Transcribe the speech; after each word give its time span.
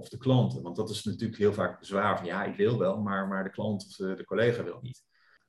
of 0.00 0.08
de 0.08 0.18
klanten. 0.18 0.62
Want 0.62 0.76
dat 0.76 0.90
is 0.90 1.04
natuurlijk 1.04 1.38
heel 1.38 1.52
vaak 1.52 1.78
bezwaar 1.78 2.16
van 2.16 2.26
ja, 2.26 2.44
ik 2.44 2.56
wil 2.56 2.78
wel, 2.78 3.00
maar, 3.00 3.28
maar 3.28 3.44
de 3.44 3.50
klant 3.50 3.86
of 3.88 3.96
de, 3.96 4.24
collega 4.24 4.62
wil 4.64 4.78
niet 4.82 5.02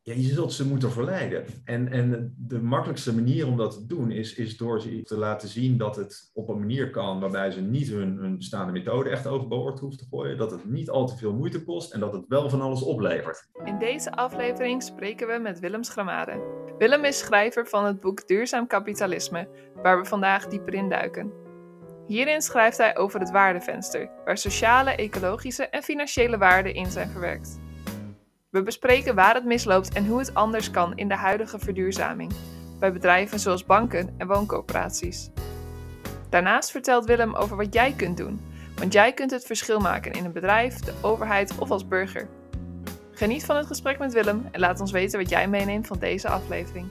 ja, 0.04 0.14
je 0.14 0.34
zult 0.34 0.54
ze 0.54 0.68
moeten 0.68 0.92
verleiden. 0.92 1.46
En, 1.64 1.92
en 1.92 2.34
de 2.38 2.62
makkelijkste 2.62 3.16
manier 3.16 3.48
om 3.48 3.58
dat 3.58 3.72
te 3.72 3.86
doen 3.86 4.12
is, 4.12 4.36
is 4.36 4.58
door 4.58 4.82
ze 4.82 5.02
te 5.04 5.18
laten 5.18 5.50
zien 5.50 5.78
dat 5.78 5.96
het 5.96 6.32
op 6.34 6.50
een 6.50 6.60
manier 6.60 6.90
kan 6.90 7.20
waarbij 7.20 7.52
ze 7.52 7.62
niet 7.62 7.88
hun, 7.90 8.18
hun 8.18 8.38
bestaande 8.38 8.72
methode 8.72 9.10
echt 9.10 9.28
overboord 9.28 9.80
hoeven 9.80 10.00
te 10.00 10.08
gooien, 10.10 10.38
dat 10.38 10.52
het 10.52 10.66
niet 10.66 10.90
al 10.90 11.08
te 11.08 11.18
veel 11.18 11.34
moeite 11.34 11.64
kost 11.64 11.94
en 11.94 12.00
dat 12.00 12.14
het 12.14 12.26
wel 12.28 12.50
van 12.50 12.62
alles 12.62 12.82
oplevert. 12.82 13.50
In 13.64 13.80
deze 13.80 14.12
aflevering 14.12 14.84
spreken 14.84 15.28
we 15.28 15.40
met 15.40 15.60
Willem 15.60 15.84
Schramade. 15.84 16.60
Willem 16.78 17.04
is 17.04 17.20
schrijver 17.20 17.68
van 17.68 17.86
het 17.86 18.00
boek 18.00 18.28
Duurzaam 18.28 18.68
Kapitalisme, 18.68 19.48
waar 19.82 20.02
we 20.02 20.06
vandaag 20.06 20.48
dieper 20.48 20.74
in 20.74 20.90
duiken. 20.90 21.41
Hierin 22.08 22.42
schrijft 22.42 22.78
hij 22.78 22.98
over 22.98 23.20
het 23.20 23.32
waardevenster, 23.32 24.10
waar 24.26 24.38
sociale, 24.38 24.96
ecologische 24.96 25.68
en 25.68 25.84
financiële 25.84 26.38
waarden 26.38 26.74
in 26.74 26.92
zijn 26.92 27.10
verwerkt. 27.10 27.60
We 28.50 28.64
bespreken 28.64 29.16
waar 29.16 29.34
het 29.34 29.46
misloopt 29.46 29.94
en 29.94 30.06
hoe 30.08 30.20
het 30.20 30.34
anders 30.34 30.72
kan 30.72 30.98
in 30.98 31.08
de 31.08 31.16
huidige 31.16 31.60
verduurzaming, 31.60 32.32
bij 32.80 32.94
bedrijven 32.94 33.40
zoals 33.40 33.66
banken 33.66 34.16
en 34.18 34.28
wooncoöperaties. 34.28 35.30
Daarnaast 36.30 36.72
vertelt 36.72 37.06
Willem 37.06 37.36
over 37.36 37.58
wat 37.58 37.74
jij 37.74 37.94
kunt 37.94 38.18
doen, 38.18 38.42
want 38.76 38.94
jij 38.94 39.14
kunt 39.14 39.32
het 39.32 39.46
verschil 39.46 39.80
maken 39.80 40.12
in 40.12 40.26
een 40.26 40.32
bedrijf, 40.32 40.80
de 40.80 40.94
overheid 41.02 41.58
of 41.58 41.72
als 41.72 41.88
burger. 41.88 42.28
Geniet 43.12 43.46
van 43.46 43.56
het 43.56 43.68
gesprek 43.68 44.00
met 44.00 44.14
Willem 44.14 44.48
en 44.52 44.60
laat 44.60 44.80
ons 44.80 44.92
weten 44.92 45.20
wat 45.20 45.30
jij 45.30 45.48
meeneemt 45.48 45.88
van 45.88 46.00
deze 46.00 46.30
aflevering. 46.30 46.88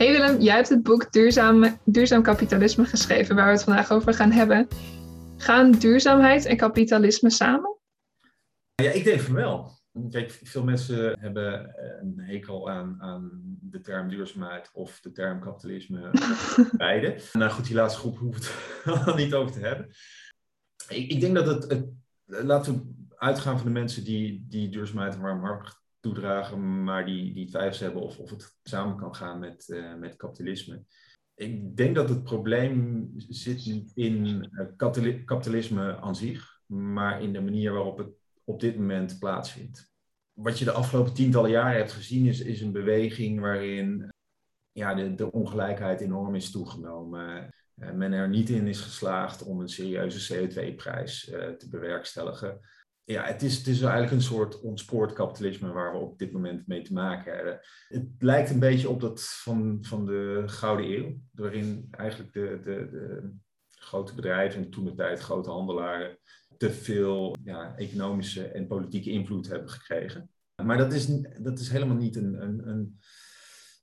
Hey 0.00 0.12
Willem, 0.12 0.40
jij 0.40 0.54
hebt 0.54 0.68
het 0.68 0.82
boek 0.82 1.12
Duurzaam, 1.12 1.78
Duurzaam 1.84 2.22
Kapitalisme 2.22 2.84
geschreven, 2.84 3.34
waar 3.34 3.46
we 3.46 3.52
het 3.52 3.62
vandaag 3.62 3.90
over 3.90 4.14
gaan 4.14 4.30
hebben. 4.30 4.68
Gaan 5.36 5.72
duurzaamheid 5.72 6.44
en 6.44 6.56
kapitalisme 6.56 7.30
samen? 7.30 7.78
Ja, 8.74 8.90
ik 8.90 9.04
denk 9.04 9.20
van 9.20 9.34
wel. 9.34 9.78
Kijk, 10.10 10.40
veel 10.42 10.64
mensen 10.64 11.20
hebben 11.20 11.74
een 12.00 12.20
hekel 12.20 12.70
aan, 12.70 12.96
aan 13.00 13.30
de 13.60 13.80
term 13.80 14.08
duurzaamheid 14.08 14.70
of 14.72 15.00
de 15.00 15.12
term 15.12 15.40
kapitalisme, 15.40 16.10
beide. 16.76 17.20
Nou 17.32 17.50
goed, 17.50 17.66
die 17.66 17.74
laatste 17.74 18.00
groep 18.00 18.18
hoeft 18.18 18.52
het 18.84 19.16
niet 19.24 19.34
over 19.34 19.52
te 19.52 19.60
hebben. 19.60 19.86
Ik, 20.88 21.10
ik 21.10 21.20
denk 21.20 21.34
dat 21.34 21.46
het, 21.46 21.70
het, 21.70 21.88
laten 22.24 22.74
we 22.74 22.94
uitgaan 23.16 23.56
van 23.56 23.66
de 23.66 23.72
mensen 23.72 24.04
die, 24.04 24.46
die 24.48 24.68
duurzaamheid 24.68 25.16
warm 25.16 25.44
hart 25.44 25.80
toedragen, 26.00 26.84
maar 26.84 27.04
die, 27.04 27.34
die 27.34 27.46
twijfels 27.46 27.78
hebben 27.78 28.02
of, 28.02 28.18
of 28.18 28.30
het 28.30 28.58
samen 28.62 28.96
kan 28.96 29.14
gaan 29.14 29.38
met, 29.38 29.68
uh, 29.68 29.94
met 29.94 30.16
kapitalisme. 30.16 30.84
Ik 31.34 31.76
denk 31.76 31.94
dat 31.94 32.08
het 32.08 32.22
probleem 32.22 33.10
zit 33.16 33.66
niet 33.66 33.90
in 33.94 34.48
uh, 34.52 34.66
kapitalisme 35.24 36.00
aan 36.00 36.16
zich, 36.16 36.60
maar 36.66 37.22
in 37.22 37.32
de 37.32 37.40
manier 37.40 37.72
waarop 37.72 37.98
het 37.98 38.08
op 38.44 38.60
dit 38.60 38.76
moment 38.76 39.18
plaatsvindt. 39.18 39.92
Wat 40.32 40.58
je 40.58 40.64
de 40.64 40.72
afgelopen 40.72 41.14
tientallen 41.14 41.50
jaren 41.50 41.76
hebt 41.76 41.92
gezien 41.92 42.26
is, 42.26 42.40
is 42.40 42.60
een 42.60 42.72
beweging 42.72 43.40
waarin 43.40 44.12
ja, 44.72 44.94
de, 44.94 45.14
de 45.14 45.32
ongelijkheid 45.32 46.00
enorm 46.00 46.34
is 46.34 46.50
toegenomen. 46.50 47.50
Uh, 47.76 47.90
men 47.90 48.12
er 48.12 48.28
niet 48.28 48.48
in 48.48 48.66
is 48.66 48.80
geslaagd 48.80 49.42
om 49.42 49.60
een 49.60 49.68
serieuze 49.68 50.34
CO2-prijs 50.34 51.28
uh, 51.28 51.46
eh, 51.46 51.56
te 51.56 51.68
bewerkstelligen. 51.68 52.60
Ja, 53.10 53.24
het 53.24 53.42
is, 53.42 53.66
is 53.66 53.80
eigenlijk 53.80 54.12
een 54.12 54.22
soort 54.22 54.60
ontspoord 54.60 55.12
kapitalisme 55.12 55.72
waar 55.72 55.92
we 55.92 55.98
op 55.98 56.18
dit 56.18 56.32
moment 56.32 56.66
mee 56.66 56.82
te 56.82 56.92
maken 56.92 57.34
hebben. 57.34 57.60
Het 57.88 58.06
lijkt 58.18 58.50
een 58.50 58.58
beetje 58.58 58.88
op 58.88 59.00
dat 59.00 59.22
van, 59.22 59.78
van 59.80 60.06
de 60.06 60.42
Gouden 60.46 60.90
Eeuw, 60.90 61.20
waarin 61.32 61.88
eigenlijk 61.90 62.32
de, 62.32 62.60
de, 62.64 62.88
de 62.90 63.32
grote 63.70 64.14
bedrijven 64.14 64.62
en 64.62 64.70
toen 64.70 64.84
de 64.84 64.94
tijd 64.94 65.20
grote 65.20 65.50
handelaren 65.50 66.18
te 66.56 66.70
veel 66.70 67.36
ja, 67.44 67.76
economische 67.76 68.48
en 68.48 68.66
politieke 68.66 69.10
invloed 69.10 69.48
hebben 69.48 69.70
gekregen. 69.70 70.30
Maar 70.62 70.78
dat 70.78 70.92
is, 70.92 71.06
dat 71.38 71.58
is 71.58 71.68
helemaal 71.68 71.96
niet 71.96 72.16
een, 72.16 72.42
een, 72.42 72.68
een 72.68 72.98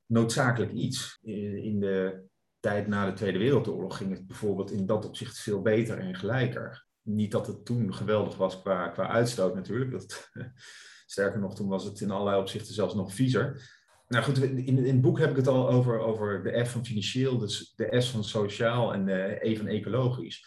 noodzakelijk 0.05 0.71
iets. 0.71 1.19
In 1.21 1.79
de 1.79 2.23
tijd 2.59 2.87
na 2.87 3.05
de 3.05 3.13
Tweede 3.13 3.37
Wereldoorlog 3.39 3.97
ging 3.97 4.11
het 4.11 4.27
bijvoorbeeld 4.27 4.71
in 4.71 4.85
dat 4.85 5.05
opzicht 5.05 5.39
veel 5.39 5.61
beter 5.61 5.97
en 5.97 6.15
gelijker. 6.15 6.86
Niet 7.07 7.31
dat 7.31 7.47
het 7.47 7.65
toen 7.65 7.93
geweldig 7.93 8.35
was 8.35 8.61
qua, 8.61 8.87
qua 8.87 9.07
uitstoot 9.07 9.55
natuurlijk. 9.55 9.91
Dat, 9.91 10.29
sterker 11.05 11.39
nog, 11.39 11.55
toen 11.55 11.67
was 11.67 11.83
het 11.83 12.01
in 12.01 12.11
allerlei 12.11 12.39
opzichten 12.41 12.73
zelfs 12.73 12.93
nog 12.93 13.13
viezer. 13.13 13.75
Nou 14.07 14.23
goed, 14.23 14.37
in, 14.37 14.67
in 14.67 14.85
het 14.85 15.01
boek 15.01 15.19
heb 15.19 15.29
ik 15.29 15.35
het 15.35 15.47
al 15.47 15.69
over, 15.69 15.99
over 15.99 16.43
de 16.43 16.65
F 16.65 16.71
van 16.71 16.85
financieel, 16.85 17.37
dus 17.37 17.73
de 17.75 18.01
S 18.01 18.09
van 18.09 18.23
sociaal 18.23 18.93
en 18.93 19.05
de 19.05 19.37
E 19.41 19.55
van 19.55 19.67
ecologisch. 19.67 20.45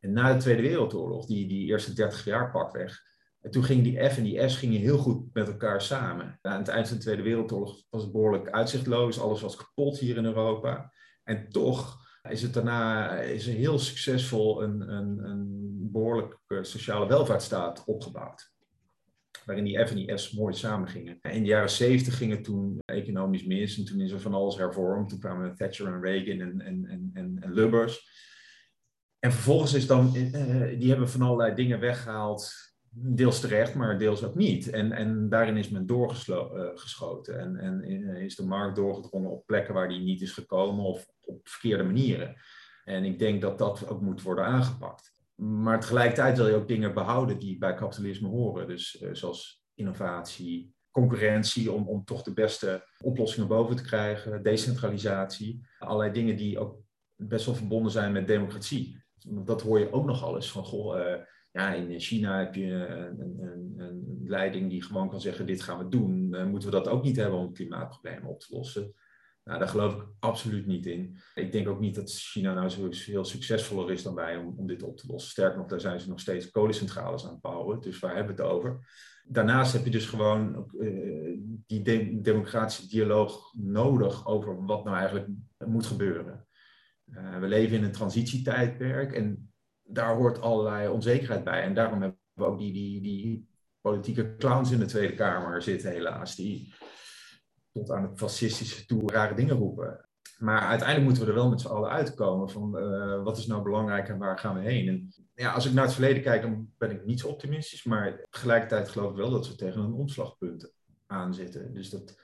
En 0.00 0.12
na 0.12 0.32
de 0.32 0.38
Tweede 0.38 0.62
Wereldoorlog, 0.62 1.26
die, 1.26 1.48
die 1.48 1.66
eerste 1.66 1.92
30 1.92 2.24
jaar 2.24 2.50
pakweg, 2.50 3.02
en 3.40 3.50
toen 3.50 3.64
gingen 3.64 3.84
die 3.84 4.10
F 4.10 4.16
en 4.16 4.22
die 4.22 4.48
S 4.48 4.56
gingen 4.56 4.80
heel 4.80 4.98
goed 4.98 5.34
met 5.34 5.46
elkaar 5.48 5.82
samen. 5.82 6.38
Aan 6.42 6.58
het 6.58 6.68
eind 6.68 6.88
van 6.88 6.96
de 6.96 7.02
Tweede 7.02 7.22
Wereldoorlog 7.22 7.82
was 7.90 8.02
het 8.02 8.12
behoorlijk 8.12 8.50
uitzichtloos, 8.50 9.20
alles 9.20 9.40
was 9.40 9.56
kapot 9.56 9.98
hier 9.98 10.16
in 10.16 10.24
Europa. 10.24 10.92
En 11.24 11.48
toch 11.48 12.00
is 12.28 12.42
het 12.42 12.54
daarna 12.54 13.16
is 13.20 13.46
er 13.46 13.54
heel 13.54 13.78
succesvol 13.78 14.62
een, 14.62 14.92
een, 14.92 15.18
een 15.24 15.61
behoorlijk 15.92 16.38
sociale 16.48 17.06
welvaartsstaat 17.06 17.84
opgebouwd. 17.84 18.50
Waarin 19.44 19.64
die 19.64 19.86
F 19.86 19.90
en 19.90 19.96
die 19.96 20.16
S 20.16 20.32
mooi 20.32 20.54
samen 20.54 20.88
gingen. 20.88 21.18
In 21.22 21.42
de 21.42 21.48
jaren 21.48 21.70
70 21.70 22.16
ging 22.16 22.32
het 22.32 22.44
toen 22.44 22.78
economisch 22.84 23.44
mis 23.44 23.78
en 23.78 23.84
toen 23.84 24.00
is 24.00 24.12
er 24.12 24.20
van 24.20 24.34
alles 24.34 24.56
hervormd. 24.56 25.08
Toen 25.08 25.18
kwamen 25.18 25.56
Thatcher 25.56 25.86
en 25.86 26.02
Reagan 26.02 26.40
en, 26.40 26.60
en, 26.60 27.10
en, 27.12 27.36
en 27.40 27.52
Lubbers. 27.52 28.10
En 29.18 29.32
vervolgens 29.32 29.74
is 29.74 29.86
dan, 29.86 30.16
uh, 30.16 30.78
die 30.78 30.88
hebben 30.88 31.08
van 31.08 31.22
allerlei 31.22 31.54
dingen 31.54 31.80
weggehaald, 31.80 32.52
deels 32.90 33.40
terecht, 33.40 33.74
maar 33.74 33.98
deels 33.98 34.24
ook 34.24 34.34
niet. 34.34 34.70
En, 34.70 34.92
en 34.92 35.28
daarin 35.28 35.56
is 35.56 35.68
men 35.68 35.86
doorgeschoten. 35.86 37.34
Eh, 37.34 37.42
en, 37.42 37.56
en 37.56 38.16
is 38.16 38.36
de 38.36 38.46
markt 38.46 38.76
doorgedrongen 38.76 39.30
op 39.30 39.46
plekken 39.46 39.74
waar 39.74 39.88
die 39.88 40.00
niet 40.00 40.20
is 40.20 40.32
gekomen 40.32 40.84
of 40.84 41.06
op 41.20 41.48
verkeerde 41.48 41.82
manieren. 41.82 42.36
En 42.84 43.04
ik 43.04 43.18
denk 43.18 43.40
dat 43.40 43.58
dat 43.58 43.88
ook 43.88 44.00
moet 44.00 44.22
worden 44.22 44.44
aangepakt. 44.44 45.12
Maar 45.34 45.80
tegelijkertijd 45.80 46.36
wil 46.36 46.48
je 46.48 46.54
ook 46.54 46.68
dingen 46.68 46.94
behouden 46.94 47.38
die 47.38 47.58
bij 47.58 47.74
kapitalisme 47.74 48.28
horen. 48.28 48.66
Dus 48.66 49.00
uh, 49.02 49.08
zoals 49.12 49.64
innovatie, 49.74 50.74
concurrentie 50.90 51.72
om, 51.72 51.88
om 51.88 52.04
toch 52.04 52.22
de 52.22 52.32
beste 52.32 52.86
oplossingen 53.02 53.48
boven 53.48 53.76
te 53.76 53.82
krijgen, 53.82 54.42
decentralisatie. 54.42 55.66
Allerlei 55.78 56.12
dingen 56.12 56.36
die 56.36 56.58
ook 56.58 56.80
best 57.16 57.46
wel 57.46 57.54
verbonden 57.54 57.92
zijn 57.92 58.12
met 58.12 58.26
democratie 58.26 59.02
dat 59.28 59.62
hoor 59.62 59.78
je 59.78 59.92
ook 59.92 60.04
nog 60.04 60.34
eens 60.34 60.50
van, 60.50 60.64
goh, 60.64 60.98
uh, 60.98 61.14
ja, 61.52 61.72
in 61.72 62.00
China 62.00 62.38
heb 62.38 62.54
je 62.54 62.72
een, 62.72 63.20
een, 63.20 63.74
een, 63.76 64.20
leiding 64.24 64.70
die 64.70 64.82
gewoon 64.82 65.08
kan 65.08 65.20
zeggen, 65.20 65.46
dit 65.46 65.62
gaan 65.62 65.78
we 65.78 65.88
doen. 65.88 66.28
Uh, 66.34 66.44
moeten 66.44 66.70
we 66.70 66.74
dat 66.74 66.88
ook 66.88 67.02
niet 67.02 67.16
hebben 67.16 67.38
om 67.38 67.52
klimaatproblemen 67.52 68.30
op 68.30 68.40
te 68.40 68.54
lossen? 68.54 68.94
Nou, 69.44 69.58
daar 69.58 69.68
geloof 69.68 69.94
ik 69.94 70.06
absoluut 70.18 70.66
niet 70.66 70.86
in. 70.86 71.18
Ik 71.34 71.52
denk 71.52 71.68
ook 71.68 71.80
niet 71.80 71.94
dat 71.94 72.10
China 72.10 72.54
nou 72.54 72.68
zo 72.68 72.88
heel 72.90 73.24
succesvoller 73.24 73.90
is 73.90 74.02
dan 74.02 74.14
wij 74.14 74.36
om, 74.36 74.54
om 74.56 74.66
dit 74.66 74.82
op 74.82 74.96
te 74.96 75.06
lossen. 75.06 75.30
Sterker 75.30 75.58
nog, 75.58 75.66
daar 75.66 75.80
zijn 75.80 76.00
ze 76.00 76.08
nog 76.08 76.20
steeds 76.20 76.50
kolencentrales 76.50 77.24
aan 77.24 77.32
het 77.32 77.40
bouwen. 77.40 77.80
Dus 77.80 77.98
waar 77.98 78.14
hebben 78.14 78.36
we 78.36 78.42
het 78.42 78.50
over? 78.50 78.86
Daarnaast 79.24 79.72
heb 79.72 79.84
je 79.84 79.90
dus 79.90 80.06
gewoon 80.06 80.70
uh, 80.78 81.38
die 81.66 81.82
de 81.82 82.20
democratische 82.20 82.88
dialoog 82.88 83.52
nodig 83.52 84.26
over 84.26 84.64
wat 84.64 84.84
nou 84.84 84.96
eigenlijk 84.96 85.28
moet 85.66 85.86
gebeuren. 85.86 86.46
Uh, 87.06 87.38
we 87.38 87.46
leven 87.46 87.76
in 87.76 87.84
een 87.84 87.92
transitietijdperk 87.92 89.12
en 89.12 89.52
daar 89.82 90.16
hoort 90.16 90.40
allerlei 90.40 90.88
onzekerheid 90.88 91.44
bij. 91.44 91.62
En 91.62 91.74
daarom 91.74 92.00
hebben 92.00 92.18
we 92.32 92.44
ook 92.44 92.58
die, 92.58 92.72
die, 92.72 93.00
die 93.00 93.48
politieke 93.80 94.36
clowns 94.36 94.70
in 94.70 94.78
de 94.78 94.84
Tweede 94.84 95.14
Kamer 95.14 95.62
zitten, 95.62 95.90
helaas, 95.90 96.36
die 96.36 96.74
tot 97.72 97.90
aan 97.90 98.02
het 98.02 98.18
fascistische 98.18 98.86
toe 98.86 99.12
rare 99.12 99.34
dingen 99.34 99.56
roepen. 99.56 100.08
Maar 100.38 100.60
uiteindelijk 100.60 101.08
moeten 101.08 101.24
we 101.24 101.28
er 101.28 101.38
wel 101.38 101.48
met 101.48 101.60
z'n 101.60 101.68
allen 101.68 101.90
uitkomen 101.90 102.50
van 102.50 102.78
uh, 102.78 103.22
wat 103.22 103.38
is 103.38 103.46
nou 103.46 103.62
belangrijk 103.62 104.08
en 104.08 104.18
waar 104.18 104.38
gaan 104.38 104.54
we 104.54 104.60
heen. 104.60 104.88
En 104.88 105.14
ja, 105.34 105.52
als 105.52 105.66
ik 105.66 105.72
naar 105.72 105.84
het 105.84 105.92
verleden 105.92 106.22
kijk, 106.22 106.42
dan 106.42 106.68
ben 106.78 106.90
ik 106.90 107.04
niet 107.04 107.20
zo 107.20 107.28
optimistisch, 107.28 107.84
maar 107.84 108.24
tegelijkertijd 108.30 108.88
geloof 108.88 109.10
ik 109.10 109.16
wel 109.16 109.30
dat 109.30 109.48
we 109.48 109.54
tegen 109.54 109.82
een 109.82 109.92
omslagpunt 109.92 110.72
aan 111.06 111.34
zitten. 111.34 111.74
Dus 111.74 111.90
dat 111.90 112.20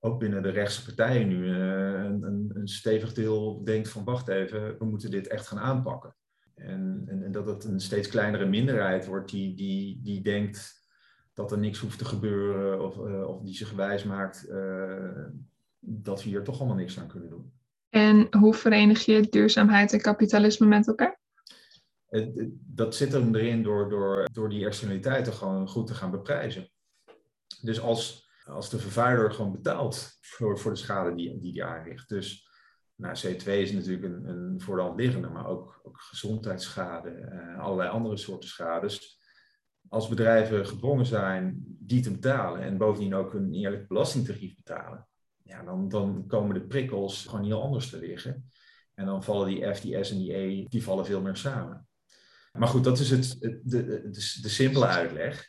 ook 0.00 0.18
binnen 0.18 0.42
de 0.42 0.50
rechtse 0.50 0.84
partijen 0.84 1.28
nu 1.28 1.44
uh, 1.44 2.04
een, 2.04 2.50
een, 2.54 2.68
stevig 2.68 3.12
deel 3.12 3.64
denkt 3.64 3.88
van 3.88 4.04
wacht 4.04 4.28
even, 4.28 4.78
we 4.78 4.84
moeten 4.84 5.10
dit 5.10 5.26
echt 5.26 5.46
gaan 5.46 5.58
aanpakken. 5.58 6.16
En, 6.54 7.02
en, 7.06 7.22
en, 7.22 7.32
dat 7.32 7.46
het 7.46 7.64
een 7.64 7.80
steeds 7.80 8.08
kleinere 8.08 8.46
minderheid 8.46 9.06
wordt 9.06 9.30
die, 9.30 9.56
die, 9.56 10.00
die 10.02 10.22
denkt 10.22 10.83
dat 11.34 11.52
er 11.52 11.58
niks 11.58 11.78
hoeft 11.78 11.98
te 11.98 12.04
gebeuren 12.04 12.84
of, 12.84 12.96
uh, 12.96 13.28
of 13.28 13.40
die 13.40 13.54
zich 13.54 13.72
wijs 13.72 14.04
maakt 14.04 14.48
uh, 14.48 15.26
dat 15.78 16.22
we 16.22 16.28
hier 16.28 16.42
toch 16.42 16.58
allemaal 16.58 16.76
niks 16.76 16.98
aan 16.98 17.08
kunnen 17.08 17.30
doen. 17.30 17.52
En 17.88 18.26
hoe 18.38 18.54
verenig 18.54 19.04
je 19.04 19.28
duurzaamheid 19.28 19.92
en 19.92 20.00
kapitalisme 20.00 20.66
met 20.66 20.86
elkaar? 20.86 21.20
Dat 22.66 22.94
zit 22.94 23.12
hem 23.12 23.34
erin 23.34 23.62
door, 23.62 23.88
door, 23.88 24.28
door 24.32 24.48
die 24.48 24.66
externaliteiten 24.66 25.32
gewoon 25.32 25.68
goed 25.68 25.86
te 25.86 25.94
gaan 25.94 26.10
beprijzen. 26.10 26.70
Dus 27.60 27.80
als 27.80 28.24
als 28.44 28.70
de 28.70 28.78
vervuiler 28.78 29.32
gewoon 29.32 29.52
betaalt 29.52 30.18
voor, 30.20 30.58
voor 30.58 30.70
de 30.70 30.78
schade 30.78 31.14
die, 31.14 31.38
die 31.38 31.52
die 31.52 31.64
aanricht. 31.64 32.08
Dus 32.08 32.48
Nou, 32.96 33.16
CO2 33.16 33.46
is 33.46 33.72
natuurlijk 33.72 34.04
een, 34.04 34.28
een 34.28 34.60
voor 34.60 34.76
de 34.76 34.82
hand 34.82 35.00
liggende, 35.00 35.28
maar 35.28 35.46
ook, 35.46 35.80
ook 35.82 36.00
gezondheidsschade, 36.00 37.10
uh, 37.10 37.60
allerlei 37.60 37.88
andere 37.90 38.16
soorten 38.16 38.48
schades. 38.48 39.22
Als 39.94 40.08
bedrijven 40.08 40.66
gedwongen 40.66 41.06
zijn 41.06 41.62
die 41.66 42.02
te 42.02 42.10
betalen 42.10 42.60
en 42.60 42.76
bovendien 42.76 43.14
ook 43.14 43.34
een 43.34 43.54
eerlijk 43.54 43.88
belastingtarief 43.88 44.54
betalen, 44.54 45.08
ja, 45.42 45.62
dan, 45.62 45.88
dan 45.88 46.24
komen 46.26 46.54
de 46.54 46.66
prikkels 46.66 47.26
gewoon 47.26 47.44
heel 47.44 47.62
anders 47.62 47.90
te 47.90 47.98
liggen. 47.98 48.50
En 48.94 49.06
dan 49.06 49.24
vallen 49.24 49.46
die 49.46 49.74
F, 49.74 49.80
die 49.80 50.04
S 50.04 50.10
en 50.10 50.18
die 50.18 50.36
E, 50.36 50.64
die 50.68 50.82
vallen 50.82 51.06
veel 51.06 51.20
meer 51.20 51.36
samen. 51.36 51.88
Maar 52.52 52.68
goed, 52.68 52.84
dat 52.84 52.98
is 52.98 53.10
het, 53.10 53.36
de, 53.40 53.60
de, 53.64 54.10
de, 54.40 54.48
simpele 54.48 54.86
uitleg. 54.86 55.46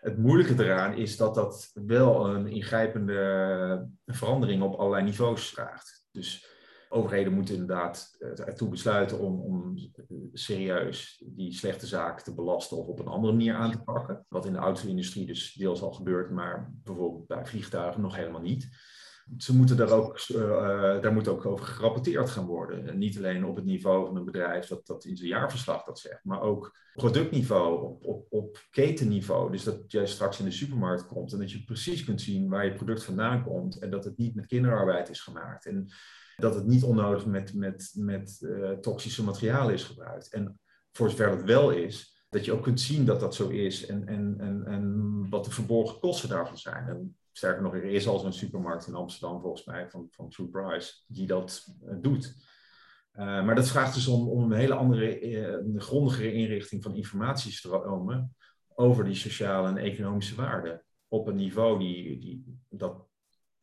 Het 0.00 0.18
moeilijke 0.18 0.64
eraan 0.64 0.94
is 0.94 1.16
dat 1.16 1.34
dat 1.34 1.70
wel 1.74 2.28
een 2.28 2.46
ingrijpende 2.46 3.88
verandering 4.06 4.62
op 4.62 4.74
allerlei 4.74 5.04
niveaus 5.04 5.48
vraagt. 5.48 6.04
Dus 6.10 6.46
overheden 6.92 7.32
moeten 7.32 7.54
inderdaad 7.54 8.16
ertoe 8.18 8.68
besluiten 8.68 9.18
om, 9.18 9.40
om 9.40 9.74
serieus 10.32 11.22
die 11.26 11.52
slechte 11.52 11.86
zaken 11.86 12.24
te 12.24 12.34
belasten 12.34 12.76
of 12.76 12.86
op 12.86 12.98
een 12.98 13.06
andere 13.06 13.32
manier 13.32 13.54
aan 13.54 13.70
te 13.70 13.82
pakken. 13.82 14.26
Wat 14.28 14.46
in 14.46 14.52
de 14.52 14.58
auto-industrie 14.58 15.26
dus 15.26 15.52
deels 15.52 15.82
al 15.82 15.92
gebeurt, 15.92 16.30
maar 16.30 16.72
bijvoorbeeld 16.84 17.26
bij 17.26 17.46
vliegtuigen 17.46 18.00
nog 18.00 18.16
helemaal 18.16 18.40
niet 18.40 18.70
ze 19.36 19.56
moeten 19.56 19.76
daar 19.76 19.90
ook, 19.90 20.24
uh, 20.28 20.40
daar 21.00 21.12
moet 21.12 21.28
ook 21.28 21.46
over 21.46 21.66
gerapporteerd 21.66 22.30
gaan 22.30 22.46
worden. 22.46 22.88
En 22.88 22.98
niet 22.98 23.16
alleen 23.16 23.44
op 23.44 23.56
het 23.56 23.64
niveau 23.64 24.06
van 24.06 24.16
een 24.16 24.24
bedrijf 24.24 24.66
dat, 24.66 24.86
dat 24.86 25.04
in 25.04 25.16
zijn 25.16 25.28
jaarverslag 25.28 25.84
dat 25.84 25.98
zegt, 25.98 26.24
maar 26.24 26.40
ook 26.40 26.78
productniveau, 26.94 27.82
op, 27.82 28.04
op, 28.04 28.26
op 28.30 28.66
ketenniveau. 28.70 29.52
Dus 29.52 29.64
dat 29.64 29.92
jij 29.92 30.06
straks 30.06 30.38
in 30.38 30.44
de 30.44 30.50
supermarkt 30.50 31.06
komt 31.06 31.32
en 31.32 31.38
dat 31.38 31.52
je 31.52 31.64
precies 31.64 32.04
kunt 32.04 32.20
zien 32.20 32.48
waar 32.48 32.64
je 32.64 32.74
product 32.74 33.04
vandaan 33.04 33.44
komt 33.44 33.78
en 33.78 33.90
dat 33.90 34.04
het 34.04 34.16
niet 34.16 34.34
met 34.34 34.46
kinderarbeid 34.46 35.08
is 35.08 35.20
gemaakt. 35.20 35.66
En 35.66 35.88
dat 36.42 36.54
het 36.54 36.66
niet 36.66 36.82
onnodig 36.82 37.26
met, 37.26 37.54
met, 37.54 37.92
met 37.96 38.38
uh, 38.40 38.70
toxische 38.70 39.24
materialen 39.24 39.74
is 39.74 39.84
gebruikt. 39.84 40.32
En 40.32 40.60
voor 40.92 41.10
zover 41.10 41.30
dat 41.30 41.42
wel 41.42 41.70
is, 41.70 42.24
dat 42.28 42.44
je 42.44 42.52
ook 42.52 42.62
kunt 42.62 42.80
zien 42.80 43.04
dat 43.04 43.20
dat 43.20 43.34
zo 43.34 43.48
is 43.48 43.86
en, 43.86 44.06
en, 44.06 44.34
en, 44.38 44.64
en 44.66 45.26
wat 45.30 45.44
de 45.44 45.50
verborgen 45.50 46.00
kosten 46.00 46.28
daarvan 46.28 46.58
zijn. 46.58 46.88
En 46.88 47.16
sterker 47.32 47.62
nog, 47.62 47.74
er 47.74 47.84
is 47.84 48.08
al 48.08 48.18
zo'n 48.18 48.32
supermarkt 48.32 48.86
in 48.86 48.94
Amsterdam, 48.94 49.40
volgens 49.40 49.64
mij, 49.64 49.90
van, 49.90 50.06
van 50.10 50.28
True 50.28 50.48
Price, 50.48 50.94
die 51.06 51.26
dat 51.26 51.66
uh, 51.84 51.94
doet. 52.00 52.34
Uh, 53.14 53.44
maar 53.44 53.54
dat 53.54 53.68
vraagt 53.68 53.94
dus 53.94 54.06
om, 54.06 54.28
om 54.28 54.52
een 54.52 54.58
hele 54.58 54.74
andere, 54.74 55.62
grondigere 55.76 56.32
inrichting 56.32 56.82
van 56.82 56.94
informatiestromen 56.94 58.36
over 58.74 59.04
die 59.04 59.14
sociale 59.14 59.68
en 59.68 59.76
economische 59.76 60.34
waarden. 60.34 60.82
Op 61.08 61.26
een 61.26 61.36
niveau 61.36 61.78
die, 61.78 62.18
die, 62.18 62.60
dat 62.68 63.10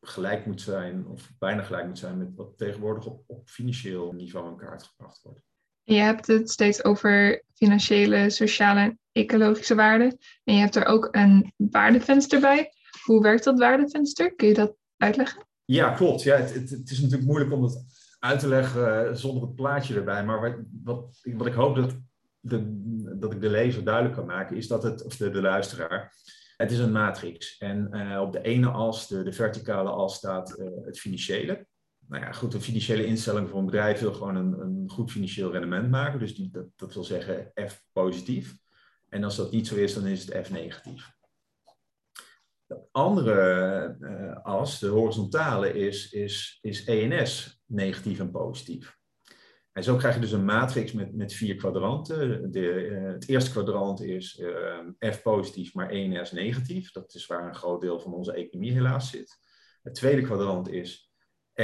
gelijk 0.02 0.46
moet 0.46 0.62
zijn, 0.62 1.08
of 1.08 1.32
bijna 1.40 1.64
gelijk 1.64 1.88
moet 1.88 2.00
zijn 2.00 2.18
met 2.18 2.36
wat 2.36 2.58
tegenwoordig 2.58 3.06
op, 3.06 3.24
op 3.28 3.50
financieel 3.50 4.12
niveau 4.12 4.50
in 4.50 4.58
kaart 4.58 4.84
gebracht 4.84 5.22
wordt. 5.22 5.42
Je 5.84 5.96
hebt 5.96 6.28
het 6.28 6.50
steeds 6.50 6.84
over 6.84 7.44
financiële, 7.54 8.30
sociale 8.30 8.80
en 8.80 9.00
ecologische 9.12 9.76
waarden. 9.76 10.18
En 10.44 10.54
je 10.54 10.60
hebt 10.60 10.76
er 10.76 10.86
ook 10.86 11.08
een 11.12 11.54
waardevenster 11.56 12.40
bij. 12.40 12.72
Hoe 13.04 13.22
werkt 13.22 13.44
dat 13.44 13.60
waardevenster? 13.60 14.36
Kun 14.36 14.48
je 14.48 14.54
dat 14.54 14.76
uitleggen? 14.98 15.48
Ja, 15.66 15.94
klopt. 15.94 16.24
Ja, 16.24 16.36
het, 16.36 16.54
het, 16.54 16.70
het 16.70 16.90
is 16.90 17.00
natuurlijk 17.00 17.30
moeilijk 17.30 17.54
om 17.54 17.64
het 17.64 17.86
uit 18.20 18.40
te 18.40 18.48
leggen 18.48 19.08
eh, 19.08 19.14
zonder 19.14 19.44
het 19.44 19.56
plaatje 19.56 19.96
erbij. 19.96 20.26
Maar 20.26 20.42
wat, 20.42 20.56
wat, 20.84 21.20
wat 21.24 21.48
ik 21.48 21.54
hoop 21.54 21.76
dat, 21.76 21.96
de, 22.40 22.62
dat 23.20 23.34
ik 23.34 23.42
de 23.42 23.50
lezer 23.50 23.84
duidelijk 23.84 24.16
kan 24.16 24.26
maken, 24.26 24.58
is 24.58 24.68
dat 24.68 24.84
het, 24.84 25.04
of 25.04 25.18
de, 25.18 25.30
de 25.30 25.42
luisteraar, 25.42 26.14
het 26.62 26.72
is 26.72 26.80
een 26.80 26.92
matrix. 26.92 27.58
En 27.58 27.90
uh, 27.92 28.22
op 28.22 28.32
de 28.32 28.42
ene 28.42 28.70
as, 28.70 29.08
de, 29.08 29.24
de 29.24 29.34
verticale 29.34 29.90
as, 29.90 30.16
staat 30.16 30.60
uh, 30.60 30.68
het 30.86 31.00
financiële. 31.00 31.68
Nou 32.08 32.24
ja, 32.24 32.32
goed, 32.32 32.54
een 32.54 32.62
financiële 32.62 33.06
instelling 33.06 33.50
voor 33.50 33.60
een 33.60 33.66
bedrijf 33.66 34.00
wil 34.00 34.14
gewoon 34.14 34.36
een, 34.36 34.60
een 34.60 34.90
goed 34.90 35.12
financieel 35.12 35.52
rendement 35.52 35.90
maken. 35.90 36.20
Dus 36.20 36.36
die, 36.36 36.52
dat, 36.76 36.94
wil 36.94 37.04
zeggen 37.04 37.52
F 37.68 37.84
positief. 37.92 38.58
En 39.10 39.24
als 39.24 39.36
dat 39.36 39.52
niet 39.52 39.68
zo 39.68 39.76
is, 39.76 39.94
dan 39.94 40.06
is 40.06 40.26
het 40.26 40.46
F 40.48 40.50
negatief. 40.50 41.12
De 42.66 42.80
andere 42.92 43.98
uh, 44.00 44.44
as, 44.44 44.80
de 44.80 44.88
horizontale, 44.88 45.74
is, 45.74 46.12
is, 46.12 46.60
is 46.62 46.86
ENS, 46.86 47.62
negatief 47.66 48.20
en 48.20 48.32
positief. 48.32 48.99
En 49.72 49.84
zo 49.84 49.96
krijg 49.96 50.16
je 50.16 50.22
dus 50.22 50.32
een 50.32 50.46
matrix 50.46 50.92
met, 50.92 51.16
met 51.16 51.34
vier 51.34 51.56
kwadranten. 51.56 52.52
De, 52.52 52.88
uh, 52.90 53.12
het 53.12 53.30
eerste 53.30 53.52
kwadrant 53.52 54.02
is 54.02 54.40
uh, 54.40 55.12
F 55.12 55.22
positief, 55.22 55.74
maar 55.74 55.90
ENS 55.90 56.32
negatief. 56.32 56.92
Dat 56.92 57.14
is 57.14 57.26
waar 57.26 57.48
een 57.48 57.56
groot 57.56 57.82
deel 57.82 58.00
van 58.00 58.14
onze 58.14 58.34
economie 58.34 58.72
helaas 58.72 59.10
zit. 59.10 59.38
Het 59.84 59.94
tweede 59.94 60.22
kwadrant 60.22 60.70
is 60.70 61.12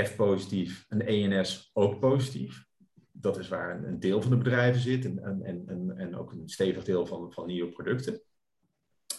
F 0.04 0.16
positief 0.16 0.86
en 0.90 1.06
ENS 1.06 1.70
ook 1.74 2.00
positief. 2.00 2.66
Dat 3.12 3.38
is 3.40 3.48
waar 3.48 3.76
een, 3.76 3.88
een 3.88 4.00
deel 4.00 4.22
van 4.22 4.32
de 4.32 4.38
bedrijven 4.38 4.82
zit 4.82 5.06
en, 5.06 5.44
en, 5.44 5.64
en, 5.68 5.94
en 5.98 6.16
ook 6.16 6.32
een 6.32 6.50
stevig 6.50 6.84
deel 6.84 7.06
van, 7.06 7.32
van 7.32 7.48
nieuwe 7.48 7.72
producten. 7.72 8.22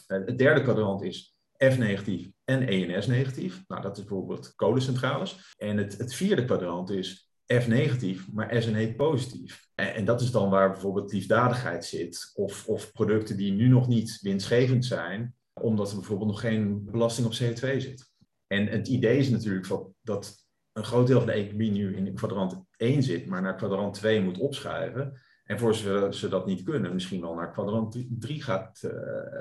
het 0.06 0.38
derde 0.38 0.62
kwadrant 0.62 1.02
is 1.02 1.36
F 1.64 1.78
negatief 1.78 2.30
en 2.44 2.68
ENS 2.68 3.06
negatief. 3.06 3.64
Nou, 3.68 3.82
dat 3.82 3.96
is 3.96 4.04
bijvoorbeeld 4.04 4.54
kolencentrales. 4.54 5.54
En 5.56 5.76
het, 5.76 5.98
het 5.98 6.14
vierde 6.14 6.44
kwadrant 6.44 6.90
is 6.90 7.25
F 7.54 7.66
negatief, 7.66 8.32
maar 8.32 8.62
SNE 8.62 8.94
positief. 8.94 9.68
En, 9.74 9.94
en, 9.94 10.04
dat 10.04 10.20
is 10.20 10.30
dan 10.30 10.50
waar 10.50 10.70
bijvoorbeeld 10.70 11.12
liefdadigheid 11.12 11.84
zit, 11.84 12.32
of, 12.34 12.68
of 12.68 12.92
producten 12.92 13.36
die 13.36 13.52
nu 13.52 13.68
nog 13.68 13.88
niet 13.88 14.18
winstgevend 14.20 14.84
zijn, 14.84 15.34
omdat 15.52 15.90
er 15.90 15.96
bijvoorbeeld 15.96 16.30
nog 16.30 16.40
geen 16.40 16.84
belasting 16.84 17.26
op 17.26 17.32
CO2 17.32 17.76
zit. 17.76 18.10
En 18.46 18.66
het 18.66 18.88
idee 18.88 19.18
is 19.18 19.28
natuurlijk 19.28 19.68
dat, 19.68 19.88
dat 20.02 20.46
een 20.72 20.84
groot 20.84 21.06
deel 21.06 21.18
van 21.18 21.26
de 21.26 21.32
economie 21.32 21.70
nu 21.70 21.96
in 21.96 22.14
kwadrant 22.14 22.64
1 22.76 23.02
zit, 23.02 23.26
maar 23.26 23.42
naar 23.42 23.56
kwadrant 23.56 23.94
2 23.94 24.20
moet 24.20 24.38
opschuiven. 24.38 25.20
En 25.44 25.58
voor 25.58 25.74
ze, 25.74 26.08
ze 26.10 26.28
dat 26.28 26.46
niet 26.46 26.62
kunnen, 26.62 26.92
misschien 26.94 27.20
wel 27.20 27.34
naar 27.34 27.52
kwadrant 27.52 28.06
3 28.08 28.42
gaat, 28.42 28.82
uh, 28.84 28.92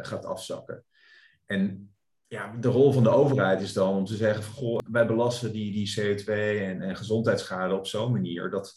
gaat 0.02 0.25
afzakken. 0.25 0.86
En 1.46 1.94
ja, 2.27 2.56
de 2.60 2.68
rol 2.68 2.92
van 2.92 3.04
de 3.04 3.10
overheid 3.10 3.62
is 3.62 3.74
dan 3.74 3.95
om 3.95 4.06
te 4.06 4.16
zeggen: 4.16 4.44
van, 4.44 4.54
goh, 4.54 4.80
wij 4.92 5.06
belasten 5.06 5.51
die, 5.51 5.72
die 5.72 5.94
CO2 6.00 6.25
en, 6.62 6.81
en 6.81 6.95
gezondheidsschade 6.95 7.75
op 7.75 7.88
zo'n 7.88 8.12
manier 8.12 8.50
dat, 8.50 8.74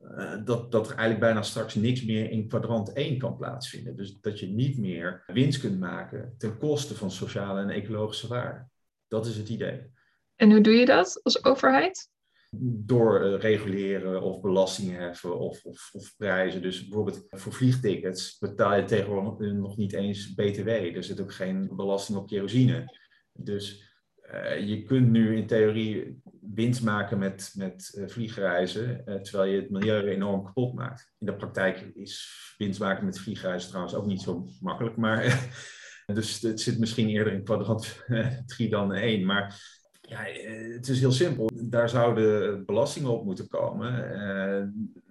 uh, 0.00 0.44
dat, 0.44 0.72
dat 0.72 0.86
er 0.86 0.96
eigenlijk 0.96 1.20
bijna 1.20 1.42
straks 1.42 1.74
niks 1.74 2.04
meer 2.04 2.30
in 2.30 2.48
kwadrant 2.48 2.92
1 2.92 3.18
kan 3.18 3.36
plaatsvinden. 3.36 3.96
Dus 3.96 4.20
dat 4.20 4.40
je 4.40 4.46
niet 4.46 4.78
meer 4.78 5.24
winst 5.26 5.60
kunt 5.60 5.78
maken 5.78 6.34
ten 6.38 6.58
koste 6.58 6.94
van 6.94 7.10
sociale 7.10 7.60
en 7.60 7.70
ecologische 7.70 8.28
waarden. 8.28 8.70
Dat 9.08 9.26
is 9.26 9.36
het 9.36 9.48
idee. 9.48 9.90
En 10.36 10.50
hoe 10.50 10.60
doe 10.60 10.74
je 10.74 10.86
dat 10.86 11.20
als 11.22 11.44
overheid? 11.44 12.10
Door 12.60 13.36
reguleren 13.36 14.22
of 14.22 14.40
belastingen 14.40 15.00
heffen 15.00 15.38
of, 15.38 15.64
of, 15.64 15.90
of, 15.92 16.16
prijzen. 16.16 16.62
Dus 16.62 16.88
bijvoorbeeld 16.88 17.26
voor 17.28 17.52
vliegtickets 17.52 18.38
betaal 18.38 18.76
je 18.76 18.84
tegenwoordig 18.84 19.52
nog 19.52 19.76
niet 19.76 19.92
eens 19.92 20.34
BTW. 20.34 20.68
Er 20.68 21.04
zit 21.04 21.20
ook 21.20 21.32
geen 21.32 21.70
belasting 21.76 22.18
op 22.18 22.26
kerosine. 22.26 22.98
Dus 23.32 23.90
uh, 24.32 24.68
je 24.68 24.82
kunt 24.82 25.10
nu 25.10 25.36
in 25.36 25.46
theorie 25.46 26.22
winst 26.40 26.82
maken 26.82 27.18
met, 27.18 27.52
met 27.56 27.94
uh, 27.98 28.08
vliegreizen, 28.08 29.02
terwijl 29.22 29.52
je 29.52 29.60
het 29.60 29.70
milieu 29.70 30.08
enorm 30.08 30.44
kapot 30.44 30.74
maakt. 30.74 31.12
In 31.18 31.26
de 31.26 31.36
praktijk 31.36 31.90
is 31.94 32.30
winst 32.58 32.80
maken 32.80 33.04
met 33.04 33.20
vliegreizen 33.20 33.68
trouwens 33.68 33.94
ook 33.94 34.06
niet 34.06 34.22
zo 34.22 34.46
makkelijk, 34.60 34.96
maar 34.96 35.50
dus 36.14 36.40
het 36.40 36.60
zit 36.60 36.78
misschien 36.78 37.08
eerder 37.08 37.32
in 37.32 37.44
kwadrant 37.44 38.04
3 38.46 38.68
dan 38.68 38.92
1. 38.92 39.24
Maar 39.24 39.80
ja, 40.12 40.26
eh, 40.26 40.74
het 40.74 40.88
is 40.88 41.00
heel 41.00 41.12
simpel. 41.12 41.50
Daar 41.54 41.88
zouden 41.88 42.64
belastingen 42.64 43.10
op 43.10 43.24
moeten 43.24 43.48
komen, 43.48 44.12
eh, 44.12 44.66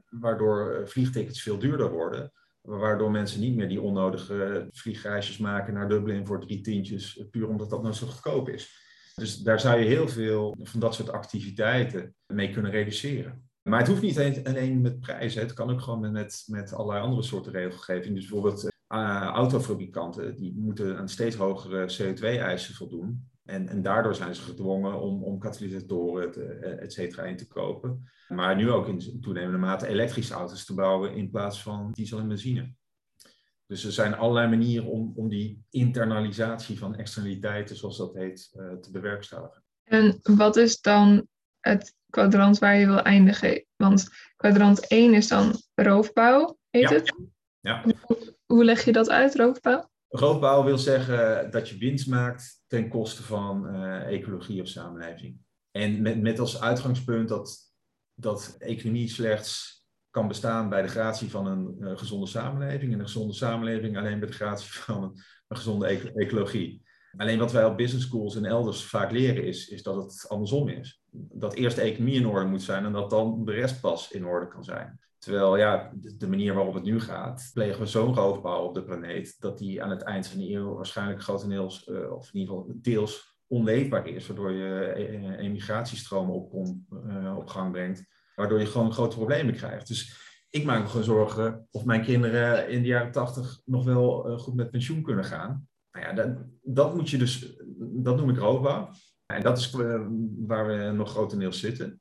waardoor 0.09 0.87
vliegtickets 0.87 1.41
veel 1.41 1.57
duurder 1.57 1.91
worden. 1.91 2.31
Waardoor 2.61 3.11
mensen 3.11 3.39
niet 3.39 3.55
meer 3.55 3.67
die 3.67 3.81
onnodige 3.81 4.67
vliegreisjes 4.71 5.37
maken 5.37 5.73
naar 5.73 5.89
Dublin 5.89 6.25
voor 6.25 6.39
drie 6.39 6.61
tientjes, 6.61 7.25
puur 7.31 7.47
omdat 7.47 7.69
dat 7.69 7.81
nou 7.81 7.93
zo 7.93 8.07
goedkoop 8.07 8.49
is. 8.49 8.89
Dus 9.15 9.37
daar 9.37 9.59
zou 9.59 9.79
je 9.79 9.85
heel 9.85 10.07
veel 10.07 10.55
van 10.63 10.79
dat 10.79 10.95
soort 10.95 11.11
activiteiten 11.11 12.15
mee 12.25 12.51
kunnen 12.51 12.71
reduceren. 12.71 13.49
Maar 13.61 13.79
het 13.79 13.87
hoeft 13.87 14.01
niet 14.01 14.19
alleen 14.43 14.81
met 14.81 14.99
prijzen. 14.99 15.41
Het 15.41 15.53
kan 15.53 15.71
ook 15.71 15.81
gewoon 15.81 16.11
met, 16.11 16.43
met 16.47 16.73
allerlei 16.73 17.03
andere 17.03 17.23
soorten 17.23 17.51
regelgeving. 17.51 18.15
Dus 18.15 18.27
bijvoorbeeld 18.27 18.63
uh, 18.63 18.69
autofabrikanten 19.33 20.35
die 20.35 20.53
moeten 20.57 20.97
aan 20.97 21.09
steeds 21.09 21.35
hogere 21.35 21.91
CO2-eisen 21.91 22.75
voldoen. 22.75 23.30
En, 23.51 23.67
en 23.67 23.81
daardoor 23.81 24.15
zijn 24.15 24.35
ze 24.35 24.41
gedwongen 24.41 25.01
om, 25.01 25.23
om 25.23 25.39
katalysatoren, 25.39 26.33
eh, 26.61 26.83
et 26.83 26.93
cetera, 26.93 27.23
in 27.23 27.37
te 27.37 27.47
kopen. 27.47 28.09
Maar 28.27 28.55
nu 28.55 28.71
ook 28.71 28.87
in 28.87 29.21
toenemende 29.21 29.57
mate 29.57 29.87
elektrische 29.87 30.33
auto's 30.33 30.65
te 30.65 30.73
bouwen 30.73 31.15
in 31.15 31.29
plaats 31.29 31.61
van 31.61 31.91
diesel 31.91 32.19
en 32.19 32.27
benzine. 32.27 32.73
Dus 33.65 33.83
er 33.83 33.91
zijn 33.91 34.15
allerlei 34.15 34.49
manieren 34.49 34.87
om, 34.87 35.13
om 35.15 35.29
die 35.29 35.65
internalisatie 35.69 36.77
van 36.77 36.95
externaliteiten, 36.95 37.75
zoals 37.75 37.97
dat 37.97 38.13
heet, 38.13 38.51
uh, 38.53 38.73
te 38.73 38.91
bewerkstelligen. 38.91 39.63
En 39.83 40.19
wat 40.21 40.55
is 40.55 40.81
dan 40.81 41.27
het 41.59 41.95
kwadrant 42.09 42.59
waar 42.59 42.75
je 42.75 42.85
wil 42.85 43.01
eindigen? 43.01 43.65
Want 43.75 44.07
kwadrant 44.35 44.87
1 44.87 45.13
is 45.13 45.27
dan 45.27 45.55
roofbouw, 45.75 46.57
heet 46.69 46.89
ja. 46.89 46.95
het? 46.95 47.15
Ja. 47.59 47.83
Hoe, 48.01 48.35
hoe 48.45 48.63
leg 48.63 48.85
je 48.85 48.91
dat 48.91 49.09
uit, 49.09 49.35
roofbouw? 49.35 49.89
Roofbouw 50.13 50.63
wil 50.63 50.77
zeggen 50.77 51.51
dat 51.51 51.69
je 51.69 51.77
winst 51.77 52.07
maakt 52.07 52.63
ten 52.67 52.89
koste 52.89 53.23
van 53.23 53.75
uh, 53.75 54.13
ecologie 54.13 54.61
of 54.61 54.67
samenleving. 54.67 55.37
En 55.71 56.01
met, 56.01 56.21
met 56.21 56.39
als 56.39 56.61
uitgangspunt 56.61 57.29
dat 57.29 57.73
dat 58.13 58.55
economie 58.59 59.09
slechts 59.09 59.79
kan 60.09 60.27
bestaan 60.27 60.69
bij 60.69 60.81
de 60.81 60.87
gratie 60.87 61.29
van 61.29 61.45
een 61.45 61.97
gezonde 61.97 62.25
samenleving. 62.25 62.93
En 62.93 62.99
een 62.99 63.05
gezonde 63.05 63.33
samenleving 63.33 63.97
alleen 63.97 64.19
bij 64.19 64.27
de 64.27 64.33
gratie 64.33 64.71
van 64.79 65.03
een, 65.03 65.21
een 65.47 65.57
gezonde 65.57 65.87
ecologie. 66.15 66.83
Alleen 67.17 67.39
wat 67.39 67.51
wij 67.51 67.65
op 67.65 67.77
business 67.77 68.05
schools 68.05 68.35
en 68.35 68.45
elders 68.45 68.85
vaak 68.85 69.11
leren 69.11 69.43
is, 69.43 69.67
is 69.67 69.83
dat 69.83 69.95
het 69.95 70.25
andersom 70.29 70.69
is. 70.69 71.01
Dat 71.11 71.53
eerst 71.53 71.75
de 71.75 71.81
economie 71.81 72.15
in 72.15 72.25
orde 72.25 72.45
moet 72.49 72.61
zijn 72.61 72.85
en 72.85 72.93
dat 72.93 73.09
dan 73.09 73.45
de 73.45 73.51
rest 73.51 73.81
pas 73.81 74.11
in 74.11 74.25
orde 74.25 74.47
kan 74.47 74.63
zijn. 74.63 74.99
Terwijl 75.21 75.57
ja, 75.57 75.91
de 76.17 76.27
manier 76.27 76.53
waarop 76.53 76.73
het 76.73 76.83
nu 76.83 76.99
gaat, 76.99 77.49
plegen 77.53 77.79
we 77.79 77.85
zo'n 77.85 78.15
roofbouw 78.15 78.63
op 78.63 78.73
de 78.73 78.83
planeet, 78.83 79.35
dat 79.39 79.57
die 79.57 79.83
aan 79.83 79.89
het 79.89 80.01
eind 80.01 80.27
van 80.27 80.39
de 80.39 80.53
eeuw 80.53 80.73
waarschijnlijk 80.73 81.21
grotendeels, 81.21 81.87
uh, 81.87 82.11
of 82.11 82.33
in 82.33 82.39
ieder 82.39 82.55
geval 82.55 82.73
deels, 82.75 83.37
onleefbaar 83.47 84.07
is. 84.07 84.27
Waardoor 84.27 84.51
je 84.51 84.93
uh, 84.97 85.39
emigratiestromen 85.39 86.35
op, 86.35 86.53
uh, 87.07 87.37
op 87.37 87.47
gang 87.47 87.71
brengt, 87.71 88.05
waardoor 88.35 88.59
je 88.59 88.65
gewoon 88.65 88.93
grote 88.93 89.15
problemen 89.15 89.53
krijgt. 89.53 89.87
Dus 89.87 90.19
ik 90.49 90.65
maak 90.65 90.81
me 90.81 90.87
gewoon 90.87 91.03
zorgen 91.03 91.67
of 91.71 91.85
mijn 91.85 92.03
kinderen 92.03 92.69
in 92.69 92.81
de 92.81 92.87
jaren 92.87 93.11
tachtig 93.11 93.61
nog 93.65 93.83
wel 93.83 94.37
goed 94.37 94.55
met 94.55 94.71
pensioen 94.71 95.03
kunnen 95.03 95.25
gaan. 95.25 95.67
Nou 95.91 96.05
ja, 96.05 96.13
dat, 96.13 96.37
dat 96.61 96.95
moet 96.95 97.09
je 97.09 97.17
dus, 97.17 97.61
dat 97.77 98.17
noem 98.17 98.29
ik 98.29 98.37
roofbouw. 98.37 98.89
En 99.25 99.41
dat 99.41 99.57
is 99.57 99.71
waar 100.37 100.67
we 100.67 100.91
nog 100.91 101.09
grotendeels 101.09 101.59
zitten. 101.59 102.00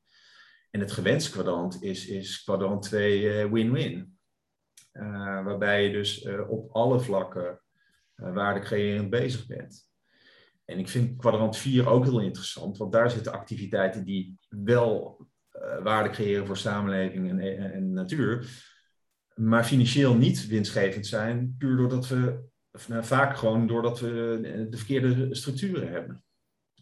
En 0.70 0.80
het 0.80 0.92
gewenst 0.92 1.30
kwadrant 1.30 1.82
is, 1.82 2.06
is 2.06 2.42
kwadrant 2.42 2.82
2 2.82 3.44
uh, 3.44 3.52
win-win. 3.52 4.18
Uh, 4.92 5.44
waarbij 5.44 5.84
je 5.84 5.92
dus 5.92 6.24
uh, 6.24 6.50
op 6.50 6.70
alle 6.72 7.00
vlakken 7.00 7.60
waardecreërend 8.14 9.10
bezig 9.10 9.46
bent. 9.46 9.88
En 10.64 10.78
ik 10.78 10.88
vind 10.88 11.18
kwadrant 11.18 11.56
4 11.56 11.88
ook 11.88 12.04
heel 12.04 12.20
interessant, 12.20 12.78
want 12.78 12.92
daar 12.92 13.10
zitten 13.10 13.32
activiteiten 13.32 14.04
die 14.04 14.38
wel 14.48 15.26
waarde 15.82 16.10
creëren 16.10 16.46
voor 16.46 16.56
samenleving 16.56 17.28
en, 17.28 17.72
en, 17.72 17.92
natuur, 17.92 18.48
maar 19.34 19.64
financieel 19.64 20.14
niet 20.14 20.46
winstgevend 20.46 21.06
zijn, 21.06 21.54
puur 21.58 21.76
doordat 21.76 22.08
we, 22.08 22.48
nou, 22.86 23.04
vaak 23.04 23.36
gewoon 23.36 23.66
doordat 23.66 24.00
we 24.00 24.66
de 24.70 24.76
verkeerde 24.76 25.34
structuren 25.34 25.90
hebben. 25.90 26.24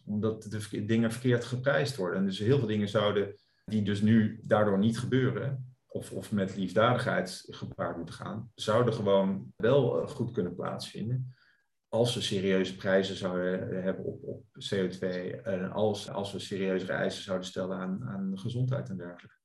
Omdat 0.05 0.43
de 0.43 0.85
dingen 0.85 1.11
verkeerd 1.11 1.45
geprijsd 1.45 1.95
worden. 1.95 2.19
En 2.19 2.25
dus 2.25 2.39
heel 2.39 2.57
veel 2.57 2.67
dingen 2.67 2.89
zouden 2.89 3.35
die 3.69 3.81
dus 3.81 4.01
nu 4.01 4.39
daardoor 4.43 4.79
niet 4.79 4.99
gebeuren, 4.99 5.75
of, 5.87 6.11
of 6.11 6.31
met 6.31 6.55
liefdadigheid 6.55 7.45
gepaard 7.47 7.95
moeten 7.95 8.15
gaan, 8.15 8.51
zouden 8.55 8.93
gewoon 8.93 9.53
wel 9.55 10.01
eh, 10.01 10.07
goed 10.07 10.31
kunnen 10.31 10.55
plaatsvinden. 10.55 11.33
Als 11.87 12.15
we 12.15 12.21
serieuze 12.21 12.75
prijzen 12.75 13.15
zouden 13.15 13.83
hebben 13.83 14.05
op, 14.05 14.23
op 14.23 14.43
CO2 14.73 15.07
en 15.43 15.71
als, 15.71 16.09
als 16.09 16.31
we 16.31 16.39
serieuze 16.39 16.91
eisen 16.91 17.23
zouden 17.23 17.47
stellen 17.47 17.77
aan, 17.77 18.03
aan 18.03 18.39
gezondheid 18.39 18.89
en 18.89 18.97
dergelijke. 18.97 19.38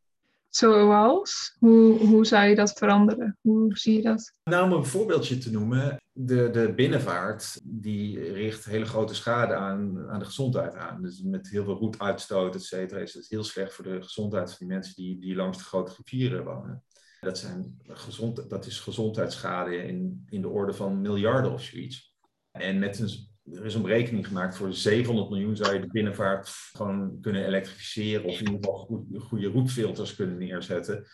Zoals? 0.57 1.57
Hoe, 1.59 1.99
hoe 1.99 2.27
zou 2.27 2.49
je 2.49 2.55
dat 2.55 2.73
veranderen? 2.73 3.39
Hoe 3.41 3.77
zie 3.77 3.97
je 3.97 4.03
dat? 4.03 4.33
Nou, 4.45 4.65
om 4.65 4.73
een 4.73 4.85
voorbeeldje 4.85 5.39
te 5.39 5.51
noemen. 5.51 5.97
De, 6.13 6.51
de 6.51 6.73
binnenvaart 6.75 7.61
die 7.65 8.33
richt 8.33 8.65
hele 8.65 8.85
grote 8.85 9.15
schade 9.15 9.55
aan, 9.55 10.09
aan 10.09 10.19
de 10.19 10.25
gezondheid 10.25 10.75
aan. 10.75 11.03
Dus 11.03 11.23
met 11.23 11.51
heel 11.51 11.65
veel 11.65 11.75
roetuitstoot, 11.75 12.55
et 12.55 12.63
cetera, 12.63 13.01
is 13.01 13.15
het 13.15 13.29
heel 13.29 13.45
slecht 13.45 13.75
voor 13.75 13.85
de 13.85 14.03
gezondheid 14.03 14.49
van 14.49 14.57
die 14.59 14.69
mensen 14.69 14.95
die, 14.95 15.21
die 15.21 15.35
langs 15.35 15.59
de 15.59 15.65
grote 15.65 15.93
rivieren 15.97 16.45
wonen. 16.45 16.85
Dat, 17.21 17.39
zijn 17.39 17.81
gezond, 17.87 18.51
dat 18.51 18.67
is 18.67 18.81
gezondheidsschade 18.81 19.77
in, 19.77 20.27
in 20.29 20.41
de 20.41 20.49
orde 20.49 20.73
van 20.73 21.01
miljarden 21.01 21.53
of 21.53 21.63
zoiets. 21.63 22.15
En 22.51 22.79
met 22.79 22.99
een 22.99 23.34
er 23.53 23.65
is 23.65 23.75
een 23.75 23.83
berekening 23.83 24.27
gemaakt 24.27 24.57
voor 24.57 24.73
700 24.73 25.31
miljoen 25.31 25.57
zou 25.57 25.75
je 25.75 25.81
de 25.81 25.87
binnenvaart 25.87 26.49
gewoon 26.49 27.21
kunnen 27.21 27.47
elektrificeren 27.47 28.25
of 28.25 28.41
in 28.41 28.47
ieder 28.47 28.55
geval 28.55 28.77
goed, 28.77 29.23
goede 29.23 29.47
roetfilters 29.47 30.15
kunnen 30.15 30.39
neerzetten, 30.39 31.07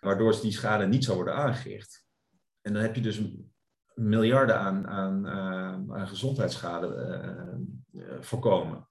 waardoor 0.00 0.40
die 0.40 0.52
schade 0.52 0.86
niet 0.86 1.04
zou 1.04 1.16
worden 1.16 1.34
aangericht. 1.34 2.06
En 2.60 2.72
dan 2.72 2.82
heb 2.82 2.94
je 2.94 3.00
dus 3.00 3.20
miljarden 3.94 4.58
aan, 4.58 4.86
aan, 4.86 5.26
uh, 5.26 5.96
aan 5.96 6.08
gezondheidsschade 6.08 6.86
uh, 7.92 8.02
uh, 8.02 8.20
voorkomen. 8.20 8.88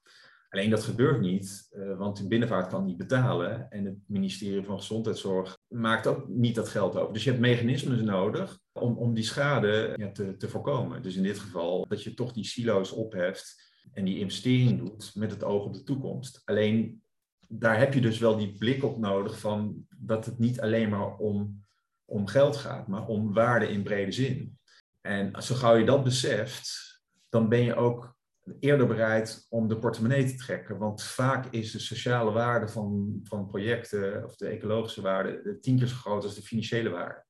Alleen 0.49 0.69
dat 0.69 0.83
gebeurt 0.83 1.21
niet, 1.21 1.69
want 1.97 2.17
de 2.17 2.27
binnenvaart 2.27 2.67
kan 2.67 2.85
niet 2.85 2.97
betalen 2.97 3.69
en 3.69 3.85
het 3.85 3.97
ministerie 4.07 4.63
van 4.63 4.77
Gezondheidszorg 4.77 5.58
maakt 5.69 6.07
ook 6.07 6.27
niet 6.27 6.55
dat 6.55 6.69
geld 6.69 6.95
over. 6.95 7.13
Dus 7.13 7.23
je 7.23 7.29
hebt 7.29 7.41
mechanismes 7.41 8.01
nodig 8.01 8.59
om, 8.71 8.97
om 8.97 9.13
die 9.13 9.23
schade 9.23 9.93
ja, 9.95 10.11
te, 10.11 10.37
te 10.37 10.49
voorkomen. 10.49 11.01
Dus 11.01 11.15
in 11.15 11.23
dit 11.23 11.39
geval 11.39 11.87
dat 11.87 12.03
je 12.03 12.13
toch 12.13 12.33
die 12.33 12.45
silo's 12.45 12.91
opheft 12.91 13.67
en 13.91 14.05
die 14.05 14.19
investering 14.19 14.79
doet 14.79 15.11
met 15.15 15.31
het 15.31 15.43
oog 15.43 15.65
op 15.65 15.73
de 15.73 15.83
toekomst. 15.83 16.41
Alleen 16.45 17.01
daar 17.47 17.77
heb 17.77 17.93
je 17.93 18.01
dus 18.01 18.19
wel 18.19 18.37
die 18.37 18.57
blik 18.57 18.83
op 18.83 18.97
nodig 18.97 19.39
van 19.39 19.87
dat 19.97 20.25
het 20.25 20.39
niet 20.39 20.61
alleen 20.61 20.89
maar 20.89 21.15
om, 21.15 21.65
om 22.05 22.27
geld 22.27 22.55
gaat, 22.55 22.87
maar 22.87 23.07
om 23.07 23.33
waarde 23.33 23.67
in 23.67 23.83
brede 23.83 24.11
zin. 24.11 24.57
En 25.01 25.43
zo 25.43 25.55
gauw 25.55 25.75
je 25.75 25.85
dat 25.85 26.03
beseft, 26.03 26.99
dan 27.29 27.49
ben 27.49 27.63
je 27.63 27.75
ook 27.75 28.17
eerder 28.59 28.87
bereid 28.87 29.45
om 29.49 29.67
de 29.67 29.79
portemonnee 29.79 30.25
te 30.25 30.35
trekken. 30.35 30.77
Want 30.77 31.03
vaak 31.03 31.45
is 31.45 31.71
de 31.71 31.79
sociale 31.79 32.31
waarde 32.31 32.67
van, 32.67 33.19
van 33.23 33.47
projecten, 33.47 34.23
of 34.25 34.35
de 34.35 34.47
ecologische 34.47 35.01
waarde, 35.01 35.57
tien 35.59 35.77
keer 35.77 35.87
zo 35.87 35.95
groot 35.95 36.23
als 36.23 36.35
de 36.35 36.41
financiële 36.41 36.89
waarde. 36.89 37.25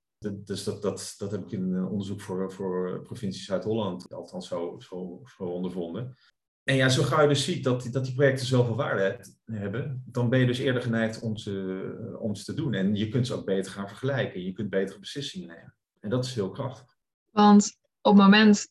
Dus 0.46 0.64
dat, 0.64 0.82
dat, 0.82 1.16
dat 1.18 1.32
heb 1.32 1.42
ik 1.42 1.52
in 1.52 1.74
een 1.74 1.88
onderzoek 1.88 2.22
voor, 2.22 2.52
voor 2.52 3.02
provincie 3.02 3.44
Zuid-Holland 3.44 4.14
althans 4.14 4.48
zo, 4.48 4.80
zo, 4.80 5.22
zo 5.38 5.44
ondervonden. 5.44 6.16
En 6.64 6.76
ja, 6.76 6.90
zo 6.90 7.04
gauw 7.04 7.22
je 7.22 7.28
dus 7.28 7.44
ziet 7.44 7.64
dat, 7.64 7.88
dat 7.92 8.06
die 8.06 8.14
projecten 8.14 8.46
zoveel 8.46 8.76
waarde 8.76 9.20
hebben, 9.46 10.04
dan 10.06 10.30
ben 10.30 10.40
je 10.40 10.46
dus 10.46 10.60
eerder 10.60 10.82
geneigd 10.82 11.22
om 11.22 11.38
ze, 11.38 12.18
om 12.20 12.36
ze 12.36 12.44
te 12.44 12.54
doen. 12.54 12.74
En 12.74 12.96
je 12.96 13.10
kunt 13.10 13.28
ze 13.28 13.34
ook 13.34 13.46
beter 13.46 13.72
gaan 13.72 13.88
vergelijken. 13.88 14.44
Je 14.44 14.52
kunt 14.52 14.70
betere 14.70 15.00
beslissingen 15.00 15.48
nemen. 15.48 15.76
En 16.00 16.10
dat 16.10 16.26
is 16.26 16.36
heel 16.36 16.50
krachtig. 16.50 16.98
Want 17.32 17.78
op 18.02 18.14
het 18.14 18.24
moment 18.24 18.68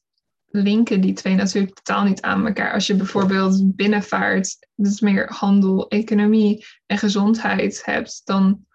linken 0.50 1.00
die 1.00 1.12
twee 1.12 1.34
natuurlijk 1.34 1.74
totaal 1.74 2.04
niet 2.04 2.20
aan 2.20 2.46
elkaar. 2.46 2.72
Als 2.72 2.86
je 2.86 2.94
bijvoorbeeld 2.94 3.76
binnenvaart, 3.76 4.68
dus 4.74 5.00
meer 5.00 5.32
handel, 5.32 5.88
economie 5.88 6.64
en 6.86 6.98
gezondheid 6.98 7.84
hebt, 7.84 8.20
dan 8.24 8.66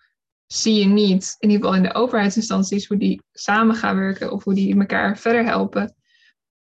zie 0.45 0.79
je 0.79 0.85
niet, 0.85 1.35
in 1.39 1.49
ieder 1.49 1.65
geval 1.65 1.83
in 1.83 1.89
de 1.89 1.95
overheidsinstanties, 1.95 2.87
hoe 2.87 2.97
die 2.97 3.21
samen 3.31 3.75
gaan 3.75 3.95
werken 3.95 4.31
of 4.31 4.43
hoe 4.43 4.53
die 4.53 4.79
elkaar 4.79 5.17
verder 5.17 5.45
helpen. 5.45 5.95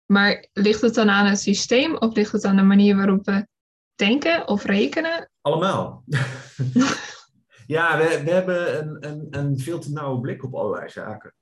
Maar 0.07 0.47
ligt 0.53 0.81
het 0.81 0.95
dan 0.95 1.11
aan 1.11 1.27
het 1.27 1.41
systeem 1.41 1.97
of 1.97 2.15
ligt 2.15 2.33
het 2.33 2.45
aan 2.45 2.57
de 2.57 2.63
manier 2.63 2.97
waarop 2.97 3.25
we 3.25 3.47
denken 3.95 4.49
of 4.49 4.65
rekenen? 4.65 5.31
Allemaal. 5.41 6.05
ja, 7.67 7.99
we, 7.99 8.21
we 8.25 8.31
hebben 8.31 8.79
een, 8.79 8.97
een, 9.09 9.27
een 9.31 9.59
veel 9.59 9.79
te 9.79 9.93
nauwe 9.93 10.21
blik 10.21 10.45
op 10.45 10.55
allerlei 10.55 10.89
zaken. 10.89 11.35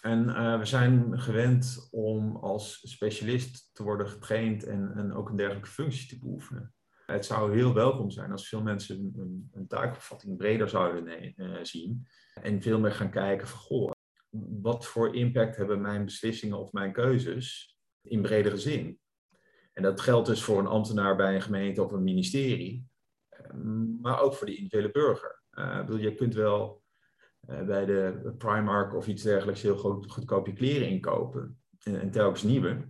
En 0.00 0.28
uh, 0.28 0.58
we 0.58 0.64
zijn 0.64 1.20
gewend 1.20 1.88
om 1.90 2.36
als 2.36 2.80
specialist 2.82 3.70
te 3.72 3.82
worden 3.82 4.08
getraind 4.08 4.64
en, 4.64 4.92
en 4.96 5.12
ook 5.12 5.28
een 5.28 5.36
dergelijke 5.36 5.68
functie 5.68 6.08
te 6.08 6.18
beoefenen. 6.18 6.74
Het 7.06 7.24
zou 7.24 7.54
heel 7.54 7.74
welkom 7.74 8.10
zijn 8.10 8.30
als 8.30 8.48
veel 8.48 8.62
mensen 8.62 9.12
een, 9.16 9.48
een 9.52 9.66
taakopvatting 9.66 10.36
breder 10.36 10.68
zouden 10.68 11.34
uh, 11.36 11.58
zien. 11.62 12.06
En 12.34 12.62
veel 12.62 12.80
meer 12.80 12.92
gaan 12.92 13.10
kijken 13.10 13.48
van, 13.48 13.58
goh, 13.58 13.90
wat 14.60 14.86
voor 14.86 15.14
impact 15.14 15.56
hebben 15.56 15.80
mijn 15.80 16.04
beslissingen 16.04 16.58
of 16.58 16.72
mijn 16.72 16.92
keuzes 16.92 17.78
in 18.02 18.22
bredere 18.22 18.56
zin? 18.56 18.98
En 19.72 19.82
dat 19.82 20.00
geldt 20.00 20.28
dus 20.28 20.42
voor 20.42 20.58
een 20.58 20.66
ambtenaar 20.66 21.16
bij 21.16 21.34
een 21.34 21.42
gemeente 21.42 21.82
of 21.82 21.92
een 21.92 22.04
ministerie, 22.04 22.86
uh, 23.30 23.62
maar 24.00 24.20
ook 24.20 24.34
voor 24.34 24.46
de 24.46 24.56
individuele 24.56 24.90
burger. 24.90 25.42
Uh, 25.52 26.00
je 26.00 26.14
kunt 26.14 26.34
wel 26.34 26.79
bij 27.40 27.84
de 27.84 28.34
Primark 28.38 28.94
of 28.94 29.06
iets 29.06 29.22
dergelijks 29.22 29.62
heel 29.62 29.76
goed, 29.76 30.10
goedkoop 30.10 30.54
kleren 30.54 30.88
inkopen 30.88 31.60
en, 31.82 32.00
en 32.00 32.10
telkens 32.10 32.42
nieuwe. 32.42 32.88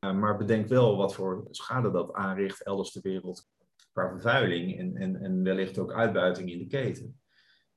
maar 0.00 0.36
bedenk 0.36 0.68
wel 0.68 0.96
wat 0.96 1.14
voor 1.14 1.46
schade 1.50 1.90
dat 1.90 2.12
aanricht 2.12 2.62
elders 2.62 2.92
ter 2.92 3.02
wereld 3.02 3.50
qua 3.92 4.08
vervuiling 4.08 4.78
en, 4.78 4.96
en, 4.96 5.16
en 5.16 5.42
wellicht 5.42 5.78
ook 5.78 5.92
uitbuiting 5.92 6.50
in 6.50 6.58
de 6.58 6.66
keten. 6.66 7.20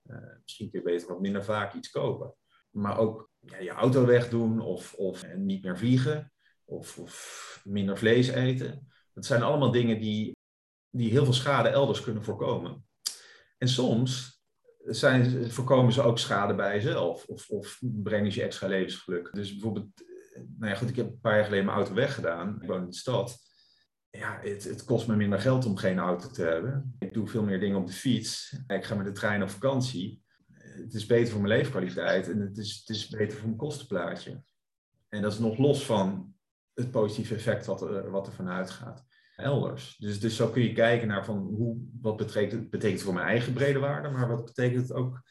Uh, 0.10 0.17
misschien 0.41 0.70
kun 0.70 0.79
je 0.79 0.86
beter 0.86 1.08
wat 1.08 1.22
minder 1.22 1.44
vaak 1.44 1.74
iets 1.74 1.89
kopen. 1.89 2.34
Maar 2.70 2.98
ook 2.98 3.29
ja, 3.39 3.58
je 3.60 3.70
auto 3.70 4.05
wegdoen 4.05 4.60
of, 4.60 4.94
of 4.94 5.36
niet 5.36 5.63
meer 5.63 5.77
vliegen 5.77 6.32
of, 6.65 6.98
of, 6.98 7.44
minder 7.63 7.98
vlees 7.98 8.27
eten. 8.27 8.88
Dat 9.13 9.25
zijn 9.25 9.41
allemaal 9.41 9.72
dingen 9.72 10.00
die, 10.00 10.38
die 10.89 11.10
heel 11.10 11.24
veel 11.24 11.34
schade 11.34 11.70
elders 11.70 12.01
kunnen 12.01 12.24
voorkomen. 12.24 12.86
En 13.58 13.67
soms 13.67 14.35
voorkomen 15.48 15.94
ze 15.94 16.01
ook 16.01 16.20
schade 16.20 16.56
bij 16.56 16.75
jezelf 16.75 17.25
of, 17.25 17.50
of 17.50 17.80
brengen 17.82 18.32
ze 18.32 18.44
extra 18.44 18.68
levensgeluk. 18.68 19.30
Dus 19.34 19.51
bijvoorbeeld, 19.51 19.88
eh, 19.96 20.42
nou 20.58 20.72
ja 20.72 20.77
goed, 20.77 20.89
ik 20.89 20.96
heb 20.96 21.06
een 21.06 21.20
paar 21.20 21.36
jaar 21.36 21.44
geleden 21.44 21.65
mijn 21.65 21.77
auto 21.77 21.94
weggedaan. 21.94 22.58
Ik 22.62 22.68
woon 22.68 22.82
in 22.82 22.89
de 22.89 22.96
stad 22.96 23.44
ja, 24.18 24.39
het, 24.42 24.63
het, 24.63 24.84
kost 24.84 25.08
me 25.08 25.15
minder 25.15 25.39
geld 25.39 25.65
om 25.65 25.77
geen 25.77 26.00
auto 26.00 26.27
te 26.27 26.44
hebben. 26.44 26.96
Ik 27.00 27.13
doe 27.13 27.27
veel 27.27 27.44
meer 27.44 27.60
dingen 27.60 27.77
op 27.77 27.88
de 27.88 27.94
fiets. 27.94 28.58
Ik 28.68 28.84
ga 28.84 28.96
met 28.96 29.06
de 29.06 29.12
trein 29.12 29.44
op 29.44 29.50
vakantie. 29.50 30.24
Het 30.54 30.94
is 30.94 31.06
beter 31.06 31.32
voor 31.32 31.42
mijn 31.42 31.58
leefkwaliteit 31.58 32.30
en 32.30 32.39
het 32.39 32.58
is, 32.58 32.77
het 32.86 32.96
is 32.96 33.08
beter 33.08 33.38
voor 33.38 33.48
mijn 33.48 33.60
kostenplaatje. 33.60 34.44
En 35.10 35.22
dat 35.22 35.34
is 35.34 35.39
nog 35.39 35.58
los 35.58 35.86
van 35.86 36.34
het 36.74 36.92
positieve 36.92 37.36
effect 37.36 37.65
wat 37.65 37.80
wat 38.10 38.27
er 38.27 38.34
vanuit 38.34 38.70
gaat. 38.70 39.06
Elders. 39.36 39.96
Dus, 39.98 40.20
dus 40.20 40.36
zo 40.36 40.48
kun 40.48 40.62
je 40.62 40.74
kijken 40.74 41.08
naar 41.08 41.25
van 41.25 41.38
hoe, 41.38 41.77
wat 42.01 42.18
betekent, 42.18 42.70
betekent 42.70 43.01
voor 43.01 43.13
mijn 43.13 43.27
eigen 43.27 43.54
brede 43.54 43.80
waarde, 43.80 44.10
maar 44.10 44.27
wat 44.27 44.46
betekent 44.46 44.88
het 44.88 44.98
ook 44.98 45.22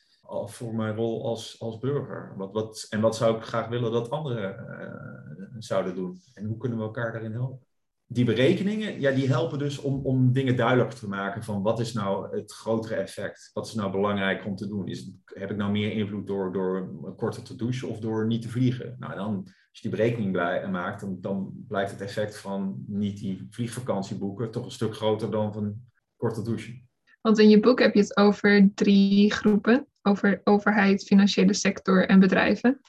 voor 0.44 0.74
mijn 0.74 0.94
rol 0.94 1.24
als, 1.26 1.60
als 1.60 1.78
burger? 1.78 2.34
Wat, 2.36 2.52
wat, 2.52 2.86
en 2.90 3.00
wat 3.00 3.16
zou 3.16 3.36
ik 3.36 3.42
graag 3.42 3.68
willen 3.68 3.92
dat 3.92 4.10
anderen 4.10 4.66
uh, 4.80 5.58
zouden 5.58 5.94
doen? 5.94 6.20
En 6.34 6.44
hoe 6.44 6.56
kunnen 6.56 6.78
we 6.78 6.84
elkaar 6.84 7.12
daarin 7.12 7.32
helpen? 7.32 7.66
Die 8.06 8.24
berekeningen, 8.24 9.00
ja, 9.00 9.10
die 9.10 9.28
helpen 9.28 9.58
dus 9.58 9.78
om, 9.78 10.06
om 10.06 10.32
dingen 10.32 10.56
duidelijker 10.56 10.98
te 10.98 11.08
maken 11.08 11.42
van 11.42 11.62
wat 11.62 11.80
is 11.80 11.92
nou 11.92 12.36
het 12.36 12.52
grotere 12.52 12.94
effect? 12.94 13.50
Wat 13.52 13.66
is 13.66 13.74
nou 13.74 13.90
belangrijk 13.90 14.46
om 14.46 14.56
te 14.56 14.68
doen? 14.68 14.86
Is, 14.86 15.10
heb 15.24 15.50
ik 15.50 15.56
nou 15.56 15.70
meer 15.70 15.92
invloed 15.92 16.26
door, 16.26 16.52
door 16.52 16.90
korter 17.16 17.42
te 17.42 17.56
douchen 17.56 17.88
of 17.88 17.98
door 17.98 18.26
niet 18.26 18.42
te 18.42 18.48
vliegen? 18.48 18.96
Nou, 18.98 19.14
dan, 19.14 19.48
als 19.74 19.82
je 19.82 19.88
die 19.88 19.98
berekening 19.98 20.32
blij, 20.32 20.68
maakt, 20.68 21.00
dan, 21.00 21.20
dan 21.20 21.64
blijkt 21.68 21.90
het 21.90 22.00
effect 22.00 22.38
van 22.38 22.84
niet 22.86 23.18
die 23.18 23.46
vliegvakantie 23.50 24.16
boeken 24.16 24.50
toch 24.50 24.64
een 24.64 24.70
stuk 24.70 24.94
groter 24.94 25.30
dan 25.30 25.52
van 25.52 25.74
korter 26.16 26.44
douchen. 26.44 26.88
Want 27.20 27.38
in 27.38 27.48
je 27.48 27.60
boek 27.60 27.78
heb 27.78 27.94
je 27.94 28.00
het 28.00 28.16
over 28.16 28.70
drie 28.74 29.32
groepen 29.32 29.86
over 30.02 30.40
overheid, 30.44 31.04
financiële 31.04 31.54
sector 31.54 32.08
en 32.08 32.20
bedrijven. 32.20 32.80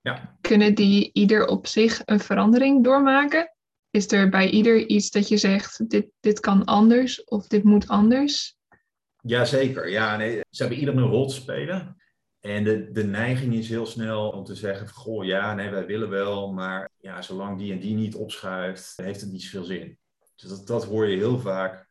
Ja. 0.00 0.36
Kunnen 0.40 0.74
die 0.74 1.10
ieder 1.12 1.46
op 1.46 1.66
zich 1.66 2.02
een 2.04 2.20
verandering 2.20 2.84
doormaken? 2.84 3.54
Is 3.90 4.12
er 4.12 4.28
bij 4.28 4.50
ieder 4.50 4.86
iets 4.86 5.10
dat 5.10 5.28
je 5.28 5.36
zegt, 5.36 5.90
dit, 5.90 6.06
dit 6.20 6.40
kan 6.40 6.64
anders 6.64 7.24
of 7.24 7.46
dit 7.46 7.64
moet 7.64 7.88
anders? 7.88 8.56
Jazeker, 9.22 9.90
ja, 9.90 10.16
nee, 10.16 10.40
ze 10.50 10.62
hebben 10.62 10.78
ieder 10.78 10.96
een 10.96 11.02
rol 11.02 11.26
te 11.26 11.34
spelen. 11.34 11.96
En 12.44 12.64
de, 12.64 12.90
de 12.90 13.04
neiging 13.04 13.54
is 13.54 13.68
heel 13.68 13.86
snel 13.86 14.30
om 14.30 14.44
te 14.44 14.54
zeggen 14.54 14.88
goh, 14.88 15.24
ja, 15.24 15.54
nee, 15.54 15.70
wij 15.70 15.86
willen 15.86 16.08
wel, 16.08 16.52
maar 16.52 16.90
ja, 16.98 17.22
zolang 17.22 17.58
die 17.58 17.72
en 17.72 17.80
die 17.80 17.94
niet 17.94 18.14
opschuift, 18.14 18.92
heeft 18.96 19.20
het 19.20 19.30
niet 19.30 19.42
zoveel 19.42 19.64
zin. 19.64 19.98
Dus 20.36 20.48
dat, 20.48 20.66
dat 20.66 20.84
hoor 20.84 21.06
je 21.06 21.16
heel 21.16 21.38
vaak 21.38 21.88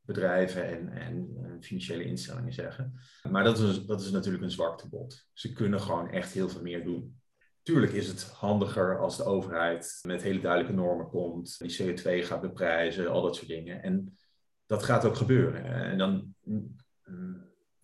bedrijven 0.00 0.68
en, 0.68 0.88
en, 0.88 1.36
financiële 1.60 2.04
instellingen 2.04 2.52
zeggen. 2.52 3.00
Maar 3.30 3.44
dat 3.44 3.58
is, 3.58 3.84
dat 3.84 4.00
is 4.00 4.10
natuurlijk 4.10 4.44
een 4.44 4.50
zwaktebod. 4.50 5.26
Ze 5.32 5.52
kunnen 5.52 5.80
gewoon 5.80 6.10
echt 6.10 6.32
heel 6.32 6.48
veel 6.48 6.62
meer 6.62 6.84
doen. 6.84 7.20
Tuurlijk 7.62 7.92
is 7.92 8.08
het 8.08 8.22
handiger 8.22 8.98
als 8.98 9.16
de 9.16 9.24
overheid 9.24 9.98
met 10.06 10.22
hele 10.22 10.40
duidelijke 10.40 10.76
normen 10.76 11.08
komt, 11.08 11.58
die 11.58 11.82
CO2 11.82 12.26
gaat 12.26 12.40
beprijzen, 12.40 13.10
al 13.10 13.22
dat 13.22 13.36
soort 13.36 13.48
dingen. 13.48 13.82
En 13.82 14.18
dat 14.66 14.82
gaat 14.82 15.04
ook 15.04 15.16
gebeuren. 15.16 15.64
En 15.64 15.98
dan 15.98 16.34
mm, 16.40 16.76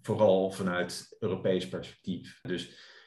vooral 0.00 0.50
vanuit 0.50 1.16
Europees 1.18 1.68
perspectief. 1.68 2.38
Dus 2.42 2.66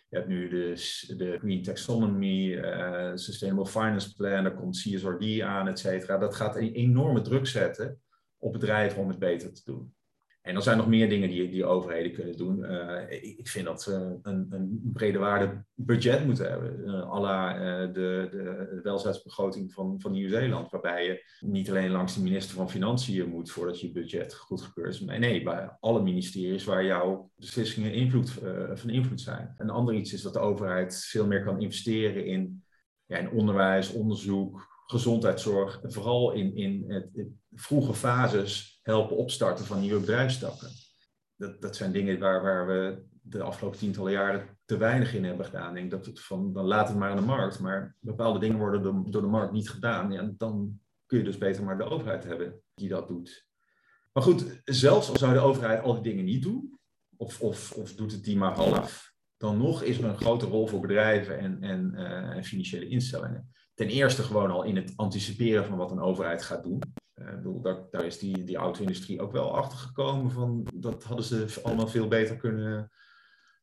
je 0.09 0.17
hebt 0.17 0.27
nu 0.27 0.49
de, 0.49 0.73
de 1.17 1.37
Green 1.39 1.63
Taxonomy, 1.63 2.45
uh, 2.47 3.11
Sustainable 3.15 3.65
Finance 3.65 4.15
Plan, 4.15 4.45
er 4.45 4.53
komt 4.53 4.77
CSRD 4.77 5.41
aan, 5.41 5.67
et 5.67 5.79
cetera. 5.79 6.17
Dat 6.17 6.35
gaat 6.35 6.55
een 6.55 6.73
enorme 6.73 7.21
druk 7.21 7.47
zetten 7.47 8.01
op 8.37 8.51
bedrijven 8.51 9.01
om 9.01 9.07
het 9.07 9.19
beter 9.19 9.53
te 9.53 9.61
doen. 9.63 9.95
En 10.41 10.55
er 10.55 10.61
zijn 10.61 10.77
nog 10.77 10.87
meer 10.87 11.09
dingen 11.09 11.29
die, 11.29 11.49
die 11.49 11.65
overheden 11.65 12.11
kunnen 12.11 12.37
doen. 12.37 12.59
Uh, 12.59 13.11
ik, 13.37 13.47
vind 13.47 13.65
dat 13.65 13.81
ze 13.81 14.19
een, 14.21 14.47
een 14.49 14.89
brede 14.93 15.17
waarde 15.17 15.63
budget 15.73 16.25
moeten 16.25 16.49
hebben. 16.49 16.79
Uh, 16.79 17.19
la 17.19 17.55
uh, 17.55 17.93
de, 17.93 18.27
de 18.31 18.79
welzijnsbegroting 18.83 19.73
van, 19.73 19.99
van 19.99 20.11
Nieuw-Zeeland. 20.11 20.71
Waarbij 20.71 21.05
je 21.05 21.23
niet 21.39 21.69
alleen 21.69 21.91
langs 21.91 22.15
de 22.15 22.21
minister 22.21 22.55
van 22.55 22.69
Financiën 22.69 23.29
moet 23.29 23.51
voordat 23.51 23.79
je 23.79 23.91
budget 23.91 24.33
goedgekeurd 24.33 24.93
is. 24.93 24.99
Maar 24.99 25.19
nee, 25.19 25.43
bij 25.43 25.77
alle 25.79 26.01
ministeries 26.01 26.63
waar 26.63 26.85
jouw 26.85 27.31
beslissingen 27.35 27.93
invloed, 27.93 28.31
van 28.73 28.89
invloed 28.89 29.21
zijn. 29.21 29.53
Een 29.57 29.69
ander 29.69 29.93
iets 29.93 30.13
is 30.13 30.21
dat 30.21 30.33
de 30.33 30.39
overheid 30.39 31.05
veel 31.09 31.27
meer 31.27 31.43
kan 31.43 31.61
investeren 31.61 32.25
in, 32.25 32.63
ja, 33.05 33.17
in 33.17 33.31
onderwijs, 33.31 33.93
onderzoek, 33.93 34.67
gezondheidszorg. 34.85 35.79
Vooral 35.83 36.31
in, 36.31 36.55
in 36.55 36.83
het 36.87 37.09
vroege 37.51 37.93
fases 37.93 38.70
helpen 38.81 39.17
opstarten 39.17 39.65
van 39.65 39.79
nieuwe 39.79 39.99
bedrijfstakken. 39.99 40.69
Dat, 41.35 41.61
dat 41.61 41.75
zijn 41.75 41.91
dingen 41.91 42.19
waar, 42.19 42.41
waar 42.41 42.67
we 42.67 43.03
de 43.21 43.41
afgelopen 43.41 43.79
tientallen 43.79 44.11
jaren 44.11 44.57
te 44.65 44.77
weinig 44.77 45.13
in 45.13 45.23
hebben 45.23 45.45
gedaan. 45.45 45.69
Ik 45.69 45.75
denk 45.75 45.91
dat 45.91 46.05
het 46.05 46.21
van, 46.21 46.53
dan 46.53 46.65
laat 46.65 46.87
het 46.87 46.97
maar 46.97 47.09
aan 47.09 47.15
de 47.15 47.21
markt. 47.21 47.59
Maar 47.59 47.95
bepaalde 47.99 48.39
dingen 48.39 48.57
worden 48.57 49.11
door, 49.11 49.21
de 49.21 49.27
markt 49.27 49.51
niet 49.51 49.69
gedaan. 49.69 50.11
Ja, 50.11 50.31
dan 50.37 50.79
kun 51.05 51.17
je 51.17 51.23
dus 51.23 51.37
beter 51.37 51.63
maar 51.63 51.77
de 51.77 51.83
overheid 51.83 52.23
hebben 52.23 52.61
die 52.73 52.89
dat 52.89 53.07
doet. 53.07 53.49
Maar 54.13 54.23
goed, 54.23 54.61
zelfs 54.63 55.09
al 55.09 55.17
zou 55.17 55.33
de 55.33 55.39
overheid 55.39 55.83
al 55.83 55.93
die 55.93 56.03
dingen 56.03 56.25
niet 56.25 56.43
doen, 56.43 56.79
of, 57.17 57.41
of, 57.41 57.71
of 57.71 57.93
doet 57.93 58.11
het 58.11 58.23
die 58.23 58.37
maar 58.37 58.55
half, 58.55 59.13
dan 59.37 59.57
nog 59.57 59.83
is 59.83 59.97
er 59.97 60.03
een 60.03 60.17
grote 60.17 60.45
rol 60.45 60.67
voor 60.67 60.79
bedrijven 60.79 61.39
en, 61.39 61.61
en, 61.61 61.91
uh, 61.95 62.35
en 62.35 62.43
financiële 62.43 62.87
instellingen. 62.87 63.51
Ten 63.73 63.87
eerste 63.87 64.23
gewoon 64.23 64.51
al 64.51 64.63
in 64.63 64.75
het 64.75 64.93
anticiperen 64.95 65.65
van 65.65 65.77
wat 65.77 65.91
een 65.91 65.99
overheid 65.99 66.43
gaat 66.43 66.63
doen. 66.63 66.79
Uh, 67.31 67.37
bedoel, 67.37 67.61
daar, 67.91 68.05
is 68.05 68.19
die, 68.19 68.43
die 68.43 68.57
auto-industrie 68.57 69.21
ook 69.21 69.31
wel 69.31 69.55
achter 69.55 69.77
gekomen 69.77 70.31
van 70.31 70.67
dat 70.73 71.03
hadden 71.03 71.25
ze 71.25 71.59
allemaal 71.63 71.87
veel 71.87 72.07
beter 72.07 72.37
kunnen 72.37 72.91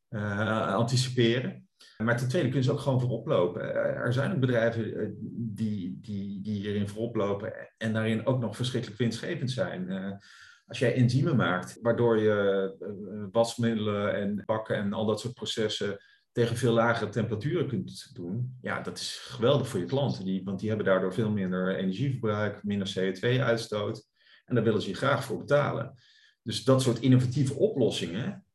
uh, 0.09 0.75
anticiperen. 0.75 1.67
Maar 1.97 2.17
ten 2.17 2.27
tweede 2.27 2.47
kunnen 2.47 2.65
ze 2.65 2.71
ook 2.71 2.79
gewoon 2.79 2.99
voorop 2.99 3.27
lopen. 3.27 3.73
Eh, 3.73 3.97
er 3.97 4.13
zijn 4.13 4.31
ook 4.31 4.39
bedrijven 4.39 5.15
die, 5.55 5.99
die, 6.01 6.41
die 6.41 6.61
hierin 6.61 6.87
voorop 6.87 7.15
lopen 7.15 7.53
en 7.77 7.93
daarin 7.93 8.25
ook 8.25 8.39
nog 8.39 8.55
verschrikkelijk 8.55 8.99
winstgevend 8.99 9.51
zijn. 9.51 9.91
als 10.65 10.79
jij 10.79 10.95
enzymen 10.95 11.35
maakt, 11.35 11.77
waardoor 11.81 12.19
je 12.19 13.29
wasmiddelen 13.31 14.13
en 14.15 14.43
bakken 14.45 14.75
en 14.75 14.93
al 14.93 15.05
dat 15.05 15.19
soort 15.19 15.33
processen 15.33 15.97
tegen 16.31 16.57
veel 16.57 16.73
lagere 16.73 17.09
temperaturen 17.09 17.67
kunt 17.67 18.15
doen, 18.15 18.57
ja, 18.61 18.81
dat 18.81 18.97
is 18.97 19.17
geweldig 19.17 19.67
voor 19.67 19.79
je 19.79 19.85
klanten. 19.85 20.25
Die, 20.25 20.43
want 20.43 20.59
die 20.59 20.67
hebben 20.67 20.85
daardoor 20.87 21.13
veel 21.13 21.31
minder 21.31 21.75
energieverbruik, 21.75 22.63
minder 22.63 22.95
CO2-uitstoot. 22.99 24.07
En 24.45 24.55
daar 24.55 24.63
willen 24.63 24.81
ze 24.81 24.89
je 24.89 24.95
graag 24.95 25.23
voor 25.23 25.37
betalen. 25.37 25.93
Dus 26.43 26.63
dat 26.63 26.81
soort 26.81 26.99
innovatieve 26.99 27.53
oplossingen, 27.53 28.45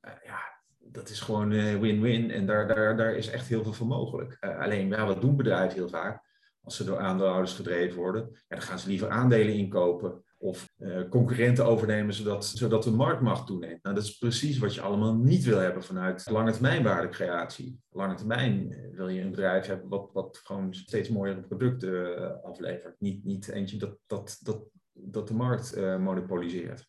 uh, 0.00 0.12
ja, 0.24 0.40
dat 0.78 1.08
is 1.08 1.20
gewoon 1.20 1.52
eh, 1.52 1.78
win-win. 1.78 2.30
en 2.30 2.46
daar, 2.46 2.66
daar, 2.66 2.96
daar 2.96 3.14
is 3.14 3.28
echt 3.28 3.48
heel 3.48 3.62
veel 3.62 3.72
voor 3.72 3.86
mogelijk. 3.86 4.36
Uh, 4.40 4.58
alleen, 4.58 4.88
ja, 4.88 5.06
wat 5.06 5.20
doen 5.20 5.36
bedrijven 5.36 5.78
heel 5.78 5.88
vaak? 5.88 6.28
Als 6.62 6.76
ze 6.76 6.84
door 6.84 6.98
aandeelhouders 6.98 7.52
gedreven 7.52 7.96
worden, 7.96 8.28
ja, 8.32 8.40
dan 8.48 8.62
gaan 8.62 8.78
ze 8.78 8.88
liever 8.88 9.10
aandelen 9.10 9.54
inkopen 9.54 10.24
of 10.42 10.68
uh, 10.78 11.08
concurrenten 11.08 11.66
overnemen 11.66 12.14
zodat, 12.14 12.46
zodat 12.46 12.82
de 12.82 12.90
marktmacht 12.90 13.46
toeneemt. 13.46 13.82
Nou, 13.82 13.94
dat 13.94 14.04
is 14.04 14.18
precies 14.18 14.58
wat 14.58 14.74
je 14.74 14.80
allemaal 14.80 15.14
niet 15.14 15.44
wil 15.44 15.58
hebben 15.58 15.82
vanuit 15.82 16.30
lange 16.30 16.52
termijn 16.52 16.82
waardecreatie. 16.82 17.80
Lange 17.90 18.14
termijn 18.14 18.72
eh, 18.72 18.96
wil 18.96 19.08
je 19.08 19.20
een 19.20 19.30
bedrijf 19.30 19.66
hebben 19.66 19.88
wat, 19.88 20.10
wat 20.12 20.40
gewoon 20.44 20.74
steeds 20.74 21.08
mooiere 21.08 21.40
producten 21.40 22.18
uh, 22.18 22.44
aflevert. 22.44 23.00
Niet, 23.00 23.24
niet 23.24 23.48
eentje 23.48 23.78
dat, 23.78 23.96
dat, 24.06 24.38
dat, 24.42 24.62
dat 24.92 25.28
de 25.28 25.34
markt 25.34 25.76
monopoliseert. 25.76 26.86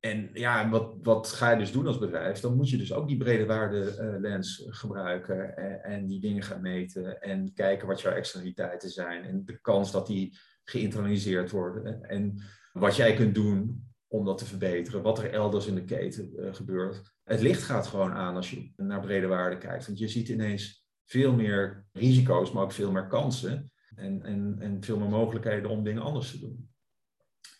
En 0.00 0.30
ja, 0.32 0.70
wat, 0.70 0.94
wat 1.02 1.28
ga 1.28 1.50
je 1.50 1.58
dus 1.58 1.72
doen 1.72 1.86
als 1.86 1.98
bedrijf? 1.98 2.40
Dan 2.40 2.56
moet 2.56 2.70
je 2.70 2.76
dus 2.76 2.92
ook 2.92 3.08
die 3.08 3.16
brede 3.16 3.46
waarde 3.46 4.16
lens 4.20 4.66
gebruiken 4.68 5.56
en, 5.56 5.82
en 5.82 6.06
die 6.06 6.20
dingen 6.20 6.42
gaan 6.42 6.60
meten 6.60 7.20
en 7.20 7.52
kijken 7.54 7.88
wat 7.88 8.00
jouw 8.00 8.12
externaliteiten 8.12 8.90
zijn 8.90 9.24
en 9.24 9.44
de 9.44 9.60
kans 9.60 9.92
dat 9.92 10.06
die 10.06 10.38
geïnternaliseerd 10.64 11.50
worden. 11.50 12.02
En 12.02 12.42
wat 12.72 12.96
jij 12.96 13.14
kunt 13.14 13.34
doen 13.34 13.90
om 14.08 14.24
dat 14.24 14.38
te 14.38 14.44
verbeteren, 14.44 15.02
wat 15.02 15.18
er 15.18 15.32
elders 15.32 15.66
in 15.66 15.74
de 15.74 15.84
keten 15.84 16.32
uh, 16.36 16.54
gebeurt. 16.54 17.12
Het 17.24 17.40
licht 17.40 17.62
gaat 17.62 17.86
gewoon 17.86 18.12
aan 18.12 18.36
als 18.36 18.50
je 18.50 18.72
naar 18.76 19.00
brede 19.00 19.26
waarde 19.26 19.58
kijkt. 19.58 19.86
Want 19.86 19.98
je 19.98 20.08
ziet 20.08 20.28
ineens 20.28 20.86
veel 21.04 21.32
meer 21.32 21.86
risico's, 21.92 22.52
maar 22.52 22.62
ook 22.62 22.72
veel 22.72 22.92
meer 22.92 23.06
kansen. 23.06 23.72
En, 23.94 24.22
en, 24.22 24.56
en 24.58 24.82
veel 24.82 24.98
meer 24.98 25.08
mogelijkheden 25.08 25.70
om 25.70 25.84
dingen 25.84 26.02
anders 26.02 26.30
te 26.30 26.38
doen. 26.38 26.70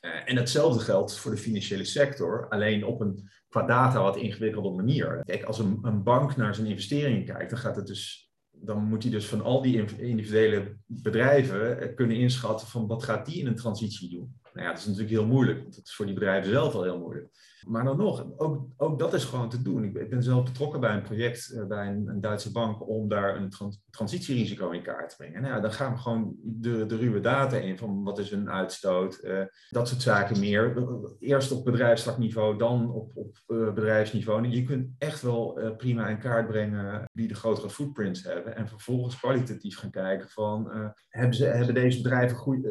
Uh, 0.00 0.28
en 0.30 0.36
hetzelfde 0.36 0.80
geldt 0.80 1.18
voor 1.18 1.30
de 1.30 1.36
financiële 1.36 1.84
sector, 1.84 2.48
alleen 2.48 2.84
op 2.84 3.00
een 3.00 3.30
qua 3.48 3.62
data 3.62 4.02
wat 4.02 4.16
ingewikkelde 4.16 4.70
manier. 4.70 5.22
Kijk, 5.24 5.42
als 5.42 5.58
een, 5.58 5.78
een 5.82 6.02
bank 6.02 6.36
naar 6.36 6.54
zijn 6.54 6.66
investeringen 6.66 7.24
kijkt, 7.24 7.50
dan 7.50 7.58
gaat 7.58 7.76
het 7.76 7.86
dus 7.86 8.31
dan 8.64 8.84
moet 8.84 9.02
hij 9.02 9.12
dus 9.12 9.26
van 9.26 9.42
al 9.42 9.62
die 9.62 9.98
individuele 9.98 10.76
bedrijven 10.86 11.80
eh, 11.80 11.94
kunnen 11.94 12.16
inschatten 12.16 12.66
van 12.66 12.86
wat 12.86 13.02
gaat 13.02 13.26
die 13.26 13.40
in 13.40 13.46
een 13.46 13.56
transitie 13.56 14.10
doen. 14.10 14.40
Nou 14.54 14.66
ja, 14.66 14.72
dat 14.72 14.80
is 14.80 14.86
natuurlijk 14.86 15.12
heel 15.12 15.26
moeilijk, 15.26 15.60
want 15.60 15.74
dat 15.74 15.84
is 15.84 15.94
voor 15.94 16.06
die 16.06 16.14
bedrijven 16.14 16.50
zelf 16.50 16.74
al 16.74 16.82
heel 16.82 16.98
moeilijk. 16.98 17.28
Maar 17.66 17.84
dan 17.84 17.96
nog, 17.96 18.26
ook, 18.36 18.66
ook 18.76 18.98
dat 18.98 19.14
is 19.14 19.24
gewoon 19.24 19.48
te 19.48 19.62
doen. 19.62 19.84
Ik, 19.84 20.10
ben 20.10 20.22
zelf 20.22 20.44
betrokken 20.44 20.80
bij 20.80 20.94
een 20.94 21.02
project 21.02 21.52
uh, 21.54 21.66
bij 21.66 21.86
een, 21.86 22.20
Duitse 22.20 22.52
bank 22.52 22.88
om 22.88 23.08
daar 23.08 23.36
een 23.36 23.50
trans 23.50 23.80
transitierisico 23.90 24.70
in 24.70 24.82
kaart 24.82 25.10
te 25.10 25.16
brengen. 25.16 25.42
Nou 25.42 25.62
dan 25.62 25.72
gaan 25.72 25.92
we 25.92 25.98
gewoon 25.98 26.34
de, 26.42 26.86
de 26.86 26.96
ruwe 26.96 27.20
data 27.20 27.56
in 27.56 27.78
van 27.78 28.04
wat 28.04 28.18
is 28.18 28.30
een 28.30 28.50
uitstoot, 28.50 29.18
uh, 29.22 29.40
dat 29.68 29.88
soort 29.88 30.02
zaken 30.02 30.40
meer. 30.40 30.86
Eerst 31.18 31.52
op 31.52 31.64
bedrijfstakniveau, 31.64 32.58
dan 32.58 32.92
op, 32.92 33.10
op 33.14 33.36
uh, 33.48 33.72
bedrijfsniveau. 33.72 34.44
En 34.44 34.50
je 34.50 34.64
kunt 34.64 34.88
echt 34.98 35.22
wel 35.22 35.60
prima 35.76 36.08
in 36.08 36.18
kaart 36.18 36.46
brengen 36.46 37.10
wie 37.12 37.28
de 37.28 37.34
grotere 37.34 37.70
footprints 37.70 38.22
hebben. 38.22 38.56
En 38.56 38.68
vervolgens 38.68 39.18
kwalitatief 39.18 39.78
gaan 39.78 39.90
kijken 39.90 40.28
van 40.28 40.70
hebben, 41.08 41.36
ze, 41.36 41.44
hebben 41.44 41.74
deze 41.74 42.02
bedrijven 42.02 42.36
goed, 42.36 42.66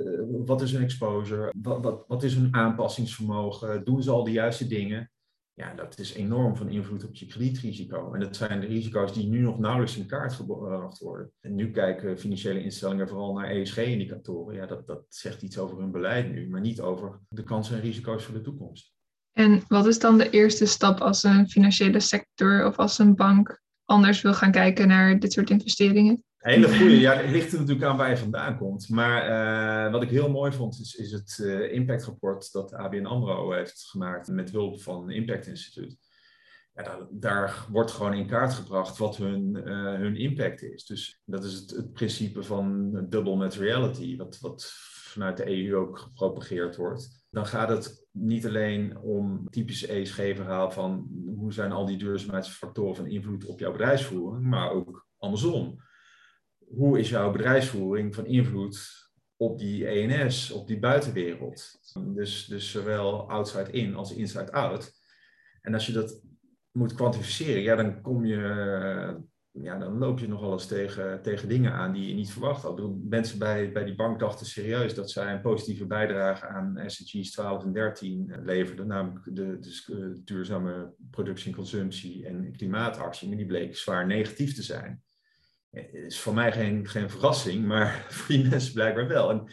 wat 0.46 0.62
is 0.62 0.72
hun 0.72 0.84
exposure, 0.84 1.54
wat, 1.62 1.84
wat, 1.84 2.04
wat 2.08 2.24
is 2.24 2.36
hun 2.36 2.56
aanpassingsvermogen, 2.56 3.84
doen 3.84 4.04
ze 4.04 4.12
al 4.12 4.24
de 4.24 4.32
juiste 4.32 4.68
dingen 4.68 4.81
ja, 5.54 5.74
dat 5.74 6.00
is 6.00 6.14
enorm 6.14 6.56
van 6.56 6.70
invloed 6.70 7.04
op 7.04 7.16
je 7.16 7.26
kredietrisico. 7.26 8.14
En 8.14 8.20
dat 8.20 8.36
zijn 8.36 8.60
de 8.60 8.68
risico's 8.68 9.14
die 9.14 9.28
nu 9.28 9.40
nog 9.40 9.60
nauwelijks 9.60 9.98
in 9.98 10.06
kaart 10.06 10.34
gebracht 10.34 11.00
worden. 11.00 11.32
En 11.40 11.56
nu 11.56 11.72
kijken 11.72 12.20
financiële 12.20 12.64
instellingen 12.64 13.08
vooral 13.08 13.34
naar 13.34 13.50
ESG-indicatoren. 13.50 14.56
Ja, 14.56 14.66
dat, 14.66 14.88
dat 14.88 15.04
zegt 15.10 15.42
iets 15.42 15.58
over 15.58 15.78
hun 15.78 15.92
beleid 15.92 16.32
nu, 16.32 16.50
maar 16.50 16.62
niet 16.62 16.82
over 16.82 17.20
de 17.30 17.44
kansen 17.44 17.76
en 17.76 17.82
risico's 17.82 18.24
voor 18.24 18.34
de 18.34 18.42
toekomst. 18.42 18.94
En 19.32 19.64
wat 19.68 19.86
is 19.86 20.00
dan 20.00 20.18
de 20.18 20.30
eerste 20.30 20.66
stap 20.66 21.00
als 21.00 21.24
een 21.24 21.50
financiële 21.50 22.00
sector 22.00 22.66
of 22.66 22.78
als 22.78 23.00
een 23.00 23.16
bank 23.16 23.62
anders 23.86 24.22
wil 24.22 24.34
gaan 24.34 24.52
kijken 24.52 24.88
naar 24.88 25.20
dit 25.20 25.32
soort 25.32 25.50
investeringen? 25.50 26.24
Hele 26.42 26.68
goede. 26.78 27.00
Ja, 27.00 27.14
het 27.14 27.30
ligt 27.30 27.52
er 27.52 27.60
natuurlijk 27.60 27.86
aan 27.88 27.98
waar 27.98 28.10
je 28.10 28.18
vandaan 28.18 28.58
komt. 28.58 28.90
Maar 28.90 29.30
uh, 29.86 29.92
wat 29.92 30.04
ik 30.04 30.10
heel 30.10 30.30
mooi 30.30 30.52
vond, 30.52 30.80
is, 30.80 30.96
is 30.96 31.12
het 31.12 31.40
uh, 31.42 31.74
impactrapport 31.74 32.52
dat 32.52 32.74
ABN 32.74 33.06
AMRO 33.06 33.52
heeft 33.52 33.84
gemaakt 33.90 34.28
met 34.28 34.52
hulp 34.52 34.82
van 34.82 35.12
Impact 35.12 35.48
Instituut. 35.48 35.98
Daar, 36.74 37.08
daar, 37.12 37.66
wordt 37.72 37.92
gewoon 37.92 38.14
in 38.14 38.28
kaart 38.28 38.54
gebracht 38.54 38.98
wat 38.98 39.18
hun, 39.18 39.58
uh, 39.66 39.94
hun 39.94 40.16
impact 40.16 40.62
is. 40.62 40.86
Dus 40.86 41.22
dat 41.26 41.44
is 41.44 41.54
het, 41.54 41.70
het 41.70 41.94
principe 41.94 42.44
van 42.44 42.92
double 43.10 43.36
materiality, 43.36 44.18
wat, 44.18 44.38
wat 44.40 44.72
vanuit 45.12 45.38
de 45.38 45.50
EU 45.50 45.76
ook 45.76 46.00
gepropageerd 46.00 46.76
wordt. 46.76 47.26
Dan 47.30 47.46
gaat 47.46 47.70
het 47.70 48.08
niet 48.12 48.46
alleen 48.46 48.98
om 48.98 49.50
typische 49.50 49.88
ESG-verhaal 49.88 50.72
van 50.72 51.08
hoe 51.36 51.54
zijn 51.54 51.72
al 51.72 51.86
die 51.86 51.98
duurzaamheidsfactoren 51.98 52.96
van 52.96 53.08
invloed 53.08 53.46
op 53.46 53.60
jouw 53.60 53.72
bedrijfsvoering, 53.72 54.46
maar 54.46 54.72
ook 54.72 55.08
andersom 55.18 55.80
hoe 56.76 57.00
is 57.00 57.10
jouw 57.10 57.32
bedrijfsvoering 57.32 58.16
van 58.16 58.26
invloed 58.26 59.10
op 59.36 59.60
die 59.60 59.88
ENS, 59.88 60.52
op 60.52 60.68
die 60.68 60.80
buitenwereld? 60.80 61.80
Dus, 62.14 62.46
dus 62.46 62.72
zowel 62.72 63.30
outside 63.30 63.72
in 63.72 63.96
als 63.96 64.14
inside 64.14 64.52
out. 64.52 64.92
En 65.62 65.74
als 65.74 65.86
je 65.86 65.92
dat 65.92 66.22
moet 66.72 66.94
kwantificeren, 66.94 67.62
ja, 67.62 67.76
dan 67.76 68.02
kom 68.02 68.26
je, 68.26 68.38
ja, 69.52 69.78
dan 69.78 69.98
loop 69.98 70.20
je 70.20 70.28
nogal 70.28 70.52
eens 70.52 70.68
tegen, 70.68 71.22
tegen 71.22 71.50
dingen 71.50 71.72
aan 71.72 71.94
die 71.94 72.08
je 72.08 72.14
niet 72.14 72.32
verwacht 72.32 72.64
had. 72.64 72.76
Bedoel, 72.76 73.02
mensen 73.04 73.40
bij, 73.40 73.72
bij 73.72 73.86
die 73.86 73.96
bank 73.96 74.20
dachten 74.20 74.46
serieus 74.46 74.96
dat 74.96 75.12
zij 75.12 75.34
een 75.34 75.42
positieve 75.42 75.86
bijdrage 75.86 76.48
aan 76.48 76.84
SDG's 76.86 77.32
12 77.32 77.64
en 77.64 77.74
13 77.74 78.34
leverden, 78.44 78.88
namelijk 78.88 79.26
de, 79.36 79.60
de 79.60 80.22
duurzame 80.24 80.94
productie 81.10 81.50
en 81.50 81.56
consumptie 81.56 82.26
en 82.26 82.52
klimaatactie, 82.52 83.28
maar 83.28 83.38
die 83.38 83.46
bleken 83.46 83.78
zwaar 83.78 84.06
negatief 84.06 84.56
te 84.56 84.64
zijn 84.64 85.04
is 85.92 86.20
voor 86.20 86.34
mij 86.34 86.52
geen, 86.52 86.88
geen 86.88 87.10
verrassing, 87.10 87.66
maar 87.66 88.06
voor 88.10 88.36
die 88.36 88.50
mensen 88.50 88.74
blijkbaar 88.74 89.08
wel. 89.08 89.30
En 89.30 89.44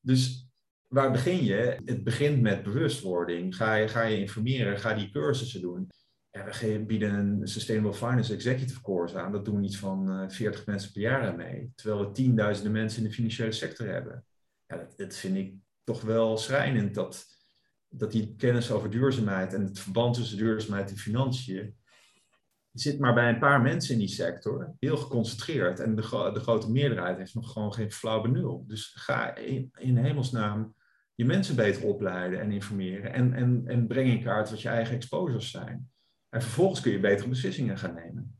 dus 0.00 0.48
waar 0.88 1.10
begin 1.10 1.44
je? 1.44 1.80
Het 1.84 2.04
begint 2.04 2.40
met 2.40 2.62
bewustwording. 2.62 3.56
Ga 3.56 3.74
je, 3.74 3.88
ga 3.88 4.02
je 4.02 4.18
informeren, 4.18 4.78
ga 4.78 4.94
die 4.94 5.10
cursussen 5.10 5.60
doen. 5.60 5.90
Ja, 6.30 6.44
we 6.44 6.84
bieden 6.86 7.14
een 7.14 7.48
Sustainable 7.48 7.94
Finance 7.94 8.34
Executive 8.34 8.82
Course 8.82 9.18
aan. 9.18 9.32
Dat 9.32 9.44
doen 9.44 9.64
iets 9.64 9.78
van 9.78 10.10
uh, 10.10 10.22
eh, 10.22 10.30
40 10.30 10.66
mensen 10.66 10.92
per 10.92 11.00
jaar 11.00 11.36
mee. 11.36 11.72
Terwijl 11.74 12.06
we 12.06 12.10
tienduizenden 12.10 12.72
mensen 12.72 13.02
in 13.02 13.08
de 13.08 13.14
financiële 13.14 13.52
sector 13.52 13.86
hebben. 13.86 14.24
Ja, 14.66 14.76
dat, 14.76 14.96
dat 14.96 15.14
vind 15.14 15.36
ik 15.36 15.54
toch 15.84 16.02
wel 16.02 16.36
schrijnend. 16.36 16.94
Dat, 16.94 17.26
dat 17.88 18.12
die 18.12 18.34
kennis 18.36 18.70
over 18.70 18.90
duurzaamheid 18.90 19.54
en 19.54 19.62
het 19.62 19.78
verband 19.78 20.14
tussen 20.14 20.38
duurzaamheid 20.38 20.90
en 20.90 20.96
financiën 20.96 21.75
zit 22.80 22.98
maar 22.98 23.14
bij 23.14 23.28
een 23.28 23.38
paar 23.38 23.62
mensen 23.62 23.92
in 23.92 23.98
die 23.98 24.08
sector, 24.08 24.74
heel 24.78 24.96
geconcentreerd. 24.96 25.80
En 25.80 25.94
de, 25.94 26.30
de 26.34 26.40
grote 26.40 26.70
meerderheid 26.70 27.18
heeft 27.18 27.34
nog 27.34 27.52
gewoon 27.52 27.72
geen 27.72 27.92
flauw 27.92 28.20
benul. 28.20 28.64
Dus 28.66 28.92
ga 28.94 29.36
in, 29.36 29.70
in 29.78 29.96
hemelsnaam 29.96 30.74
je 31.14 31.24
mensen 31.24 31.56
beter 31.56 31.84
opleiden 31.84 32.40
en 32.40 32.50
informeren. 32.50 33.12
En, 33.12 33.32
en, 33.32 33.62
en 33.66 33.86
breng 33.86 34.08
in 34.08 34.22
kaart 34.22 34.50
wat 34.50 34.62
je 34.62 34.68
eigen 34.68 34.94
exposures 34.94 35.50
zijn. 35.50 35.90
En 36.28 36.42
vervolgens 36.42 36.80
kun 36.80 36.92
je 36.92 37.00
betere 37.00 37.28
beslissingen 37.28 37.78
gaan 37.78 37.94
nemen. 37.94 38.38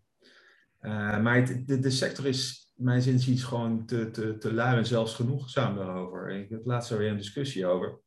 Uh, 0.81 1.23
maar 1.23 1.65
de, 1.67 1.79
de 1.79 1.91
sector 1.91 2.27
is, 2.27 2.71
mijn 2.75 3.03
zin, 3.03 3.39
gewoon 3.39 3.87
te, 3.87 4.11
te, 4.11 4.39
te 4.39 4.53
lui 4.53 4.77
en 4.77 4.87
zelfs 4.87 5.15
genoegzaam 5.15 5.77
daarover. 5.77 6.31
Ik 6.31 6.51
had 6.51 6.67
laatst 6.67 6.91
weer 6.91 7.11
een 7.11 7.17
discussie 7.17 7.67
over. 7.67 8.01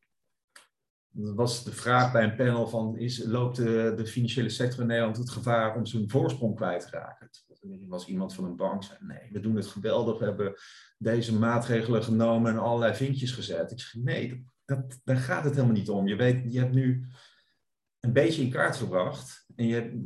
Was 1.12 1.64
de 1.64 1.72
vraag 1.72 2.12
bij 2.12 2.24
een 2.24 2.36
panel 2.36 2.68
van, 2.68 2.98
is, 2.98 3.24
loopt 3.24 3.56
de, 3.56 3.94
de 3.96 4.06
financiële 4.06 4.50
sector 4.50 4.82
in 4.82 4.88
Nederland 4.88 5.18
het 5.18 5.30
gevaar 5.30 5.76
om 5.76 5.86
zijn 5.86 6.10
voorsprong 6.10 6.56
kwijt 6.56 6.82
te 6.82 6.90
raken? 6.90 7.30
Er 7.62 7.88
was 7.88 8.08
iemand 8.08 8.34
van 8.34 8.44
een 8.44 8.56
bank 8.56 8.84
zei, 8.84 8.98
nee, 9.02 9.30
we 9.32 9.40
doen 9.40 9.56
het 9.56 9.68
geweldig, 9.68 10.20
we 10.20 10.26
hebben 10.26 10.54
deze 10.98 11.38
maatregelen 11.38 12.04
genomen 12.04 12.52
en 12.52 12.60
allerlei 12.60 12.96
vinkjes 12.96 13.32
gezet. 13.32 13.72
Ik 13.72 13.80
zeg, 13.80 14.02
nee, 14.04 14.46
dat, 14.66 15.00
daar 15.04 15.18
gaat 15.18 15.44
het 15.44 15.54
helemaal 15.54 15.76
niet 15.76 15.90
om. 15.90 16.08
Je 16.08 16.16
weet, 16.16 16.54
je 16.54 16.60
hebt 16.60 16.74
nu 16.74 17.08
een 18.00 18.14
beetje 18.14 18.42
in 18.42 18.52
kaart 18.52 18.76
gebracht 18.76 19.46
en 19.56 19.68
je 19.68 20.02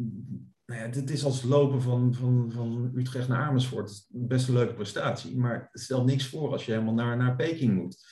nou 0.66 0.82
ja, 0.82 0.88
dit 0.88 1.10
is 1.10 1.24
als 1.24 1.44
lopen 1.44 1.82
van, 1.82 2.14
van, 2.14 2.52
van 2.52 2.92
Utrecht 2.96 3.28
naar 3.28 3.48
Amersfoort. 3.48 4.06
Best 4.10 4.48
een 4.48 4.54
leuke 4.54 4.74
prestatie, 4.74 5.38
maar 5.38 5.70
het 5.72 5.82
stelt 5.82 6.06
niks 6.06 6.28
voor 6.28 6.52
als 6.52 6.66
je 6.66 6.72
helemaal 6.72 6.94
naar, 6.94 7.18
naar 7.18 7.36
Peking 7.36 7.74
moet. 7.74 8.06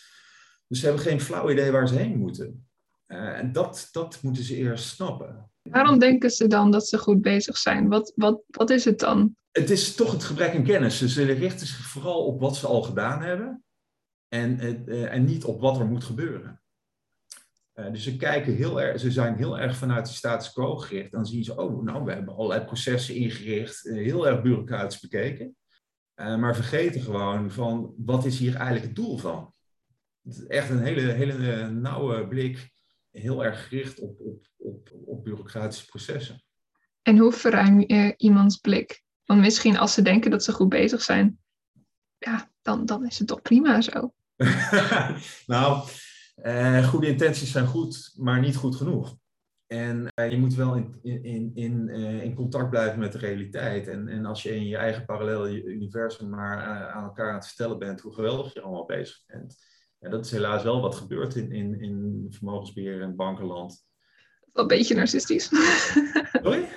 Dus 0.68 0.80
ze 0.80 0.86
hebben 0.86 1.04
geen 1.04 1.22
flauw 1.22 1.50
idee 1.50 1.72
waar 1.72 1.88
ze 1.88 1.96
heen 1.96 2.18
moeten. 2.18 2.70
Uh, 3.12 3.38
en 3.38 3.52
dat, 3.52 3.90
dat 3.92 4.20
moeten 4.22 4.44
ze 4.44 4.56
eerst 4.56 4.86
snappen. 4.86 5.50
Waarom 5.62 6.00
denken 6.00 6.30
ze 6.30 6.48
dan 6.48 6.72
dat 6.72 6.88
ze 6.88 6.98
goed 6.98 7.22
bezig 7.22 7.58
zijn? 7.58 7.90
Wat, 7.90 8.12
wat, 8.16 8.42
wat 8.48 8.70
is 8.70 8.86
het 8.86 9.00
dan? 9.00 9.36
Het 9.52 9.70
is 9.70 9.96
toch 9.96 10.12
het 10.12 10.24
gebrek 10.24 10.56
aan 10.56 10.64
kennis. 10.64 10.98
Dus 10.98 11.14
ze 11.14 11.24
richten 11.24 11.68
zich 11.68 11.86
vooral 11.86 12.26
op 12.26 12.40
wat 12.40 12.56
ze 12.56 12.68
al 12.68 12.82
gedaan 12.82 13.22
hebben 13.22 13.64
en, 14.28 14.60
uh, 14.90 15.14
en 15.14 15.26
niet 15.26 15.44
op 15.44 15.62
wat 15.62 15.80
er 15.80 15.86
moet 15.86 16.04
gebeuren. 16.04 16.62
Uh, 17.76 17.92
dus 17.92 18.04
ze, 18.04 18.18
kijken 18.18 18.56
heel 18.56 18.82
erg, 18.82 19.00
ze 19.00 19.12
zijn 19.12 19.36
heel 19.36 19.60
erg 19.60 19.76
vanuit 19.78 20.06
de 20.06 20.14
status 20.14 20.52
quo 20.52 20.76
gericht. 20.76 21.12
Dan 21.12 21.26
zien 21.26 21.44
ze, 21.44 21.58
oh, 21.58 21.84
nou, 21.84 22.04
we 22.04 22.12
hebben 22.12 22.36
allerlei 22.36 22.66
processen 22.66 23.16
ingericht, 23.16 23.82
heel 23.82 24.28
erg 24.28 24.42
bureaucratisch 24.42 25.00
bekeken. 25.00 25.56
maar 26.16 26.56
vergeten 26.56 27.02
gewoon 27.02 27.52
van, 27.52 27.94
wat 27.98 28.26
is 28.26 28.40
hier 28.40 28.56
eigenlijk 28.56 28.86
het 28.86 28.96
doel 28.96 29.18
van? 29.18 29.54
Het 30.24 30.34
is 30.34 30.46
echt 30.46 30.70
een 30.70 30.82
hele, 30.82 31.02
hele 31.02 31.70
nauwe 31.70 32.28
blik 32.28 32.71
heel 33.12 33.44
erg 33.44 33.68
gericht 33.68 34.00
op, 34.00 34.20
op, 34.20 34.48
op, 34.58 34.92
op 35.06 35.24
bureaucratische 35.24 35.86
processen. 35.86 36.44
En 37.02 37.18
hoe 37.18 37.32
verruim 37.32 37.80
je 37.80 38.14
iemands 38.18 38.58
blik? 38.58 39.04
Want 39.26 39.40
misschien 39.40 39.78
als 39.78 39.94
ze 39.94 40.02
denken 40.02 40.32
dat 40.32 40.44
ze 40.44 40.52
goed 40.52 40.70
bezig 40.70 41.02
zijn, 41.02 41.40
ja, 42.18 42.52
dan, 42.62 42.86
dan 42.86 43.06
is 43.06 43.20
het 43.20 43.28
toch 43.28 43.42
prima 43.42 43.82
zo. 43.82 44.14
nou, 45.46 45.88
eh, 46.36 46.88
goede 46.88 47.08
intenties 47.08 47.52
zijn 47.52 47.68
goed, 47.68 48.14
maar 48.18 48.40
niet 48.40 48.56
goed 48.56 48.76
genoeg. 48.76 49.20
En 49.68 50.08
eh, 50.14 50.32
je 50.32 50.38
moet 50.38 50.54
wel 50.54 50.76
in, 50.76 51.00
in, 51.24 51.52
in, 51.54 51.88
uh, 51.88 52.24
in 52.24 52.36
contact 52.36 52.70
blijven 52.70 53.00
met 53.00 53.12
de 53.12 53.18
realiteit. 53.18 53.88
En, 53.88 54.08
en 54.08 54.26
als 54.26 54.44
je 54.44 54.56
in 54.56 54.68
je 54.68 54.78
eigen 54.78 55.06
parallele 55.06 55.64
universum 55.64 56.30
maar 56.30 56.58
uh, 56.58 56.88
aan 56.88 57.04
elkaar 57.04 57.30
aan 57.30 57.36
het 57.36 57.48
vertellen 57.48 57.80
bent 57.80 58.02
hoe 58.02 58.14
geweldig 58.14 58.54
je 58.54 58.62
allemaal 58.62 58.86
bezig 58.86 59.24
bent, 59.26 59.66
ja, 60.02 60.10
dat 60.10 60.26
is 60.26 60.32
helaas 60.32 60.64
wel 60.64 60.82
wat 60.82 60.96
gebeurt 60.96 61.36
in, 61.36 61.52
in, 61.52 61.82
in 61.82 62.26
vermogensbeheer 62.30 63.02
en 63.02 63.16
bankenland. 63.16 63.70
Dat 63.70 64.48
is 64.48 64.54
wel 64.54 64.64
een 64.64 64.78
beetje 64.78 64.96
narcistisch. 64.96 65.50
Sorry? 66.44 66.68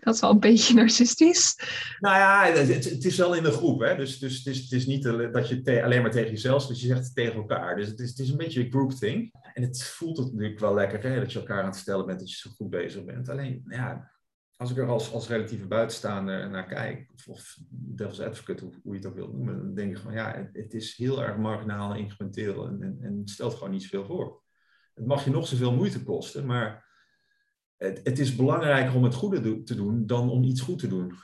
Dat 0.00 0.14
is 0.14 0.20
wel 0.20 0.30
een 0.30 0.40
beetje 0.40 0.74
narcistisch. 0.74 1.58
Nou 1.98 2.16
ja, 2.16 2.60
het, 2.60 2.84
het 2.84 3.04
is 3.04 3.16
wel 3.16 3.34
in 3.34 3.42
de 3.42 3.50
groep. 3.50 3.80
Hè? 3.80 3.96
Dus, 3.96 4.18
dus 4.18 4.38
het, 4.38 4.46
is, 4.46 4.60
het 4.60 4.72
is 4.72 4.86
niet 4.86 5.02
dat 5.32 5.48
je 5.48 5.82
alleen 5.84 6.02
maar 6.02 6.10
tegen 6.10 6.30
jezelf, 6.30 6.66
dus 6.66 6.80
je 6.80 6.86
zegt 6.86 7.04
het 7.04 7.14
tegen 7.14 7.34
elkaar. 7.34 7.76
Dus 7.76 7.86
het 7.86 8.00
is, 8.00 8.08
het 8.08 8.18
is 8.18 8.30
een 8.30 8.36
beetje 8.36 8.64
een 8.64 8.70
groupthink. 8.70 9.32
En 9.54 9.62
het 9.62 9.82
voelt 9.82 10.18
natuurlijk 10.18 10.58
wel 10.58 10.74
lekker 10.74 11.02
hè, 11.02 11.20
dat 11.20 11.32
je 11.32 11.38
elkaar 11.38 11.60
aan 11.60 11.66
het 11.66 11.76
vertellen 11.76 12.06
bent 12.06 12.18
dat 12.18 12.30
je 12.30 12.36
zo 12.36 12.50
goed 12.50 12.70
bezig 12.70 13.04
bent. 13.04 13.28
Alleen, 13.28 13.62
ja, 13.68 14.11
als 14.62 14.70
ik 14.70 14.76
er 14.76 14.88
als, 14.88 15.12
als 15.12 15.28
relatieve 15.28 15.66
buitenstaander 15.66 16.50
naar 16.50 16.66
kijk, 16.66 17.10
of, 17.14 17.28
of 17.28 17.58
devil's 17.68 18.20
advocate, 18.20 18.64
hoe, 18.64 18.72
hoe, 18.82 18.92
je 18.92 18.98
het 18.98 19.08
ook 19.08 19.14
wilt 19.14 19.32
noemen, 19.32 19.58
dan 19.58 19.74
denk 19.74 19.96
ik 19.96 20.02
van 20.02 20.12
ja, 20.12 20.50
het, 20.52 20.74
is 20.74 20.96
heel 20.96 21.22
erg 21.22 21.36
marginaal 21.36 21.92
en 21.92 21.98
incrementeel 21.98 22.66
en, 22.66 22.98
en, 23.02 23.22
stelt 23.24 23.54
gewoon 23.54 23.70
niet 23.70 23.82
zoveel 23.82 24.04
voor. 24.04 24.42
Het 24.94 25.06
mag 25.06 25.24
je 25.24 25.30
nog 25.30 25.46
zoveel 25.46 25.72
moeite 25.72 26.02
kosten, 26.02 26.46
maar 26.46 26.88
het, 27.76 28.00
het 28.04 28.18
is 28.18 28.36
belangrijker 28.36 28.94
om 28.94 29.04
het 29.04 29.14
goede 29.14 29.62
te 29.62 29.74
doen 29.74 30.06
dan 30.06 30.30
om 30.30 30.42
iets 30.42 30.60
goed 30.60 30.78
te 30.78 30.88
doen. 30.88 31.14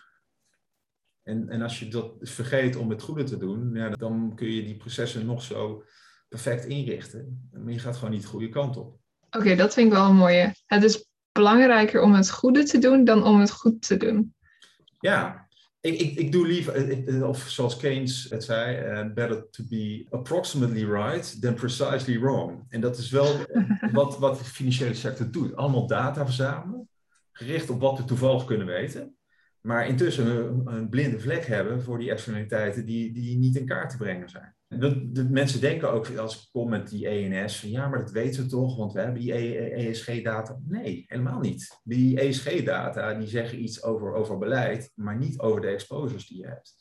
En, 1.22 1.48
en 1.48 1.62
als 1.62 1.79
je 1.79 1.88
dat 1.88 2.14
vergeet 2.20 2.77
om 2.77 2.90
het 2.90 3.03
goede 3.03 3.22
te 3.22 3.37
doen, 3.37 3.74
ja, 3.74 3.88
dan 3.88 4.33
kun 4.35 4.51
je 4.51 4.62
die 4.62 4.77
processen 4.77 5.27
nog 5.27 5.42
zo 5.42 5.85
perfect 6.29 6.64
inrichten. 6.64 7.48
Maar 7.53 7.72
je 7.72 7.79
gaat 7.79 7.96
gewoon 7.96 8.11
niet 8.11 8.22
de 8.22 8.29
goede 8.29 8.48
kant 8.48 8.77
op. 8.77 8.98
Oké, 9.31 9.55
dat 9.55 9.74
vind 9.74 9.87
ik 9.87 9.92
wel 9.92 10.09
een 10.09 10.16
mooie. 10.16 10.55
Het 10.66 10.83
is 10.83 11.08
belangrijker 11.38 12.03
om 12.03 12.14
het 12.14 12.31
goede 12.31 12.62
te 12.64 12.79
doen 12.79 13.05
dan 13.05 13.24
om 13.24 13.40
het 13.40 13.51
goed 13.51 13.83
te 13.83 13.96
doen. 13.96 14.35
Ja, 15.01 15.48
ik, 15.81 16.01
ik, 16.01 16.16
ik 16.16 16.33
doe 16.33 16.46
liever, 16.46 17.27
of 17.27 17.38
zoals 17.38 17.77
Keynes 17.77 18.27
het 18.31 18.44
zei, 18.44 18.66
uh, 18.77 19.12
better 19.14 19.51
to 19.51 19.64
be 19.68 20.07
approximately 20.11 20.85
right 20.85 21.40
than 21.40 21.55
precisely 21.55 22.20
wrong. 22.20 22.64
En 22.68 22.81
dat 22.81 22.98
is 22.98 23.11
wel 23.11 23.37
wat, 23.92 24.18
wat 24.18 24.38
de 24.38 24.44
financiële 24.44 24.94
sector 24.94 25.31
doet. 25.31 25.57
Allemaal 25.57 25.87
data 25.87 26.24
verzamelen, 26.24 26.88
gericht 27.33 27.70
op 27.70 27.81
wat 27.81 27.98
we 27.98 28.05
toevallig 28.05 28.44
kunnen 28.44 28.66
weten. 28.66 29.16
maar 29.61 29.87
intussen 29.87 30.27
een, 30.27 30.62
een, 30.66 30.88
blinde 30.88 31.20
vlek 31.20 31.46
hebben 31.46 31.83
voor 31.83 31.98
die 31.98 32.11
externaliteiten 32.11 32.87
die, 32.87 33.12
die 33.12 33.38
niet 33.38 33.57
in 33.57 33.66
kaart 33.66 33.90
te 33.90 33.96
brengen 33.96 34.29
zijn. 34.29 34.55
De, 34.68 35.12
de 35.12 35.24
mensen 35.24 35.61
denken 35.61 35.92
ook, 35.92 36.16
als 36.16 36.42
ik 36.42 36.48
kom 36.52 36.68
met 36.68 36.88
die 36.88 37.09
ENS, 37.09 37.61
van 37.61 37.70
ja, 37.70 37.88
maar 37.88 37.98
dat 37.98 38.11
weten 38.11 38.42
we 38.42 38.48
toch, 38.48 38.76
want 38.76 38.92
we 38.92 39.00
hebben 39.00 39.20
die 39.20 39.33
ESG-data. 39.72 40.52
E 40.52 40.57
nee, 40.66 41.04
helemaal 41.07 41.40
niet. 41.40 41.81
Die 41.83 42.20
ESG-data 42.20 43.14
die 43.14 43.28
zeggen 43.28 43.62
iets 43.62 43.83
over, 43.83 44.14
over 44.14 44.38
beleid, 44.38 44.92
maar 44.94 45.16
niet 45.16 45.38
over 45.38 45.61
de 45.61 45.66
exposures 45.66 46.26
die 46.26 46.38
je 46.38 46.46
hebt. 46.46 46.76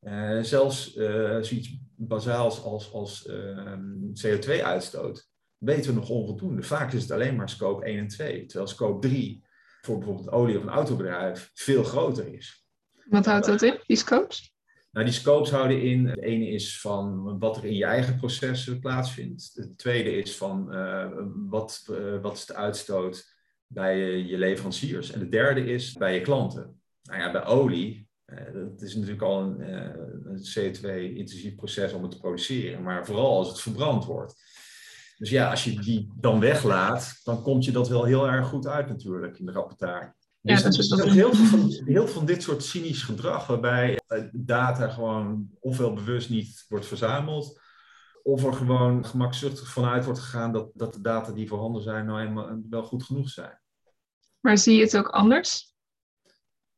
Uh, 0.00 0.42
zelfs 0.42 0.96
uh, 0.96 1.38
zoiets 1.40 1.78
bazaals 1.96 2.62
als, 2.62 2.92
als 2.92 3.26
ehm, 3.26 3.82
CO2-uitstoot 4.26 5.28
weten 5.58 5.94
we 5.94 6.00
nog 6.00 6.08
onvoldoende. 6.08 6.62
Vaak 6.62 6.92
is 6.92 7.02
het 7.02 7.10
alleen 7.10 7.36
maar 7.36 7.48
scope 7.48 7.84
1 7.84 7.98
en 7.98 8.08
2, 8.08 8.46
terwijl 8.46 8.70
scope 8.70 9.08
3 9.08 9.44
voor 9.80 9.98
bijvoorbeeld 9.98 10.30
olie- 10.30 10.56
of 10.56 10.62
een 10.62 10.68
autobedrijf 10.68 11.50
veel 11.54 11.84
groter 11.84 12.34
is. 12.34 12.66
Wat 13.04 13.26
houdt 13.26 13.46
dat 13.46 13.62
in, 13.62 13.80
die 13.86 13.96
scopes? 13.96 14.53
Nou, 14.94 15.06
die 15.06 15.14
scopes 15.14 15.50
houden 15.50 15.82
in, 15.82 16.04
de 16.04 16.20
ene 16.20 16.46
is 16.48 16.80
van 16.80 17.38
wat 17.38 17.56
er 17.56 17.64
in 17.64 17.74
je 17.74 17.84
eigen 17.84 18.16
processen 18.16 18.80
plaatsvindt. 18.80 19.54
De 19.54 19.74
tweede 19.74 20.16
is 20.16 20.36
van 20.36 20.74
uh, 20.74 21.06
wat, 21.48 21.86
uh, 21.90 22.20
wat 22.20 22.36
is 22.36 22.46
de 22.46 22.54
uitstoot 22.54 23.34
bij 23.66 23.98
je 23.98 24.38
leveranciers. 24.38 25.10
En 25.10 25.18
de 25.18 25.28
derde 25.28 25.66
is 25.66 25.92
bij 25.92 26.14
je 26.14 26.20
klanten. 26.20 26.80
Nou 27.02 27.20
ja, 27.20 27.32
bij 27.32 27.44
olie, 27.44 28.08
dat 28.52 28.82
is 28.82 28.94
natuurlijk 28.94 29.22
al 29.22 29.40
een, 29.40 29.60
een 30.28 30.38
CO2-intensief 30.38 31.54
proces 31.54 31.92
om 31.92 32.02
het 32.02 32.10
te 32.10 32.18
produceren. 32.18 32.82
Maar 32.82 33.06
vooral 33.06 33.36
als 33.36 33.48
het 33.48 33.60
verbrand 33.60 34.04
wordt. 34.04 34.34
Dus 35.18 35.30
ja, 35.30 35.50
als 35.50 35.64
je 35.64 35.80
die 35.80 36.12
dan 36.16 36.40
weglaat, 36.40 37.20
dan 37.24 37.42
komt 37.42 37.64
je 37.64 37.72
dat 37.72 37.88
wel 37.88 38.04
heel 38.04 38.28
erg 38.28 38.46
goed 38.46 38.66
uit 38.66 38.88
natuurlijk 38.88 39.38
in 39.38 39.46
de 39.46 39.52
rapportage. 39.52 40.12
Ja, 40.46 40.62
dus 40.62 40.78
is 40.78 40.90
heel, 40.90 41.34
veel 41.34 41.46
van, 41.46 41.60
heel 41.84 42.04
veel 42.04 42.14
van 42.14 42.26
dit 42.26 42.42
soort 42.42 42.64
cynisch 42.64 43.02
gedrag, 43.02 43.46
waarbij 43.46 44.00
eh, 44.06 44.22
data 44.32 44.88
gewoon 44.88 45.48
ofwel 45.60 45.92
bewust 45.92 46.30
niet 46.30 46.64
wordt 46.68 46.86
verzameld, 46.86 47.60
of 48.22 48.44
er 48.44 48.52
gewoon 48.52 49.06
gemakzuchtig 49.06 49.68
vanuit 49.68 50.04
wordt 50.04 50.20
gegaan 50.20 50.52
dat, 50.52 50.70
dat 50.74 50.94
de 50.94 51.00
data 51.00 51.32
die 51.32 51.48
voorhanden 51.48 51.82
zijn 51.82 52.06
nou 52.06 52.20
eenmaal 52.20 52.60
wel 52.70 52.82
goed 52.82 53.02
genoeg 53.02 53.28
zijn. 53.28 53.60
Maar 54.40 54.58
zie 54.58 54.76
je 54.76 54.82
het 54.82 54.96
ook 54.96 55.08
anders? 55.08 55.74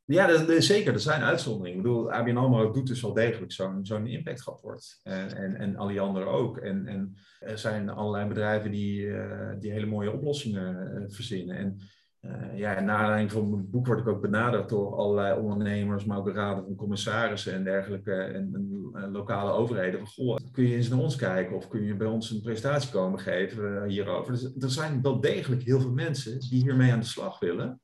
Ja, 0.05 0.27
dat, 0.27 0.63
zeker. 0.63 0.93
Er 0.93 0.99
zijn 0.99 1.21
uitzonderingen. 1.21 1.77
Ik 1.77 1.83
bedoel, 1.83 2.11
ABN 2.11 2.37
AMRO 2.37 2.71
doet 2.71 2.87
dus 2.87 3.01
wel 3.01 3.13
degelijk 3.13 3.51
zo'n 3.51 3.85
zo'n 3.85 4.07
impactrapport. 4.07 4.99
En, 5.03 5.35
en, 5.35 5.55
en 5.55 5.75
al 5.75 5.87
die 5.87 6.01
anderen 6.01 6.27
ook. 6.27 6.57
En, 6.57 6.87
en 6.87 7.17
er 7.39 7.57
zijn 7.57 7.89
allerlei 7.89 8.27
bedrijven 8.27 8.71
die, 8.71 9.01
uh, 9.01 9.51
die 9.59 9.71
hele 9.71 9.85
mooie 9.85 10.11
oplossingen 10.11 11.01
uh, 11.01 11.15
verzinnen. 11.15 11.57
En 11.57 11.79
uh, 12.27 12.57
ja, 12.57 12.79
na 12.79 12.95
aanleiding 12.95 13.31
van 13.31 13.49
mijn 13.49 13.69
boek 13.69 13.87
word 13.87 13.99
ik 13.99 14.07
ook 14.07 14.21
benaderd 14.21 14.69
door 14.69 14.95
allerlei 14.95 15.39
ondernemers, 15.39 16.05
maar 16.05 16.17
ook 16.17 16.29
raden 16.29 16.63
van 16.63 16.75
commissarissen 16.75 17.53
en 17.53 17.63
dergelijke 17.63 18.13
en, 18.13 18.51
en 18.93 19.11
lokale 19.11 19.51
overheden. 19.51 19.99
Van, 19.99 20.07
goh, 20.07 20.37
kun 20.51 20.67
je 20.67 20.75
eens 20.75 20.89
naar 20.89 20.99
ons 20.99 21.15
kijken 21.15 21.55
of 21.55 21.67
kun 21.67 21.83
je 21.83 21.95
bij 21.95 22.07
ons 22.07 22.31
een 22.31 22.41
presentatie 22.41 22.91
komen 22.91 23.19
geven 23.19 23.87
hierover? 23.87 24.31
Dus 24.31 24.55
er 24.59 24.69
zijn 24.69 25.01
wel 25.01 25.19
degelijk 25.19 25.63
heel 25.63 25.79
veel 25.79 25.93
mensen 25.93 26.39
die 26.39 26.63
hiermee 26.63 26.91
aan 26.91 26.99
de 26.99 27.05
slag 27.05 27.39
willen. 27.39 27.81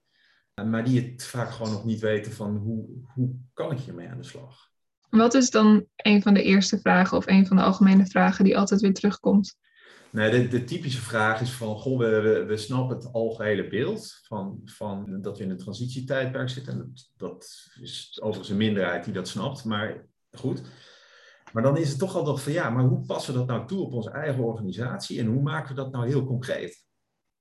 Maar 0.70 0.84
die 0.84 1.02
het 1.02 1.24
vaak 1.24 1.50
gewoon 1.50 1.72
nog 1.72 1.86
niet 1.86 2.00
weten 2.00 2.32
van 2.32 2.58
hoe, 2.58 2.86
hoe 3.14 3.36
kan 3.54 3.72
ik 3.72 3.80
hiermee 3.80 4.10
aan 4.10 4.18
de 4.18 4.24
slag. 4.24 4.72
Wat 5.10 5.34
is 5.34 5.50
dan 5.50 5.86
een 5.96 6.22
van 6.22 6.34
de 6.34 6.44
eerste 6.44 6.80
vragen 6.80 7.18
of 7.18 7.28
een 7.28 7.48
van 7.48 7.58
de 7.58 7.64
algemene 7.64 8.06
vragen 8.06 8.44
die 8.44 8.58
altijd 8.58 8.82
weer 8.82 8.94
terugkomt? 8.94 9.56
Nee, 10.14 10.48
de, 10.48 10.64
typische 10.64 11.02
vraag 11.02 11.42
is 11.42 11.52
van, 11.52 11.76
goh, 11.76 11.98
we, 11.98 12.44
we, 12.48 12.58
snappen 12.58 12.96
het 12.96 13.14
algehele 13.14 13.68
beeld 13.68 14.20
van, 14.24 14.62
van 14.66 15.22
dat 15.22 15.38
we 15.38 15.44
in 15.44 15.50
een 15.50 15.58
transitietijdperk 15.58 16.50
zitten. 16.50 16.74
En 16.74 16.80
dat, 16.80 17.12
dat 17.18 17.68
is 17.82 18.20
overigens 18.22 18.50
een 18.50 18.58
minderheid 18.58 19.04
die 19.04 19.14
dat 19.14 19.28
snapt, 19.28 19.66
maar 19.66 20.06
goed. 20.32 20.62
Maar 21.54 21.64
dan 21.64 21.78
is 21.78 21.90
het 21.90 22.00
toch 22.00 22.16
altijd 22.16 22.40
van, 22.40 22.52
ja, 22.52 22.70
maar 22.70 22.84
hoe 22.84 23.06
passen 23.06 23.34
we 23.34 23.40
dat 23.40 23.48
nou 23.48 23.68
toe 23.68 23.86
op 23.86 23.94
onze 23.94 24.10
eigen 24.10 24.44
organisatie 24.44 25.20
en 25.20 25.26
hoe 25.26 25.42
maken 25.42 25.76
we 25.76 25.82
dat 25.82 25.92
nou 25.92 26.08
heel 26.08 26.26
concreet? 26.26 26.86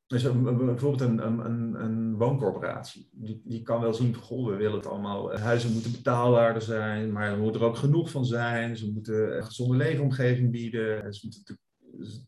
Dus 0.06 0.22
bijvoorbeeld 0.22 1.00
een, 1.00 1.26
een, 1.26 1.84
een, 1.84 2.16
wooncorporatie, 2.16 3.08
die, 3.12 3.42
die 3.44 3.62
kan 3.62 3.80
wel 3.80 3.94
zien 3.94 4.14
goh, 4.14 4.50
we 4.50 4.56
willen 4.56 4.76
het 4.76 4.86
allemaal, 4.86 5.32
eh, 5.32 5.42
huizen 5.42 5.72
moeten 5.72 5.92
betaalbaarder 5.92 6.62
zijn, 6.62 7.12
maar 7.12 7.30
er 7.30 7.38
moet 7.38 7.54
er 7.54 7.64
ook 7.64 7.76
genoeg 7.76 8.10
van 8.10 8.24
zijn. 8.24 8.76
Ze 8.76 8.92
moeten 8.92 9.36
een 9.36 9.44
gezonde 9.44 9.76
leefomgeving 9.76 10.50
bieden. 10.50 11.14
Ze 11.14 11.20
moeten 11.26 11.58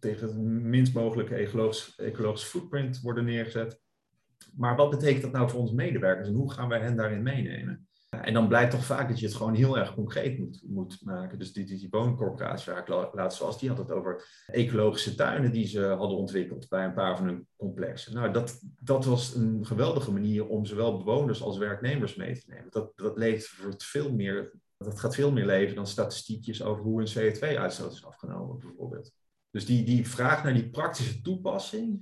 tegen 0.01 0.27
het 0.27 0.37
minst 0.63 0.95
mogelijke 0.95 1.35
ecologische, 1.35 2.03
ecologische 2.03 2.49
footprint 2.49 3.01
worden 3.01 3.25
neergezet. 3.25 3.81
Maar 4.57 4.77
wat 4.77 4.91
betekent 4.91 5.23
dat 5.23 5.33
nou 5.33 5.51
voor 5.51 5.61
onze 5.61 5.75
medewerkers 5.75 6.29
en 6.29 6.35
hoe 6.35 6.53
gaan 6.53 6.69
wij 6.69 6.81
hen 6.81 6.97
daarin 6.97 7.23
meenemen? 7.23 7.89
En 8.23 8.35
dan 8.35 8.49
blijkt 8.49 8.71
toch 8.71 8.85
vaak 8.85 9.09
dat 9.09 9.19
je 9.19 9.27
het 9.27 9.35
gewoon 9.35 9.55
heel 9.55 9.79
erg 9.79 9.95
concreet 9.95 10.39
moet, 10.39 10.63
moet 10.67 11.01
maken. 11.05 11.39
Dus 11.39 11.53
die, 11.53 11.65
die, 11.65 11.79
die 11.79 11.89
wooncorporatie 11.91 12.73
waar 12.73 12.83
ik 12.83 13.15
laatst 13.15 13.39
was, 13.39 13.59
die 13.59 13.69
had 13.69 13.79
het 13.79 13.91
over 13.91 14.27
ecologische 14.47 15.15
tuinen 15.15 15.53
die 15.53 15.67
ze 15.67 15.85
hadden 15.85 16.19
ontwikkeld 16.19 16.69
bij 16.69 16.85
een 16.85 16.95
paar 16.95 17.17
van 17.17 17.27
hun 17.27 17.47
complexen. 17.57 18.15
Nou, 18.15 18.33
dat, 18.33 18.61
dat 18.81 19.05
was 19.05 19.35
een 19.35 19.67
geweldige 19.67 20.13
manier 20.13 20.47
om 20.47 20.65
zowel 20.65 20.97
bewoners 20.97 21.43
als 21.43 21.59
werknemers 21.59 22.15
mee 22.15 22.35
te 22.35 22.45
nemen. 22.47 22.67
Dat, 22.71 22.93
dat 22.97 23.17
levert 23.17 23.85
veel 23.85 24.13
meer, 24.13 24.53
dat 24.77 25.01
gaat 25.01 25.15
veel 25.15 25.33
meer 25.33 25.47
leven 25.47 25.77
dan 25.77 25.87
statistiekjes 25.87 26.63
over 26.63 26.83
hoe 26.83 27.01
een 27.01 27.35
CO2-uitstoot 27.35 27.93
is 27.93 28.05
afgenomen, 28.05 28.59
bijvoorbeeld. 28.59 28.84
Dus 29.55 29.67
die, 29.67 29.85
die 29.85 30.09
vraag 30.09 30.45
naar 30.45 30.55
die 30.55 30.71
praktische 30.71 31.21
toepassing, 31.21 32.01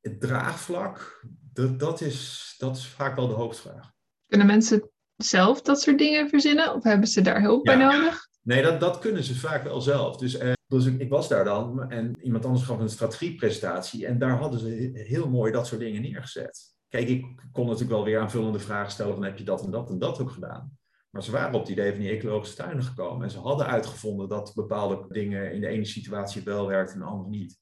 het 0.00 0.20
draagvlak, 0.20 1.24
dat, 1.52 1.78
dat, 1.78 2.00
is, 2.00 2.54
dat 2.58 2.76
is 2.76 2.86
vaak 2.86 3.16
wel 3.16 3.28
de 3.28 3.34
hoofdvraag. 3.34 3.92
Kunnen 4.26 4.46
mensen 4.46 4.90
zelf 5.16 5.62
dat 5.62 5.80
soort 5.80 5.98
dingen 5.98 6.28
verzinnen? 6.28 6.74
Of 6.74 6.82
hebben 6.82 7.08
ze 7.08 7.20
daar 7.20 7.40
hulp 7.40 7.64
bij 7.64 7.76
nodig? 7.76 8.28
Nee, 8.42 8.62
dat, 8.62 8.80
dat 8.80 8.98
kunnen 8.98 9.24
ze 9.24 9.34
vaak 9.34 9.62
wel 9.62 9.80
zelf. 9.80 10.16
Dus, 10.16 10.36
eh, 10.36 10.52
dus 10.66 10.84
ik, 10.84 11.00
ik, 11.00 11.08
was 11.08 11.28
daar 11.28 11.44
dan 11.44 11.90
en 11.90 12.22
iemand 12.22 12.44
anders 12.44 12.64
gaf 12.64 12.78
een 12.78 12.88
strategiepresentatie. 12.88 14.06
En 14.06 14.18
daar 14.18 14.38
hadden 14.38 14.60
ze 14.60 14.90
heel 14.92 15.28
mooi 15.28 15.52
dat 15.52 15.66
soort 15.66 15.80
dingen 15.80 16.02
neergezet. 16.02 16.76
Kijk, 16.88 17.08
ik 17.08 17.24
kon 17.52 17.64
natuurlijk 17.64 17.92
wel 17.92 18.04
weer 18.04 18.20
aanvullende 18.20 18.58
vragen 18.58 18.92
stellen 18.92 19.14
van 19.14 19.24
heb 19.24 19.38
je 19.38 19.44
dat 19.44 19.64
en 19.64 19.70
dat 19.70 19.90
en 19.90 19.98
dat 19.98 20.20
ook 20.20 20.30
gedaan? 20.30 20.78
Maar 21.10 21.22
ze 21.22 21.30
waren 21.30 21.54
op 21.54 21.60
het 21.60 21.70
idee 21.70 21.90
van 21.90 22.00
die 22.00 22.10
ecologische 22.10 22.56
tuinen 22.56 22.84
gekomen. 22.84 23.24
En 23.24 23.30
ze 23.30 23.38
hadden 23.38 23.66
uitgevonden 23.66 24.28
dat 24.28 24.54
bepaalde 24.54 25.06
dingen 25.08 25.52
in 25.52 25.60
de 25.60 25.66
ene 25.66 25.84
situatie 25.84 26.42
wel 26.42 26.66
werkten 26.66 26.94
en 26.94 27.00
de 27.00 27.06
andere 27.06 27.30
niet. 27.30 27.58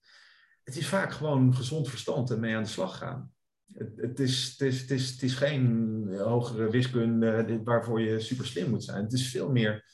Het 0.62 0.76
is 0.76 0.88
vaak 0.88 1.12
gewoon 1.12 1.54
gezond 1.54 1.88
verstand 1.88 2.30
en 2.30 2.40
mee 2.40 2.56
aan 2.56 2.62
de 2.62 2.68
slag 2.68 2.98
gaan. 2.98 3.32
Het, 3.72 3.96
het, 3.96 4.20
is, 4.20 4.48
het, 4.58 4.90
is, 4.90 5.10
het, 5.10 5.22
is, 5.22 5.34
geen 5.34 6.08
hogere 6.18 6.70
wiskunde 6.70 7.60
waarvoor 7.64 8.00
je 8.00 8.20
super 8.20 8.46
slim 8.46 8.70
moet 8.70 8.84
zijn. 8.84 9.02
Het 9.02 9.12
is 9.12 9.30
veel 9.30 9.50
meer 9.50 9.84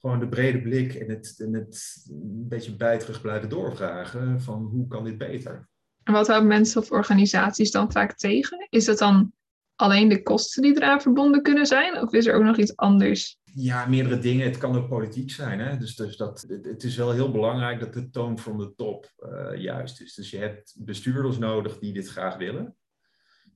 gewoon 0.00 0.18
de 0.18 0.28
brede 0.28 0.62
blik 0.62 0.94
en 0.94 1.08
het, 1.08 1.34
het 1.36 2.06
een 2.10 2.48
beetje 2.48 2.76
bij 2.76 2.98
terug 2.98 3.20
blijven 3.20 3.48
doorvragen 3.48 4.40
van 4.40 4.62
hoe 4.62 4.86
kan 4.86 5.04
dit 5.04 5.18
beter. 5.18 5.68
En 6.02 6.12
wat 6.12 6.26
houden 6.26 6.48
mensen 6.48 6.80
of 6.80 6.90
organisaties 6.90 7.70
dan 7.70 7.92
vaak 7.92 8.16
tegen? 8.16 8.66
Is 8.70 8.84
dat 8.84 8.98
dan 8.98 9.32
alleen 9.76 10.08
de 10.08 10.22
kosten 10.22 10.62
die 10.62 10.76
eraan 10.76 11.00
verbonden 11.00 11.42
kunnen 11.42 11.66
zijn? 11.66 12.00
Of 12.00 12.12
is 12.12 12.26
er 12.26 12.34
ook 12.34 12.42
nog 12.42 12.56
iets 12.56 12.76
anders? 12.76 13.38
Ja, 13.54 13.86
meerdere 13.86 14.18
dingen. 14.18 14.46
Het 14.46 14.58
kan 14.58 14.76
ook 14.76 14.88
politiek 14.88 15.30
zijn. 15.30 15.60
Hè? 15.60 15.76
Dus, 15.76 15.96
dus 15.96 16.16
dat, 16.16 16.46
het 16.62 16.82
is 16.82 16.96
wel 16.96 17.12
heel 17.12 17.30
belangrijk 17.30 17.80
dat 17.80 17.92
de 17.92 18.10
toon 18.10 18.38
van 18.38 18.58
de 18.58 18.74
top 18.76 19.12
uh, 19.18 19.60
juist 19.60 20.00
is. 20.00 20.14
Dus 20.14 20.30
je 20.30 20.38
hebt 20.38 20.74
bestuurders 20.78 21.38
nodig 21.38 21.78
die 21.78 21.92
dit 21.92 22.08
graag 22.08 22.36
willen. 22.36 22.76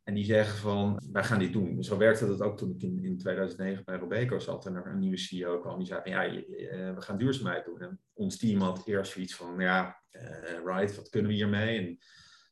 En 0.09 0.15
die 0.15 0.25
zeggen 0.25 0.59
van, 0.59 1.03
wij 1.13 1.25
gaan 1.25 1.39
dit 1.39 1.53
doen. 1.53 1.85
Zo 1.85 1.97
werkte 1.97 2.27
dat 2.27 2.41
ook 2.41 2.59
toen 2.59 2.71
ik 2.71 2.83
in, 2.83 3.05
in 3.05 3.19
2009 3.19 3.85
bij 3.85 3.97
Robeco 3.97 4.39
zat 4.39 4.67
en 4.67 4.75
er 4.75 4.87
een 4.87 4.99
nieuwe 4.99 5.17
CEO 5.17 5.61
kwam. 5.61 5.79
Die 5.79 5.87
zei 5.87 6.01
van, 6.03 6.13
ja, 6.13 6.25
eh, 6.25 6.95
we 6.95 7.01
gaan 7.01 7.19
duurzaamheid 7.19 7.65
doen. 7.65 7.81
En 7.81 8.01
ons 8.13 8.37
team 8.37 8.61
had 8.61 8.87
eerst 8.87 9.13
zoiets 9.13 9.35
van, 9.35 9.59
ja, 9.59 10.03
uh, 10.13 10.23
right, 10.65 10.97
wat 10.97 11.09
kunnen 11.09 11.31
we 11.31 11.37
hiermee? 11.37 11.79
En 11.79 11.99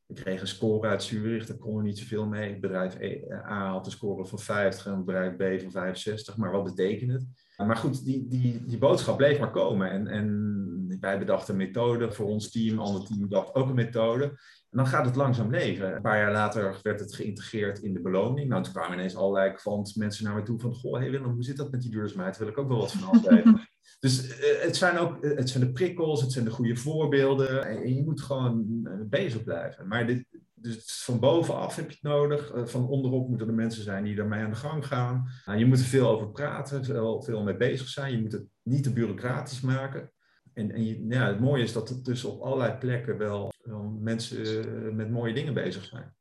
we 0.07 0.15
kregen 0.15 0.41
een 0.41 0.47
score 0.47 0.89
uit 0.89 1.03
Zurich, 1.03 1.47
daar 1.47 1.57
konden 1.57 1.83
we 1.83 1.89
niet 1.89 1.99
zoveel 1.99 2.27
mee. 2.27 2.59
Bedrijf 2.59 2.97
e, 3.01 3.21
A 3.33 3.71
had 3.71 3.87
een 3.87 3.93
score 3.93 4.27
van 4.27 4.39
50 4.39 4.87
en 4.87 5.05
bedrijf 5.05 5.37
B 5.37 5.61
van 5.63 5.71
65. 5.71 6.37
Maar 6.37 6.51
wat 6.51 6.65
betekent 6.65 7.13
het? 7.13 7.27
Maar 7.57 7.77
goed, 7.77 8.05
die, 8.05 8.29
die, 8.29 8.65
die 8.65 8.79
boodschap 8.79 9.17
bleef 9.17 9.39
maar 9.39 9.51
komen. 9.51 9.91
En, 9.91 10.07
en 10.07 10.97
wij 11.01 11.19
bedachten 11.19 11.55
een 11.55 11.67
methode 11.67 12.13
voor 12.13 12.27
ons 12.27 12.51
team, 12.51 12.79
ander 12.79 13.07
team 13.07 13.29
dacht 13.29 13.55
ook 13.55 13.69
een 13.69 13.75
methode. 13.75 14.25
En 14.71 14.83
dan 14.83 14.87
gaat 14.87 15.07
het 15.07 15.17
langzaam 15.17 15.51
leven. 15.51 15.95
Een 15.95 16.03
paar 16.03 16.19
jaar 16.19 16.33
later 16.33 16.79
werd 16.83 17.01
het 17.01 17.15
geïntegreerd 17.15 17.79
in 17.79 17.93
de 17.93 18.01
beloning. 18.01 18.49
Nou, 18.49 18.63
toen 18.63 18.73
kwamen 18.73 18.99
ineens 18.99 19.17
allerlei 19.17 19.53
kwant 19.53 19.97
mensen 19.97 20.25
naar 20.25 20.35
me 20.35 20.43
toe 20.43 20.61
van... 20.61 20.75
Goh, 20.75 20.99
hey 20.99 21.11
Willem, 21.11 21.33
hoe 21.33 21.43
zit 21.43 21.57
dat 21.57 21.71
met 21.71 21.83
die 21.83 21.91
duurzaamheid? 21.91 22.39
Daar 22.39 22.45
wil 22.45 22.53
ik 22.53 22.59
ook 22.59 22.69
wel 22.69 22.79
wat 22.79 22.93
van 22.93 23.09
afweten. 23.19 23.69
Dus 24.01 24.29
uh, 24.29 24.63
het 24.63 24.77
zijn 24.77 24.99
ook 24.99 25.25
het 25.25 25.51
zijn 25.51 25.65
de 25.65 25.73
prikkels, 25.73 26.21
het 26.21 26.33
zijn 26.33 26.45
de 26.45 26.51
goede 26.51 26.77
voorbeelden. 26.77 27.67
En 27.67 27.95
je 27.95 28.05
moet 28.05 28.21
gewoon 28.21 28.67
uh, 28.85 28.93
bezig 29.09 29.45
blijven. 29.45 29.89
Maar 29.89 30.07
dit, 30.07 30.25
dus 30.55 31.03
van 31.05 31.21
bovenaf 31.21 31.77
heb 31.77 31.91
je 31.91 31.93
het 31.93 32.03
nodig. 32.03 32.53
Van 32.65 32.89
onderop 32.89 33.29
moeten 33.29 33.49
er 33.49 33.55
mensen 33.55 33.83
zijn 33.83 34.05
die 34.05 34.19
ermee 34.19 34.45
aan 34.45 34.51
de 34.51 34.57
gang 34.57 34.87
gaan. 34.87 35.29
Nou, 35.45 35.59
je 35.59 35.67
moet 35.67 35.79
er 35.79 35.85
veel 35.85 36.09
over 36.09 36.31
praten, 36.31 36.85
veel, 36.85 37.23
veel 37.23 37.43
mee 37.43 37.57
bezig 37.57 37.89
zijn. 37.89 38.13
Je 38.13 38.21
moet 38.21 38.33
het 38.33 38.45
niet 38.63 38.83
te 38.83 38.93
bureaucratisch 38.93 39.61
maken. 39.61 40.13
En, 40.53 40.71
en 40.71 40.85
je, 40.85 41.07
ja, 41.09 41.27
het 41.27 41.41
mooie 41.41 41.63
is 41.63 41.73
dat 41.73 41.91
er 41.91 42.03
dus 42.03 42.25
op 42.25 42.41
allerlei 42.41 42.79
plekken 42.79 43.19
wel, 43.19 43.53
wel 43.63 43.99
mensen 44.01 44.97
met 44.97 45.11
mooie 45.11 45.35
dingen 45.35 45.55
bezig 45.55 45.85
zijn. 45.85 46.15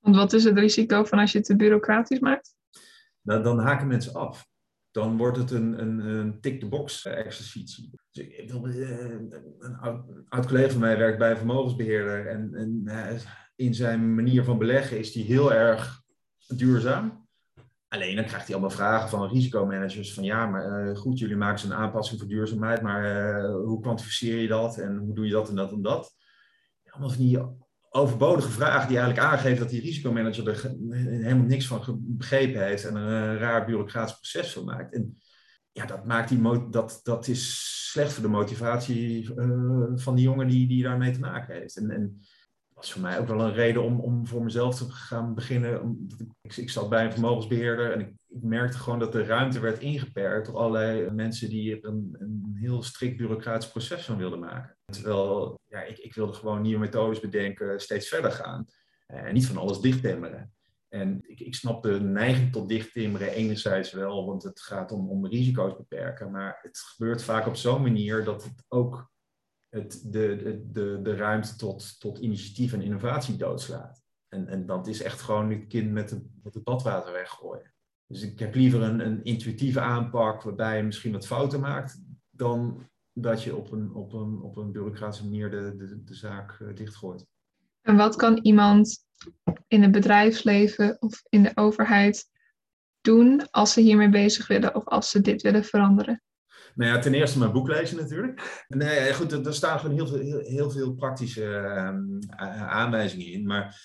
Want 0.00 0.16
wat 0.16 0.32
is 0.32 0.44
het 0.44 0.58
risico 0.58 1.04
van 1.04 1.18
als 1.18 1.32
je 1.32 1.38
het 1.38 1.46
te 1.46 1.56
bureaucratisch 1.56 2.18
maakt? 2.18 2.54
dan, 3.22 3.42
dan 3.42 3.58
haken 3.58 3.86
mensen 3.86 4.14
af. 4.14 4.48
Dan 4.90 5.16
wordt 5.16 5.36
het 5.36 5.50
een, 5.50 5.80
een, 5.80 5.98
een 5.98 6.40
tick-the-box 6.40 7.04
exercitie. 7.06 7.90
Dus 8.10 8.24
ik, 8.26 8.50
een 9.58 9.76
oud, 10.28 10.46
collega 10.46 10.70
van 10.70 10.80
mij 10.80 10.98
werkt 10.98 11.18
bij 11.18 11.30
een 11.30 11.36
vermogensbeheerder. 11.36 12.26
En, 12.26 12.54
en 12.54 13.20
in 13.56 13.74
zijn 13.74 14.14
manier 14.14 14.44
van 14.44 14.58
beleggen 14.58 14.98
is 14.98 15.12
die 15.12 15.24
heel 15.24 15.52
erg 15.52 16.02
duurzaam. 16.46 17.28
Alleen 17.88 18.16
dan 18.16 18.24
krijgt 18.24 18.46
hij 18.46 18.54
allemaal 18.54 18.76
vragen 18.76 19.08
van 19.08 19.28
risicomanagers 19.28 20.14
van 20.14 20.24
ja, 20.24 20.46
maar 20.46 20.96
goed, 20.96 21.18
jullie 21.18 21.36
maken 21.36 21.70
een 21.70 21.76
aanpassing 21.76 22.20
voor 22.20 22.28
duurzaamheid, 22.28 22.82
maar 22.82 23.44
hoe 23.50 23.80
kwantificeer 23.80 24.40
je 24.40 24.48
dat 24.48 24.78
en 24.78 24.96
hoe 24.96 25.14
doe 25.14 25.26
je 25.26 25.32
dat 25.32 25.48
en 25.48 25.54
dat 25.54 25.72
en 25.72 25.82
dat? 25.82 26.14
Allemaal 26.84 27.10
van 27.10 27.24
overbodige 27.92 28.50
vragen 28.50 28.88
die 28.88 28.98
eigenlijk 28.98 29.28
aangeven 29.28 29.58
dat 29.58 29.70
die 29.70 29.80
risicomanager 29.80 30.48
er 30.48 30.74
helemaal 30.90 31.46
niks 31.46 31.66
van 31.66 31.98
begrepen 32.00 32.64
heeft 32.64 32.84
en 32.84 32.94
een 32.94 33.38
raar 33.38 33.64
bureaucratisch 33.64 34.14
proces 34.14 34.52
van 34.52 34.64
maakt. 34.64 34.94
En 34.94 35.18
ja, 35.72 35.86
dat, 35.86 36.06
maakt 36.06 36.28
die 36.28 36.70
dat, 36.70 37.00
dat 37.02 37.28
is 37.28 37.74
slecht 37.90 38.12
voor 38.12 38.22
de 38.22 38.28
motivatie 38.28 39.34
uh, 39.34 39.86
van 39.94 40.14
die 40.14 40.24
jongen 40.24 40.48
die, 40.48 40.68
die 40.68 40.82
daarmee 40.82 41.12
te 41.12 41.20
maken 41.20 41.54
heeft. 41.54 41.76
En, 41.76 41.90
en 41.90 42.20
was 42.74 42.92
voor 42.92 43.02
mij 43.02 43.18
ook 43.18 43.28
wel 43.28 43.40
een 43.40 43.52
reden 43.52 43.82
om, 43.82 44.00
om 44.00 44.26
voor 44.26 44.44
mezelf 44.44 44.76
te 44.76 44.90
gaan 44.90 45.34
beginnen. 45.34 46.06
Ik, 46.40 46.56
ik 46.56 46.70
zat 46.70 46.88
bij 46.88 47.04
een 47.04 47.12
vermogensbeheerder 47.12 47.92
en 47.92 48.00
ik, 48.00 48.12
ik, 48.30 48.42
merkte 48.42 48.78
gewoon 48.78 48.98
dat 48.98 49.12
de 49.12 49.24
ruimte 49.24 49.60
werd 49.60 49.78
ingeperkt 49.78 50.46
door 50.46 50.56
allerlei 50.56 51.10
mensen 51.10 51.48
die 51.48 51.76
er 51.76 51.84
een, 51.84 52.16
een 52.18 52.52
heel 52.54 52.82
strikt 52.82 53.16
bureaucratisch 53.16 53.70
proces 53.70 54.04
van 54.04 54.16
wilden 54.16 54.38
maken. 54.38 54.76
Terwijl 54.84 55.60
ja, 55.66 55.82
ik, 55.82 55.98
ik 55.98 56.14
wilde 56.14 56.32
gewoon 56.32 56.62
nieuwe 56.62 56.80
methodes 56.80 57.20
bedenken, 57.20 57.80
steeds 57.80 58.08
verder 58.08 58.32
gaan. 58.32 58.66
En 59.06 59.34
niet 59.34 59.46
van 59.46 59.56
alles 59.56 59.80
dichttimmeren. 59.80 60.52
En 60.88 61.18
ik, 61.22 61.40
ik 61.40 61.54
snap 61.54 61.82
de 61.82 62.00
neiging 62.00 62.52
tot 62.52 62.68
dichttimmeren 62.68 63.32
enerzijds 63.32 63.92
wel, 63.92 64.26
want 64.26 64.42
het 64.42 64.60
gaat 64.60 64.92
om, 64.92 65.08
om 65.08 65.26
risico's 65.26 65.76
beperken. 65.76 66.30
Maar 66.30 66.58
het 66.62 66.78
gebeurt 66.78 67.22
vaak 67.22 67.46
op 67.46 67.56
zo'n 67.56 67.82
manier 67.82 68.24
dat 68.24 68.44
het 68.44 68.64
ook 68.68 69.10
het, 69.68 70.02
de, 70.12 70.60
de, 70.70 71.02
de, 71.02 71.16
ruimte 71.16 71.56
tot, 71.56 72.00
tot 72.00 72.18
initiatief 72.18 72.72
en 72.72 72.82
innovatie 72.82 73.36
doodslaat. 73.36 74.02
En, 74.28 74.48
en 74.48 74.66
dat 74.66 74.86
is 74.86 75.02
echt 75.02 75.20
gewoon 75.20 75.50
het 75.50 75.66
kind 75.66 75.92
met, 75.92 76.20
met 76.42 76.54
het 76.54 76.64
badwater 76.64 77.12
weggooien. 77.12 77.74
Dus 78.10 78.22
ik 78.22 78.38
heb 78.38 78.54
liever 78.54 78.82
een, 78.82 79.06
een 79.06 79.24
intuïtieve 79.24 79.80
aanpak 79.80 80.42
waarbij 80.42 80.76
je 80.76 80.82
misschien 80.82 81.12
wat 81.12 81.26
fouten 81.26 81.60
maakt, 81.60 82.02
dan 82.30 82.88
dat 83.12 83.42
je 83.42 83.56
op 83.56 83.72
een, 83.72 83.94
op 83.94 84.12
een, 84.12 84.40
op 84.42 84.56
een 84.56 84.72
bureaucratische 84.72 85.24
manier 85.24 85.50
de, 85.50 85.74
de, 85.76 86.04
de 86.04 86.14
zaak 86.14 86.58
uh, 86.58 86.74
dichtgooit. 86.74 87.26
En 87.82 87.96
wat 87.96 88.16
kan 88.16 88.38
iemand 88.42 89.06
in 89.68 89.82
het 89.82 89.90
bedrijfsleven 89.90 90.96
of 91.00 91.22
in 91.28 91.42
de 91.42 91.52
overheid 91.54 92.28
doen 93.00 93.50
als 93.50 93.72
ze 93.72 93.80
hiermee 93.80 94.10
bezig 94.10 94.46
willen 94.46 94.74
of 94.74 94.84
als 94.84 95.10
ze 95.10 95.20
dit 95.20 95.42
willen 95.42 95.64
veranderen? 95.64 96.22
Nou 96.74 96.90
ja, 96.90 96.98
ten 96.98 97.14
eerste 97.14 97.38
mijn 97.38 97.52
boek 97.52 97.68
lezen 97.68 97.96
natuurlijk. 97.96 98.64
Nee, 98.68 99.14
goed, 99.14 99.46
er, 99.46 99.54
staan 99.54 99.78
gewoon 99.78 99.94
heel 99.94 100.06
veel, 100.06 100.40
heel, 100.40 100.70
veel 100.70 100.94
praktische 100.94 101.42
uh, 101.42 102.68
aanwijzingen 102.68 103.26
in. 103.26 103.46
Maar 103.46 103.80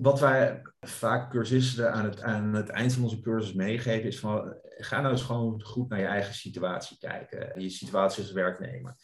wat 0.00 0.20
wij 0.20 0.62
vaak 0.80 1.30
cursisten 1.30 1.92
aan 1.92 2.04
het, 2.04 2.22
aan 2.22 2.54
het 2.54 2.68
eind 2.68 2.92
van 2.92 3.02
onze 3.02 3.20
cursus 3.20 3.52
meegeven, 3.52 4.08
is 4.08 4.18
van 4.18 4.54
ga 4.84 5.00
nou 5.00 5.12
eens 5.12 5.22
gewoon 5.22 5.62
goed 5.62 5.88
naar 5.88 5.98
je 5.98 6.06
eigen 6.06 6.34
situatie 6.34 6.98
kijken. 6.98 7.60
Je 7.60 7.70
situatie 7.70 8.22
als 8.22 8.32
werknemer. 8.32 8.96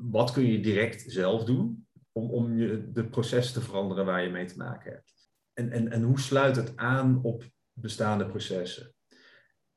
Wat 0.00 0.32
kun 0.32 0.46
je 0.46 0.60
direct 0.60 1.04
zelf 1.06 1.44
doen 1.44 1.86
om, 2.12 2.30
om 2.30 2.56
je, 2.56 2.92
de 2.92 3.08
processen 3.08 3.54
te 3.54 3.66
veranderen 3.66 4.04
waar 4.04 4.22
je 4.22 4.30
mee 4.30 4.46
te 4.46 4.56
maken 4.56 4.92
hebt? 4.92 5.12
En, 5.52 5.70
en, 5.70 5.90
en 5.90 6.02
hoe 6.02 6.20
sluit 6.20 6.56
het 6.56 6.76
aan 6.76 7.22
op 7.22 7.44
bestaande 7.72 8.26
processen? 8.26 8.92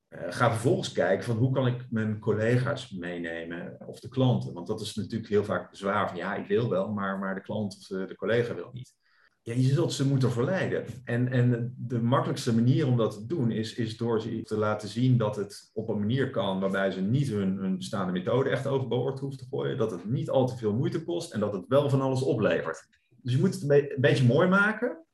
Uh, 0.09 0.21
ga 0.29 0.51
vervolgens 0.51 0.91
kijken 0.91 1.25
van 1.25 1.37
hoe 1.37 1.51
kan 1.51 1.67
ik 1.67 1.85
mijn 1.89 2.19
collega's 2.19 2.89
meenemen 2.89 3.77
of 3.87 3.99
de 3.99 4.09
klanten. 4.09 4.53
Want 4.53 4.67
dat 4.67 4.81
is 4.81 4.95
natuurlijk 4.95 5.29
heel 5.29 5.43
vaak 5.43 5.69
bezwaar 5.69 6.07
van 6.07 6.17
ja, 6.17 6.35
ik 6.35 6.47
wil 6.47 6.69
wel, 6.69 6.91
maar, 6.91 7.19
maar 7.19 7.35
de 7.35 7.41
klant 7.41 7.77
of 7.77 8.07
de 8.07 8.15
collega 8.15 8.55
wil 8.55 8.69
niet. 8.73 8.99
Ja, 9.43 9.53
je 9.53 9.73
zult 9.73 9.93
ze 9.93 10.07
moeten 10.07 10.31
verleiden. 10.31 10.85
En, 11.03 11.27
en 11.27 11.75
de 11.77 12.01
makkelijkste 12.01 12.55
manier 12.55 12.87
om 12.87 12.97
dat 12.97 13.11
te 13.11 13.25
doen 13.25 13.51
is, 13.51 13.73
is 13.73 13.97
door 13.97 14.21
ze 14.21 14.41
te 14.41 14.57
laten 14.57 14.89
zien 14.89 15.17
dat 15.17 15.35
het 15.35 15.69
op 15.73 15.89
een 15.89 15.99
manier 15.99 16.29
kan 16.29 16.59
waarbij 16.59 16.91
ze 16.91 17.01
niet 17.01 17.27
hun, 17.27 17.57
hun 17.57 17.77
bestaande 17.77 18.11
methode 18.11 18.49
echt 18.49 18.67
overboord 18.67 19.19
hoeven 19.19 19.39
te 19.39 19.47
gooien. 19.49 19.77
Dat 19.77 19.91
het 19.91 20.05
niet 20.05 20.29
al 20.29 20.47
te 20.47 20.57
veel 20.57 20.73
moeite 20.73 21.03
kost 21.03 21.33
en 21.33 21.39
dat 21.39 21.53
het 21.53 21.65
wel 21.67 21.89
van 21.89 22.01
alles 22.01 22.21
oplevert. 22.21 22.87
Dus 23.21 23.33
je 23.33 23.39
moet 23.39 23.53
het 23.53 23.69
een 23.69 23.95
beetje 23.97 24.25
mooi 24.25 24.47
maken, 24.47 25.05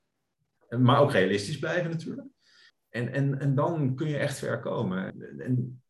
maar 0.70 1.02
ook 1.02 1.12
realistisch 1.12 1.60
blijven 1.60 1.92
natuurlijk. 1.92 2.28
En, 2.90 3.12
en, 3.12 3.40
en 3.40 3.56
dan 3.56 3.96
kun 3.96 4.08
je 4.08 4.18
echt 4.18 4.40
ver 4.40 4.60
komen. 4.60 5.22
En 5.40 5.82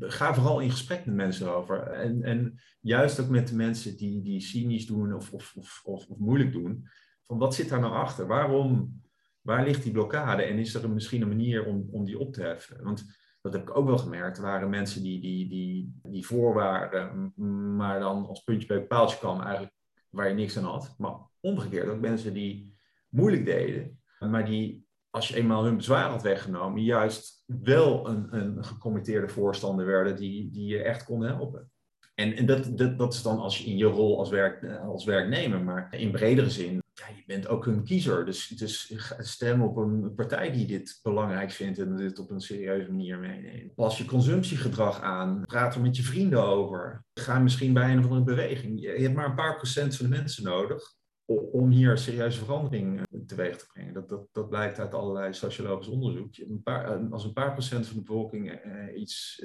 ga 0.00 0.34
vooral 0.34 0.60
in 0.60 0.70
gesprek 0.70 1.06
met 1.06 1.14
mensen 1.14 1.54
over. 1.54 1.82
En, 1.82 2.22
en 2.22 2.60
juist 2.80 3.20
ook 3.20 3.28
met 3.28 3.48
de 3.48 3.54
mensen 3.54 3.96
die, 3.96 4.22
die 4.22 4.40
cynisch 4.40 4.86
doen 4.86 5.14
of, 5.14 5.32
of, 5.32 5.52
of, 5.56 5.80
of, 5.84 6.08
moeilijk 6.18 6.52
doen. 6.52 6.88
Van 7.26 7.38
wat 7.38 7.54
zit 7.54 7.68
daar 7.68 7.80
nou 7.80 7.92
achter? 7.92 8.26
Waarom, 8.26 9.00
waar 9.40 9.64
ligt 9.64 9.82
die 9.82 9.92
blokkade? 9.92 10.42
En 10.42 10.58
is 10.58 10.74
er 10.74 10.90
misschien 10.90 11.22
een 11.22 11.28
manier 11.28 11.64
om, 11.66 11.88
om 11.90 12.04
die 12.04 12.18
op 12.18 12.32
te 12.32 12.42
heffen? 12.42 12.84
Want 12.84 13.04
dat 13.40 13.52
heb 13.52 13.62
ik 13.62 13.76
ook 13.76 13.86
wel 13.86 13.98
gemerkt. 13.98 14.36
Er 14.36 14.42
waren 14.42 14.70
mensen 14.70 15.02
die, 15.02 15.20
die, 15.20 15.48
die, 15.48 16.00
die 16.02 16.26
voor 16.26 16.54
waren, 16.54 17.32
maar 17.76 18.00
dan 18.00 18.26
als 18.26 18.42
puntje 18.42 18.66
bij 18.66 18.86
paaltje 18.86 19.18
kwam, 19.18 19.40
eigenlijk 19.40 19.74
waar 20.10 20.28
je 20.28 20.34
niks 20.34 20.58
aan 20.58 20.64
had. 20.64 20.94
Maar 20.98 21.16
omgekeerd 21.40 21.88
ook 21.88 22.00
mensen 22.00 22.34
die 22.34 22.76
moeilijk 23.08 23.44
deden, 23.44 24.02
maar 24.18 24.44
die 24.44 24.84
als 25.10 25.28
je 25.28 25.36
eenmaal 25.36 25.64
hun 25.64 25.76
bezwaar 25.76 26.10
had 26.10 26.22
weggenomen, 26.22 26.82
juist 26.82 27.44
wel 27.46 28.08
een, 28.08 28.36
een 28.36 28.64
gecommitteerde 28.64 29.28
voorstander 29.28 29.86
werden 29.86 30.16
die, 30.16 30.50
die 30.50 30.66
je 30.66 30.82
echt 30.82 31.04
kon 31.04 31.22
helpen. 31.22 31.70
En, 32.14 32.36
en 32.36 32.46
dat, 32.46 32.78
dat, 32.78 32.98
dat 32.98 33.14
is 33.14 33.22
dan 33.22 33.38
als 33.38 33.58
je 33.58 33.70
in 33.70 33.76
je 33.76 33.84
rol 33.84 34.18
als, 34.18 34.30
werk, 34.30 34.78
als 34.80 35.04
werknemer, 35.04 35.60
maar 35.60 35.94
in 35.94 36.10
bredere 36.10 36.50
zin, 36.50 36.82
ja, 36.92 37.06
je 37.16 37.22
bent 37.26 37.48
ook 37.48 37.66
een 37.66 37.84
kiezer. 37.84 38.24
Dus, 38.24 38.48
dus 38.48 38.94
stem 39.18 39.62
op 39.62 39.76
een 39.76 40.14
partij 40.14 40.52
die 40.52 40.66
dit 40.66 41.00
belangrijk 41.02 41.50
vindt 41.50 41.78
en 41.78 41.96
dit 41.96 42.18
op 42.18 42.30
een 42.30 42.40
serieuze 42.40 42.90
manier 42.90 43.18
meeneemt. 43.18 43.74
Pas 43.74 43.98
je 43.98 44.04
consumptiegedrag 44.04 45.00
aan, 45.00 45.42
praat 45.46 45.74
er 45.74 45.80
met 45.80 45.96
je 45.96 46.02
vrienden 46.02 46.44
over. 46.44 47.04
Ga 47.14 47.38
misschien 47.38 47.72
bij 47.72 47.92
een 47.92 47.98
of 47.98 48.04
andere 48.04 48.22
beweging. 48.22 48.80
Je 48.80 48.88
hebt 48.88 49.14
maar 49.14 49.28
een 49.28 49.34
paar 49.34 49.56
procent 49.56 49.96
van 49.96 50.10
de 50.10 50.16
mensen 50.16 50.44
nodig 50.44 50.94
om 51.26 51.70
hier 51.70 51.98
serieuze 51.98 52.44
verandering 52.44 52.98
eh, 53.00 53.20
teweeg 53.26 53.56
te 53.56 53.66
brengen. 53.72 53.94
Dat, 53.94 54.08
dat, 54.08 54.26
dat 54.32 54.48
blijkt 54.48 54.78
uit 54.78 54.94
allerlei 54.94 55.34
sociologisch 55.34 55.88
onderzoek. 55.88 56.36
Een 56.36 56.62
paar, 56.62 56.84
eh, 56.84 57.10
als 57.10 57.24
een 57.24 57.32
paar 57.32 57.52
procent 57.52 57.86
van 57.86 57.96
de 57.96 58.02
bevolking 58.02 58.50
eh, 58.50 59.00
iets 59.00 59.42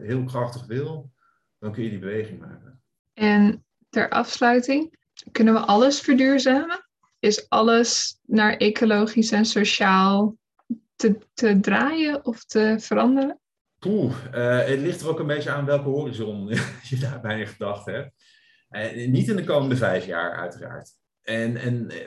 heel 0.00 0.24
krachtig 0.24 0.66
wil, 0.66 1.10
dan 1.60 1.72
kun 1.72 1.82
je 1.82 1.90
die 1.90 1.98
beweging 1.98 2.40
maken. 2.40 2.82
En 3.12 3.64
ter 3.88 4.08
afsluiting, 4.08 4.98
kunnen 5.32 5.54
we 5.54 5.60
alles 5.60 6.00
verduurzamen? 6.00 6.88
Is 7.18 7.48
alles 7.48 8.18
naar 8.26 8.56
ecologisch 8.56 9.30
en 9.30 9.44
sociaal 9.44 10.36
te, 10.96 11.18
te 11.34 11.60
draaien 11.60 12.24
of 12.24 12.44
te 12.44 12.76
veranderen? 12.78 13.40
Poeh, 13.78 14.14
het 14.66 14.80
ligt 14.80 15.00
er 15.00 15.08
ook 15.08 15.18
een 15.18 15.26
beetje 15.26 15.50
aan 15.50 15.64
welke 15.64 15.88
horizon 15.88 16.48
je 16.90 16.98
daarbij 17.00 17.40
in 17.40 17.46
gedachten 17.46 17.94
hebt. 18.70 19.06
niet 19.08 19.28
in 19.28 19.36
de 19.36 19.44
komende 19.44 19.76
vijf 19.76 20.06
jaar, 20.06 20.36
uiteraard. 20.36 20.98
En, 21.22 21.56
en 21.56 21.90
eh, 21.90 21.98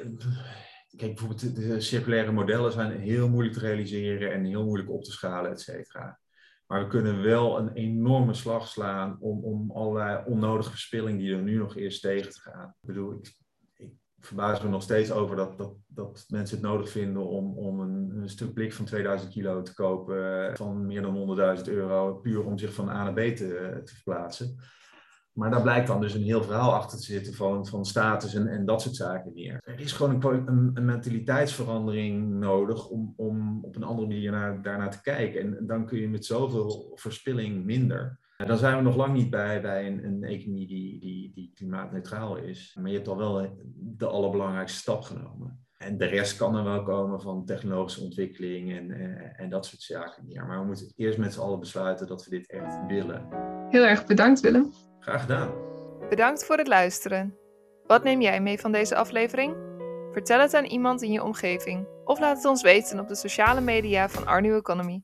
kijk, 0.97 1.15
bijvoorbeeld 1.15 1.55
de 1.55 1.81
circulaire 1.81 2.31
modellen 2.31 2.71
zijn 2.71 2.99
heel 2.99 3.29
moeilijk 3.29 3.55
te 3.55 3.65
realiseren 3.65 4.33
en 4.33 4.45
heel 4.45 4.63
moeilijk 4.63 4.89
op 4.89 5.03
te 5.03 5.11
schalen, 5.11 5.51
et 5.51 5.61
cetera. 5.61 6.19
Maar 6.67 6.81
we 6.81 6.87
kunnen 6.87 7.21
wel 7.21 7.59
een 7.59 7.71
enorme 7.71 8.33
slag 8.33 8.67
slaan 8.67 9.17
om, 9.19 9.43
om 9.43 9.71
allerlei 9.71 10.23
onnodige 10.25 10.69
verspilling 10.69 11.19
die 11.19 11.33
er 11.33 11.41
nu 11.41 11.57
nog 11.57 11.75
is 11.75 11.99
tegen 11.99 12.31
te 12.31 12.39
gaan. 12.39 12.67
Ik 12.67 12.87
bedoel, 12.87 13.13
ik, 13.13 13.37
ik 13.73 13.91
verbaas 14.19 14.61
me 14.61 14.69
nog 14.69 14.83
steeds 14.83 15.11
over 15.11 15.35
dat, 15.35 15.57
dat, 15.57 15.75
dat 15.87 16.25
mensen 16.27 16.57
het 16.57 16.65
nodig 16.65 16.89
vinden 16.89 17.27
om, 17.27 17.57
om 17.57 17.79
een, 17.79 18.11
een 18.21 18.29
stuk 18.29 18.53
blik 18.53 18.73
van 18.73 18.85
2000 18.85 19.31
kilo 19.31 19.61
te 19.61 19.73
kopen 19.73 20.55
van 20.57 20.85
meer 20.85 21.01
dan 21.01 21.57
100.000 21.57 21.63
euro, 21.63 22.15
puur 22.15 22.45
om 22.45 22.57
zich 22.57 22.73
van 22.73 22.89
A 22.89 23.03
naar 23.03 23.13
B 23.13 23.35
te, 23.35 23.81
te 23.83 23.93
verplaatsen. 23.93 24.55
Maar 25.33 25.51
daar 25.51 25.61
blijkt 25.61 25.87
dan 25.87 26.01
dus 26.01 26.13
een 26.13 26.23
heel 26.23 26.43
verhaal 26.43 26.73
achter 26.73 26.97
te 26.97 27.03
zitten 27.03 27.33
van, 27.33 27.67
van 27.67 27.85
status 27.85 28.33
en, 28.33 28.47
en 28.47 28.65
dat 28.65 28.81
soort 28.81 28.95
zaken 28.95 29.31
meer. 29.33 29.61
Er 29.63 29.79
is 29.79 29.91
gewoon 29.91 30.23
een, 30.23 30.71
een, 30.73 30.85
mentaliteitsverandering 30.85 32.29
nodig 32.29 32.87
om, 32.87 33.13
om 33.17 33.63
op 33.63 33.75
een 33.75 33.83
andere 33.83 34.07
manier 34.07 34.31
naar, 34.31 34.61
daarnaar 34.61 34.91
te 34.91 35.01
kijken. 35.01 35.41
En 35.41 35.67
dan 35.67 35.85
kun 35.85 35.99
je 35.99 36.09
met 36.09 36.25
zoveel 36.25 36.91
verspilling 36.95 37.65
minder. 37.65 38.19
Dan 38.37 38.57
zijn 38.57 38.77
we 38.77 38.83
nog 38.83 38.95
lang 38.95 39.13
niet 39.13 39.29
bij, 39.29 39.61
bij 39.61 39.87
een, 39.87 40.05
een 40.05 40.23
economie 40.23 40.67
die, 40.67 40.99
die, 40.99 41.31
die 41.33 41.51
klimaatneutraal 41.55 42.35
is. 42.35 42.77
Maar 42.79 42.89
je 42.89 42.95
hebt 42.95 43.07
al 43.07 43.17
wel 43.17 43.57
de 43.75 44.07
allerbelangrijkste 44.07 44.79
stap 44.79 45.01
genomen. 45.01 45.65
En 45.77 45.97
de 45.97 46.05
rest 46.05 46.37
kan 46.37 46.55
er 46.55 46.63
wel 46.63 46.83
komen 46.83 47.21
van 47.21 47.45
technologische 47.45 48.01
ontwikkeling 48.01 48.71
en, 48.71 48.91
en, 48.91 49.35
en 49.35 49.49
dat 49.49 49.65
soort 49.65 49.81
zaken 49.81 50.25
meer. 50.25 50.45
Maar 50.45 50.59
we 50.59 50.65
moeten 50.65 50.93
eerst 50.95 51.17
met 51.17 51.33
z'n 51.33 51.39
allen 51.39 51.59
besluiten 51.59 52.07
dat 52.07 52.23
we 52.23 52.29
dit 52.29 52.49
echt 52.49 52.85
willen. 52.87 53.27
Heel 53.69 53.83
erg 53.83 54.05
bedankt 54.05 54.39
Willem. 54.39 54.92
Graag 55.03 55.21
gedaan. 55.21 55.49
Bedankt 56.09 56.45
voor 56.45 56.57
het 56.57 56.67
luisteren. 56.67 57.37
Wat 57.87 58.03
neem 58.03 58.21
jij 58.21 58.41
mee 58.41 58.59
van 58.59 58.71
deze 58.71 58.95
aflevering? 58.95 59.55
Vertel 60.11 60.39
het 60.39 60.53
aan 60.53 60.65
iemand 60.65 61.01
in 61.01 61.11
je 61.11 61.23
omgeving 61.23 61.87
of 62.05 62.19
laat 62.19 62.37
het 62.37 62.45
ons 62.45 62.61
weten 62.61 62.99
op 62.99 63.07
de 63.07 63.15
sociale 63.15 63.61
media 63.61 64.09
van 64.09 64.41
New 64.41 64.55
Economy. 64.55 65.03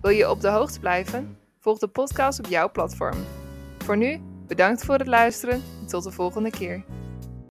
Wil 0.00 0.10
je 0.10 0.30
op 0.30 0.40
de 0.40 0.48
hoogte 0.48 0.80
blijven? 0.80 1.38
Volg 1.60 1.78
de 1.78 1.88
podcast 1.88 2.38
op 2.38 2.46
jouw 2.46 2.70
platform. 2.70 3.24
Voor 3.78 3.96
nu, 3.96 4.20
bedankt 4.46 4.84
voor 4.84 4.98
het 4.98 5.06
luisteren 5.06 5.62
en 5.80 5.86
tot 5.86 6.04
de 6.04 6.10
volgende 6.10 6.50
keer. 6.50 6.84